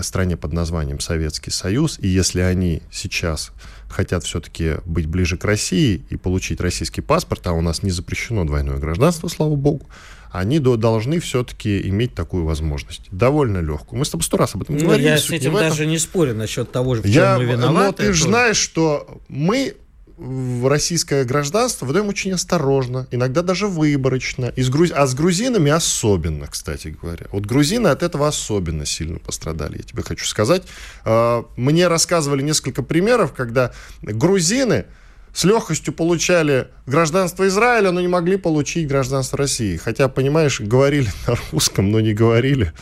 стране 0.00 0.36
под 0.36 0.52
названием 0.52 1.00
Советский 1.00 1.50
Союз. 1.50 1.98
И 1.98 2.06
если 2.06 2.40
они 2.40 2.82
сейчас 2.92 3.50
хотят 3.88 4.24
все-таки 4.24 4.74
быть 4.84 5.06
ближе 5.06 5.38
к 5.38 5.44
России 5.46 6.04
и 6.10 6.18
получить 6.18 6.60
российский 6.60 7.00
паспорт, 7.00 7.46
а 7.46 7.52
у 7.52 7.62
нас 7.62 7.82
не 7.82 7.90
запрещено 7.90 8.44
двойное 8.44 8.76
гражданство, 8.76 9.28
слава 9.28 9.56
богу, 9.56 9.86
они 10.34 10.58
до, 10.58 10.76
должны 10.76 11.20
все-таки 11.20 11.88
иметь 11.88 12.12
такую 12.16 12.44
возможность. 12.44 13.06
Довольно 13.12 13.58
легкую. 13.58 14.00
Мы 14.00 14.04
с 14.04 14.10
тобой 14.10 14.24
сто 14.24 14.36
раз 14.36 14.56
об 14.56 14.62
этом 14.62 14.74
ну, 14.74 14.82
говорили. 14.82 15.06
Я 15.06 15.18
с 15.18 15.30
этим 15.30 15.52
даже 15.54 15.86
не 15.86 15.96
спорю 15.96 16.34
насчет 16.34 16.72
того, 16.72 16.94
в 16.94 17.02
чем 17.02 17.10
я, 17.12 17.38
мы 17.38 17.44
виноваты. 17.44 18.02
Но 18.02 18.08
ты 18.08 18.12
же 18.12 18.24
знаешь, 18.24 18.56
что 18.56 19.20
мы 19.28 19.76
в 20.16 20.66
российское 20.68 21.22
гражданство 21.22 21.86
выдаем 21.86 22.08
очень 22.08 22.32
осторожно, 22.32 23.06
иногда 23.12 23.42
даже 23.42 23.68
выборочно. 23.68 24.46
И 24.56 24.62
с 24.62 24.70
груз... 24.70 24.90
А 24.92 25.06
с 25.06 25.14
грузинами 25.14 25.70
особенно, 25.70 26.48
кстати 26.48 26.88
говоря. 27.00 27.26
Вот 27.30 27.46
грузины 27.46 27.86
от 27.86 28.02
этого 28.02 28.26
особенно 28.26 28.86
сильно 28.86 29.20
пострадали, 29.20 29.76
я 29.76 29.82
тебе 29.84 30.02
хочу 30.02 30.24
сказать. 30.24 30.64
А, 31.04 31.46
мне 31.54 31.86
рассказывали 31.86 32.42
несколько 32.42 32.82
примеров, 32.82 33.34
когда 33.34 33.72
грузины 34.02 34.86
с 35.34 35.42
легкостью 35.42 35.92
получали 35.92 36.68
гражданство 36.86 37.46
Израиля, 37.48 37.90
но 37.90 38.00
не 38.00 38.06
могли 38.06 38.36
получить 38.36 38.86
гражданство 38.86 39.36
России. 39.36 39.76
Хотя, 39.76 40.08
понимаешь, 40.08 40.60
говорили 40.60 41.08
на 41.26 41.34
русском, 41.50 41.90
но 41.90 41.98
не 41.98 42.14
говорили 42.14 42.72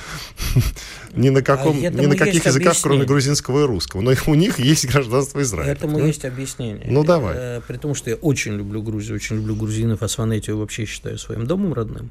ни 1.14 1.30
на, 1.30 1.40
каком, 1.42 1.78
а 1.78 1.88
ни 1.88 2.06
на 2.06 2.14
каких 2.14 2.44
языках, 2.44 2.72
объяснение. 2.72 2.82
кроме 2.82 3.04
грузинского 3.06 3.64
и 3.64 3.66
русского. 3.66 4.02
Но 4.02 4.12
у 4.26 4.34
них 4.34 4.58
есть 4.58 4.86
гражданство 4.86 5.40
Израиля. 5.40 5.72
Этому 5.72 5.98
да? 5.98 6.06
есть 6.06 6.26
объяснение. 6.26 6.86
Ну, 6.90 7.04
давай. 7.04 7.34
Э, 7.36 7.60
при 7.66 7.78
том, 7.78 7.94
что 7.94 8.10
я 8.10 8.16
очень 8.16 8.52
люблю 8.52 8.82
Грузию, 8.82 9.16
очень 9.16 9.36
люблю 9.36 9.56
грузинов, 9.56 10.02
а 10.02 10.08
Сванетию 10.08 10.58
вообще 10.58 10.84
считаю 10.84 11.16
своим 11.16 11.46
домом 11.46 11.72
родным. 11.72 12.10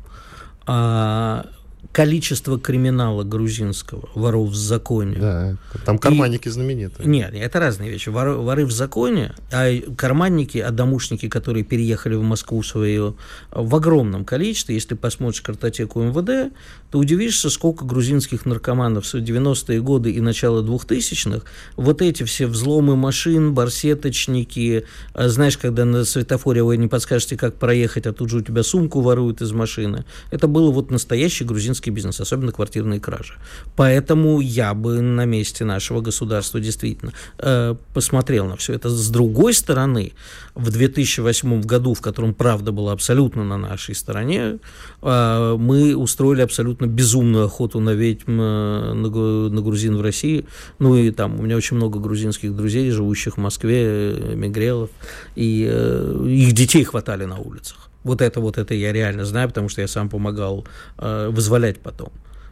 А 0.66 1.46
количество 1.92 2.58
криминала 2.60 3.24
грузинского, 3.24 4.08
воров 4.16 4.50
в 4.50 4.56
законе. 4.56 5.18
Да, 5.18 5.58
там 5.86 5.98
карманники 5.98 6.48
и... 6.48 6.52
знаменитые. 6.52 7.08
Нет, 7.08 7.34
это 7.34 7.60
разные 7.60 7.90
вещи. 7.90 8.10
Воры, 8.10 8.36
воры 8.36 8.66
в 8.66 8.72
законе, 8.72 9.34
а 9.52 9.70
карманники, 9.98 10.58
а 10.60 10.72
домушники, 10.72 11.28
которые 11.28 11.66
переехали 11.66 12.16
в 12.16 12.24
Москву 12.24 12.64
свою 12.64 13.18
в 13.52 13.76
огромном 13.76 14.24
количестве. 14.24 14.76
Если 14.76 14.96
посмотришь 14.96 15.42
картотеку 15.42 16.02
МВД, 16.02 16.54
то 16.92 17.00
удивишься, 17.00 17.50
сколько 17.50 17.84
грузинских 17.84 18.46
наркоманов 18.46 19.06
в 19.06 19.16
90-е 19.16 19.82
годы 19.82 20.12
и 20.12 20.22
начало 20.22 20.64
2000-х, 20.64 21.46
вот 21.76 22.02
эти 22.02 22.24
все 22.24 22.48
взломы 22.48 22.96
машин, 22.96 23.54
барсеточники, 23.54 24.86
а 25.14 25.28
знаешь, 25.28 25.58
когда 25.58 25.84
на 25.84 26.06
светофоре 26.06 26.64
вы 26.64 26.78
не 26.78 26.88
подскажете, 26.88 27.38
как 27.38 27.56
проехать, 27.56 28.08
а 28.08 28.14
тут 28.14 28.30
же 28.30 28.38
у 28.38 28.42
тебя 28.42 28.64
сумку 28.64 29.02
воруют 29.02 29.42
из 29.42 29.52
машины. 29.52 30.06
Это 30.30 30.48
было 30.48 30.72
вот 30.72 30.90
настоящий 30.90 31.44
грузинский 31.44 31.71
грузинский 31.72 31.92
бизнес, 31.92 32.20
особенно 32.20 32.52
квартирные 32.52 33.00
кражи. 33.00 33.34
Поэтому 33.76 34.42
я 34.42 34.74
бы 34.74 35.02
на 35.02 35.26
месте 35.26 35.66
нашего 35.66 36.02
государства 36.02 36.60
действительно 36.60 37.14
э, 37.38 37.76
посмотрел 37.94 38.46
на 38.46 38.56
все 38.56 38.74
это. 38.74 38.90
С 38.90 39.10
другой 39.10 39.54
стороны, 39.54 40.12
в 40.56 40.70
2008 40.70 41.62
году, 41.62 41.94
в 41.94 42.02
котором 42.02 42.34
правда 42.34 42.72
была 42.72 42.92
абсолютно 42.92 43.44
на 43.44 43.58
нашей 43.58 43.96
стороне, 43.96 44.58
э, 45.02 45.56
мы 45.58 45.96
устроили 45.96 46.42
абсолютно 46.42 46.88
безумную 46.88 47.46
охоту 47.46 47.80
на 47.80 47.92
ведьм, 47.94 48.42
э, 48.42 48.94
на, 48.94 49.50
на 49.50 49.62
грузин 49.62 49.98
в 49.98 50.02
России. 50.02 50.46
Ну 50.80 50.96
и 50.96 51.12
там 51.12 51.40
у 51.40 51.44
меня 51.44 51.56
очень 51.56 51.78
много 51.78 52.00
грузинских 52.00 52.54
друзей, 52.54 52.92
живущих 52.92 53.38
в 53.38 53.40
Москве, 53.40 53.84
э, 53.84 54.36
мигрелов, 54.36 54.90
и 55.38 55.68
э, 55.72 56.26
их 56.28 56.52
детей 56.54 56.84
хватали 56.84 57.26
на 57.26 57.38
улицах. 57.38 57.91
Вот 58.04 58.22
это, 58.22 58.40
вот 58.40 58.58
это 58.58 58.74
я 58.74 58.92
реально 58.92 59.26
знаю, 59.26 59.48
потому 59.48 59.70
что 59.70 59.82
я 59.82 59.88
сам 59.88 60.10
помогал 60.10 60.66
э, 60.98 61.30
вызволять 61.30 61.80
потом. 61.80 62.12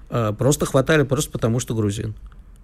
Э, 0.10 0.34
просто 0.38 0.66
хватали 0.66 1.04
просто 1.04 1.32
потому, 1.32 1.60
что 1.60 1.76
грузин. 1.76 2.14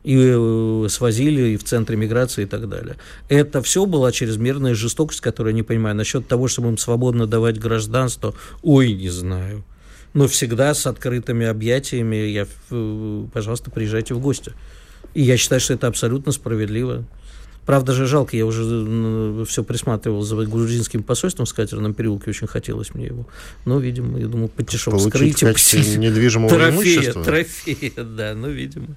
И 0.04 0.16
э, 0.18 0.88
свозили 0.90 1.54
и 1.54 1.58
в 1.58 1.64
центре 1.64 1.98
миграции 1.98 2.44
и 2.44 2.46
так 2.46 2.70
далее. 2.70 2.96
Это 3.28 3.62
все 3.64 3.86
была 3.86 4.12
чрезмерная 4.12 4.76
жестокость, 4.76 5.22
которую 5.22 5.54
я 5.54 5.56
не 5.56 5.64
понимаю. 5.64 5.96
Насчет 5.96 6.28
того, 6.28 6.48
чтобы 6.48 6.70
им 6.70 6.78
свободно 6.78 7.26
давать 7.26 7.60
гражданство, 7.60 8.36
ой, 8.62 8.94
не 8.94 9.10
знаю. 9.10 9.64
Но 10.14 10.28
всегда 10.28 10.74
с 10.74 10.86
открытыми 10.86 11.46
объятиями, 11.46 12.16
я, 12.16 12.48
э, 12.70 13.26
пожалуйста, 13.34 13.72
приезжайте 13.72 14.14
в 14.14 14.20
гости. 14.20 14.54
И 15.16 15.24
я 15.24 15.38
считаю, 15.38 15.60
что 15.60 15.74
это 15.74 15.88
абсолютно 15.88 16.32
справедливо. 16.32 17.04
Правда 17.66 17.94
же 17.94 18.06
жалко, 18.06 18.38
я 18.38 18.46
уже 18.46 19.46
все 19.46 19.64
присматривал 19.64 20.22
за 20.22 20.36
грузинским 20.36 21.02
посольством 21.02 21.46
в 21.46 21.50
Скатерном 21.50 21.94
переулке, 21.94 22.30
очень 22.30 22.48
хотелось 22.48 22.94
мне 22.94 23.08
его. 23.08 23.28
Но, 23.66 23.80
видимо, 23.80 24.20
я 24.20 24.28
думаю, 24.28 24.50
потешок 24.50 25.00
скрыть. 25.02 25.40
Получить 25.40 25.98
недвижимого 25.98 26.50
трофея, 26.50 26.72
имущества? 26.72 27.24
Трофея, 27.24 27.92
да, 28.04 28.34
ну, 28.36 28.50
видимо. 28.50 28.88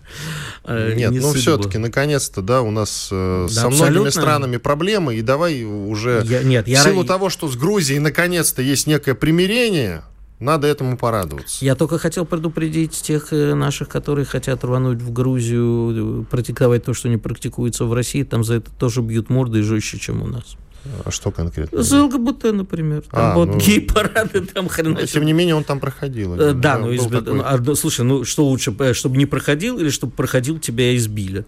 А, 0.64 0.94
Нет, 0.94 1.10
не 1.10 1.20
ну, 1.20 1.32
все-таки, 1.32 1.78
наконец-то, 1.78 2.42
да, 2.42 2.62
у 2.62 2.70
нас 2.70 3.08
э, 3.10 3.46
да, 3.48 3.54
со 3.54 3.66
абсолютно. 3.66 3.90
многими 3.90 4.10
странами 4.10 4.56
проблемы, 4.58 5.16
и 5.16 5.22
давай 5.22 5.64
уже 5.64 6.22
я, 6.26 6.42
нет, 6.42 6.66
в 6.66 6.68
я... 6.68 6.82
силу 6.82 7.04
того, 7.04 7.30
что 7.30 7.48
с 7.48 7.56
Грузией 7.56 8.00
наконец-то 8.00 8.60
есть 8.60 8.86
некое 8.86 9.14
примирение, 9.14 10.02
надо 10.40 10.66
этому 10.66 10.96
порадоваться. 10.96 11.64
Я 11.64 11.74
только 11.74 11.98
хотел 11.98 12.24
предупредить 12.24 12.92
тех 12.92 13.32
э, 13.32 13.54
наших, 13.54 13.88
которые 13.88 14.24
хотят 14.24 14.64
рвануть 14.64 15.00
в 15.02 15.12
Грузию, 15.12 16.26
практиковать 16.30 16.84
то, 16.84 16.94
что 16.94 17.08
не 17.08 17.16
практикуется 17.16 17.84
в 17.84 17.92
России. 17.92 18.22
Там 18.22 18.44
за 18.44 18.54
это 18.54 18.70
тоже 18.78 19.02
бьют 19.02 19.30
морды 19.30 19.60
и 19.60 19.62
жестче, 19.62 19.98
чем 19.98 20.22
у 20.22 20.26
нас. 20.26 20.56
А 21.04 21.10
что 21.10 21.30
конкретно? 21.32 21.82
За 21.82 22.04
ЛГБТ, 22.04 22.52
например. 22.52 23.02
Там 23.10 23.32
А, 23.32 23.34
вот 23.34 23.48
ну, 23.48 23.58
гей-парады, 23.58 24.42
там 24.46 24.68
хрен 24.68 24.92
Но, 24.92 25.04
тем 25.06 25.24
не 25.24 25.32
менее, 25.32 25.54
он 25.56 25.64
там 25.64 25.80
проходил. 25.80 26.34
Э, 26.40 26.52
Да, 26.52 26.78
Был 26.78 26.86
ну, 26.86 26.92
изби- 26.94 27.18
такой- 27.18 27.34
ну, 27.38 27.42
а, 27.44 27.58
ну, 27.58 27.74
слушай, 27.74 28.04
ну 28.04 28.24
что 28.24 28.44
лучше, 28.46 28.74
э, 28.78 28.94
чтобы 28.94 29.16
не 29.16 29.26
проходил 29.26 29.78
или 29.78 29.90
чтобы 29.90 30.12
проходил, 30.12 30.58
тебя 30.58 30.96
избили? 30.96 31.44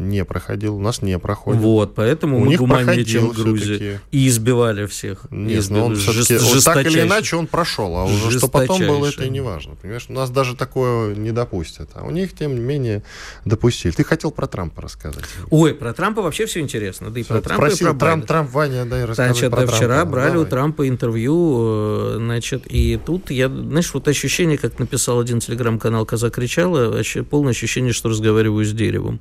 Не 0.00 0.24
проходил, 0.24 0.76
у 0.76 0.80
нас 0.80 1.02
не 1.02 1.18
проходит. 1.18 1.60
Вот, 1.60 1.94
поэтому 1.94 2.38
У 2.38 2.40
мы 2.40 2.48
них 2.48 2.58
гуманнее, 2.58 3.04
чем 3.04 3.28
Грузия. 3.28 4.00
И 4.10 4.26
избивали 4.28 4.86
всех. 4.86 5.26
Нет, 5.30 5.60
Изби- 5.60 5.72
но 5.74 5.86
он 5.86 5.94
жест- 5.94 6.64
так 6.64 6.86
или 6.86 7.02
иначе 7.02 7.36
он 7.36 7.46
прошел, 7.46 7.94
а 7.96 8.04
уже 8.04 8.38
что 8.38 8.48
потом 8.48 8.80
было, 8.80 9.06
это 9.06 9.24
и 9.24 9.28
не 9.30 9.40
важно. 9.40 9.74
Понимаешь, 9.74 10.06
у 10.08 10.12
нас 10.14 10.30
даже 10.30 10.56
такое 10.56 11.14
не 11.14 11.32
допустят, 11.32 11.90
а 11.94 12.04
у 12.04 12.10
них, 12.10 12.32
тем 12.34 12.54
не 12.54 12.60
менее, 12.60 13.02
допустили. 13.44 13.92
Ты 13.92 14.02
хотел 14.04 14.30
про 14.30 14.46
Трампа 14.46 14.80
рассказать. 14.82 15.24
Ой, 15.50 15.74
про 15.74 15.92
Трампа 15.92 16.22
вообще 16.22 16.46
все 16.46 16.60
интересно. 16.60 17.10
Да 17.10 17.20
и 17.20 17.22
про 17.22 17.42
Трампа, 17.42 17.64
и 17.64 17.68
Просил 17.68 17.88
про 17.88 17.98
Трамп. 17.98 18.26
Трамп, 18.26 18.50
Ваня, 18.52 18.84
дай 18.86 19.04
рассказать 19.04 19.36
Значит, 19.36 19.50
про 19.50 19.66
да, 19.66 19.72
вчера 19.72 19.94
Трампа. 19.96 20.12
брали 20.12 20.30
у 20.30 20.34
Давай. 20.34 20.50
Трампа 20.50 20.88
интервью, 20.88 21.58
э, 21.60 22.14
значит, 22.18 22.62
и 22.68 22.98
тут 23.04 23.30
я, 23.30 23.48
знаешь, 23.48 23.92
вот 23.92 24.08
ощущение, 24.08 24.56
как 24.56 24.78
написал 24.78 25.20
один 25.20 25.40
телеграм-канал 25.40 26.06
«Коза 26.06 26.30
кричала», 26.30 27.02
полное 27.28 27.50
ощущение, 27.50 27.92
что 27.92 28.08
разговариваю 28.08 28.64
с 28.64 28.72
деревом. 28.72 29.20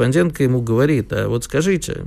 Корреспондентка 0.00 0.44
ему 0.44 0.62
говорит, 0.62 1.12
а 1.12 1.28
вот 1.28 1.44
скажите, 1.44 2.06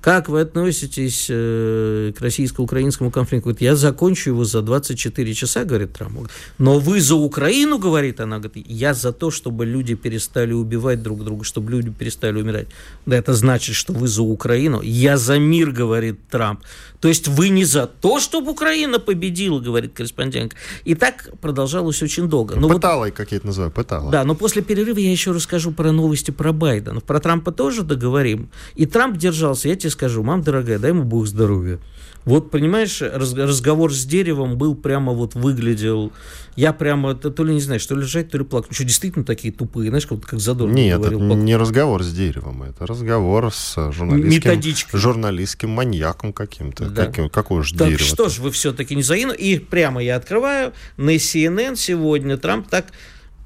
как 0.00 0.28
вы 0.28 0.40
относитесь 0.40 1.26
э, 1.28 2.12
к 2.16 2.20
российско-украинскому 2.20 3.10
конфликту? 3.10 3.46
Говорит, 3.48 3.62
я 3.62 3.76
закончу 3.76 4.30
его 4.30 4.44
за 4.44 4.62
24 4.62 5.34
часа, 5.34 5.64
говорит 5.64 5.92
Трамп. 5.92 6.28
Но 6.58 6.78
вы 6.78 7.00
за 7.00 7.14
Украину, 7.14 7.78
говорит 7.78 8.20
она, 8.20 8.38
говорит, 8.38 8.66
я 8.68 8.94
за 8.94 9.12
то, 9.12 9.30
чтобы 9.30 9.66
люди 9.66 9.94
перестали 9.94 10.52
убивать 10.52 11.02
друг 11.02 11.24
друга, 11.24 11.44
чтобы 11.44 11.70
люди 11.72 11.90
перестали 11.90 12.40
умирать. 12.40 12.68
Да 13.06 13.16
это 13.16 13.34
значит, 13.34 13.74
что 13.74 13.92
вы 13.92 14.08
за 14.08 14.22
Украину. 14.22 14.80
Я 14.82 15.16
за 15.16 15.38
мир, 15.38 15.70
говорит 15.72 16.18
Трамп. 16.30 16.60
То 17.00 17.08
есть 17.08 17.28
вы 17.28 17.50
не 17.50 17.64
за 17.64 17.86
то, 17.86 18.20
чтобы 18.20 18.52
Украина 18.52 18.98
победила, 18.98 19.60
говорит 19.60 19.92
корреспондентка. 19.92 20.56
И 20.84 20.94
так 20.94 21.30
продолжалось 21.40 22.02
очень 22.02 22.28
долго. 22.28 22.54
Но 22.54 22.62
Ну, 22.62 22.68
вот 22.68 22.76
Пыталой, 22.76 23.10
как 23.10 23.32
я 23.32 23.38
это 23.38 23.46
называю, 23.46 23.70
пытала. 23.70 24.10
да, 24.10 24.24
но 24.24 24.34
после 24.34 24.62
перерыва 24.62 24.98
я 24.98 25.10
еще 25.10 25.32
расскажу 25.32 25.72
про 25.72 25.92
новости 25.92 26.30
про 26.30 26.52
Байдена. 26.52 27.00
Про 27.00 27.20
Трампа 27.20 27.52
тоже 27.52 27.82
договорим. 27.82 28.48
И 28.74 28.86
Трамп 28.86 29.16
держался, 29.16 29.68
я 29.68 29.76
тебе 29.76 29.85
скажу, 29.90 30.22
мам 30.22 30.42
дорогая, 30.42 30.78
дай 30.78 30.90
ему 30.90 31.04
Бог 31.04 31.26
здоровья. 31.26 31.78
Вот, 32.24 32.50
понимаешь, 32.50 33.02
раз- 33.02 33.34
разговор 33.34 33.94
с 33.94 34.04
деревом 34.04 34.58
был 34.58 34.74
прямо 34.74 35.12
вот 35.12 35.34
выглядел... 35.34 36.12
Я 36.56 36.72
прямо, 36.72 37.14
то 37.14 37.30
то 37.30 37.44
ли 37.44 37.52
не 37.54 37.60
знаю, 37.60 37.78
что 37.80 37.94
ли 37.94 38.00
лежать, 38.00 38.30
то 38.30 38.38
ли 38.38 38.44
плакать. 38.44 38.74
Что, 38.74 38.82
действительно 38.84 39.24
такие 39.24 39.52
тупые, 39.52 39.90
знаешь, 39.90 40.06
как, 40.06 40.22
как 40.22 40.40
Задорнов 40.40 40.74
Нет, 40.74 40.98
говорил. 40.98 41.20
это 41.22 41.34
не 41.34 41.54
разговор 41.54 42.02
с 42.02 42.12
деревом, 42.12 42.62
это 42.62 42.86
разговор 42.86 43.52
с 43.52 43.92
журналистским, 43.92 44.50
Методичкой. 44.50 44.98
журналистским 44.98 45.70
маньяком 45.70 46.32
каким-то. 46.32 46.86
Да. 46.86 47.06
Каким, 47.06 47.28
какое 47.28 47.62
же 47.62 47.76
Так 47.76 47.88
дерево? 47.88 48.02
что 48.02 48.28
ж, 48.30 48.38
вы 48.38 48.50
все-таки 48.50 48.96
не 48.96 49.02
за 49.02 49.14
Ину? 49.16 49.34
И 49.34 49.58
прямо 49.58 50.02
я 50.02 50.16
открываю, 50.16 50.72
на 50.96 51.14
CNN 51.14 51.76
сегодня 51.76 52.36
Трамп 52.38 52.68
так... 52.68 52.86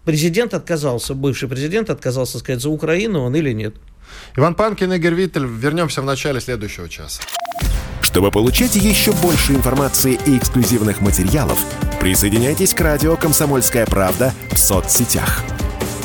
Президент 0.05 0.55
отказался, 0.55 1.15
бывший 1.15 1.47
президент 1.49 1.91
отказался 1.91 2.39
сказать, 2.39 2.63
за 2.63 2.71
Украину 2.71 3.21
он 3.21 3.37
или 3.37 3.53
нет. 3.53 3.75
Иван 4.37 4.55
Панкин, 4.55 4.93
Игорь 4.93 5.15
Виттель. 5.15 5.47
Вернемся 5.47 6.03
в 6.03 6.05
начале 6.05 6.41
следующего 6.41 6.89
часа. 6.89 7.23
Чтобы 8.03 8.31
получать 8.31 8.75
еще 8.77 9.13
больше 9.13 9.53
информации 9.53 10.19
и 10.27 10.37
эксклюзивных 10.37 11.01
материалов, 11.01 11.59
присоединяйтесь 12.01 12.75
к 12.75 12.81
радио 12.81 13.17
«Комсомольская 13.17 13.87
правда» 13.87 14.33
в 14.51 14.59
соцсетях. 14.59 15.45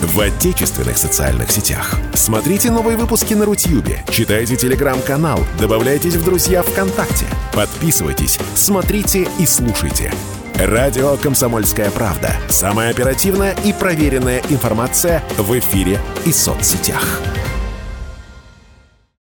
В 0.02 0.20
отечественных 0.20 0.98
социальных 0.98 1.50
сетях. 1.50 1.96
Смотрите 2.14 2.70
новые 2.70 2.98
выпуски 2.98 3.34
на 3.34 3.46
Рутьюбе, 3.46 4.04
читайте 4.12 4.56
телеграм-канал, 4.56 5.40
добавляйтесь 5.60 6.16
в 6.16 6.24
друзья 6.24 6.62
ВКонтакте, 6.62 7.26
подписывайтесь, 7.54 8.38
смотрите 8.56 9.28
и 9.40 9.46
слушайте. 9.46 10.14
Радио 10.56 11.18
«Комсомольская 11.18 11.90
правда». 11.92 12.36
Самая 12.50 12.92
оперативная 12.92 13.56
и 13.66 13.74
проверенная 13.74 14.42
информация 14.50 15.24
в 15.38 15.58
эфире 15.58 16.00
и 16.26 16.32
соцсетях. 16.32 17.20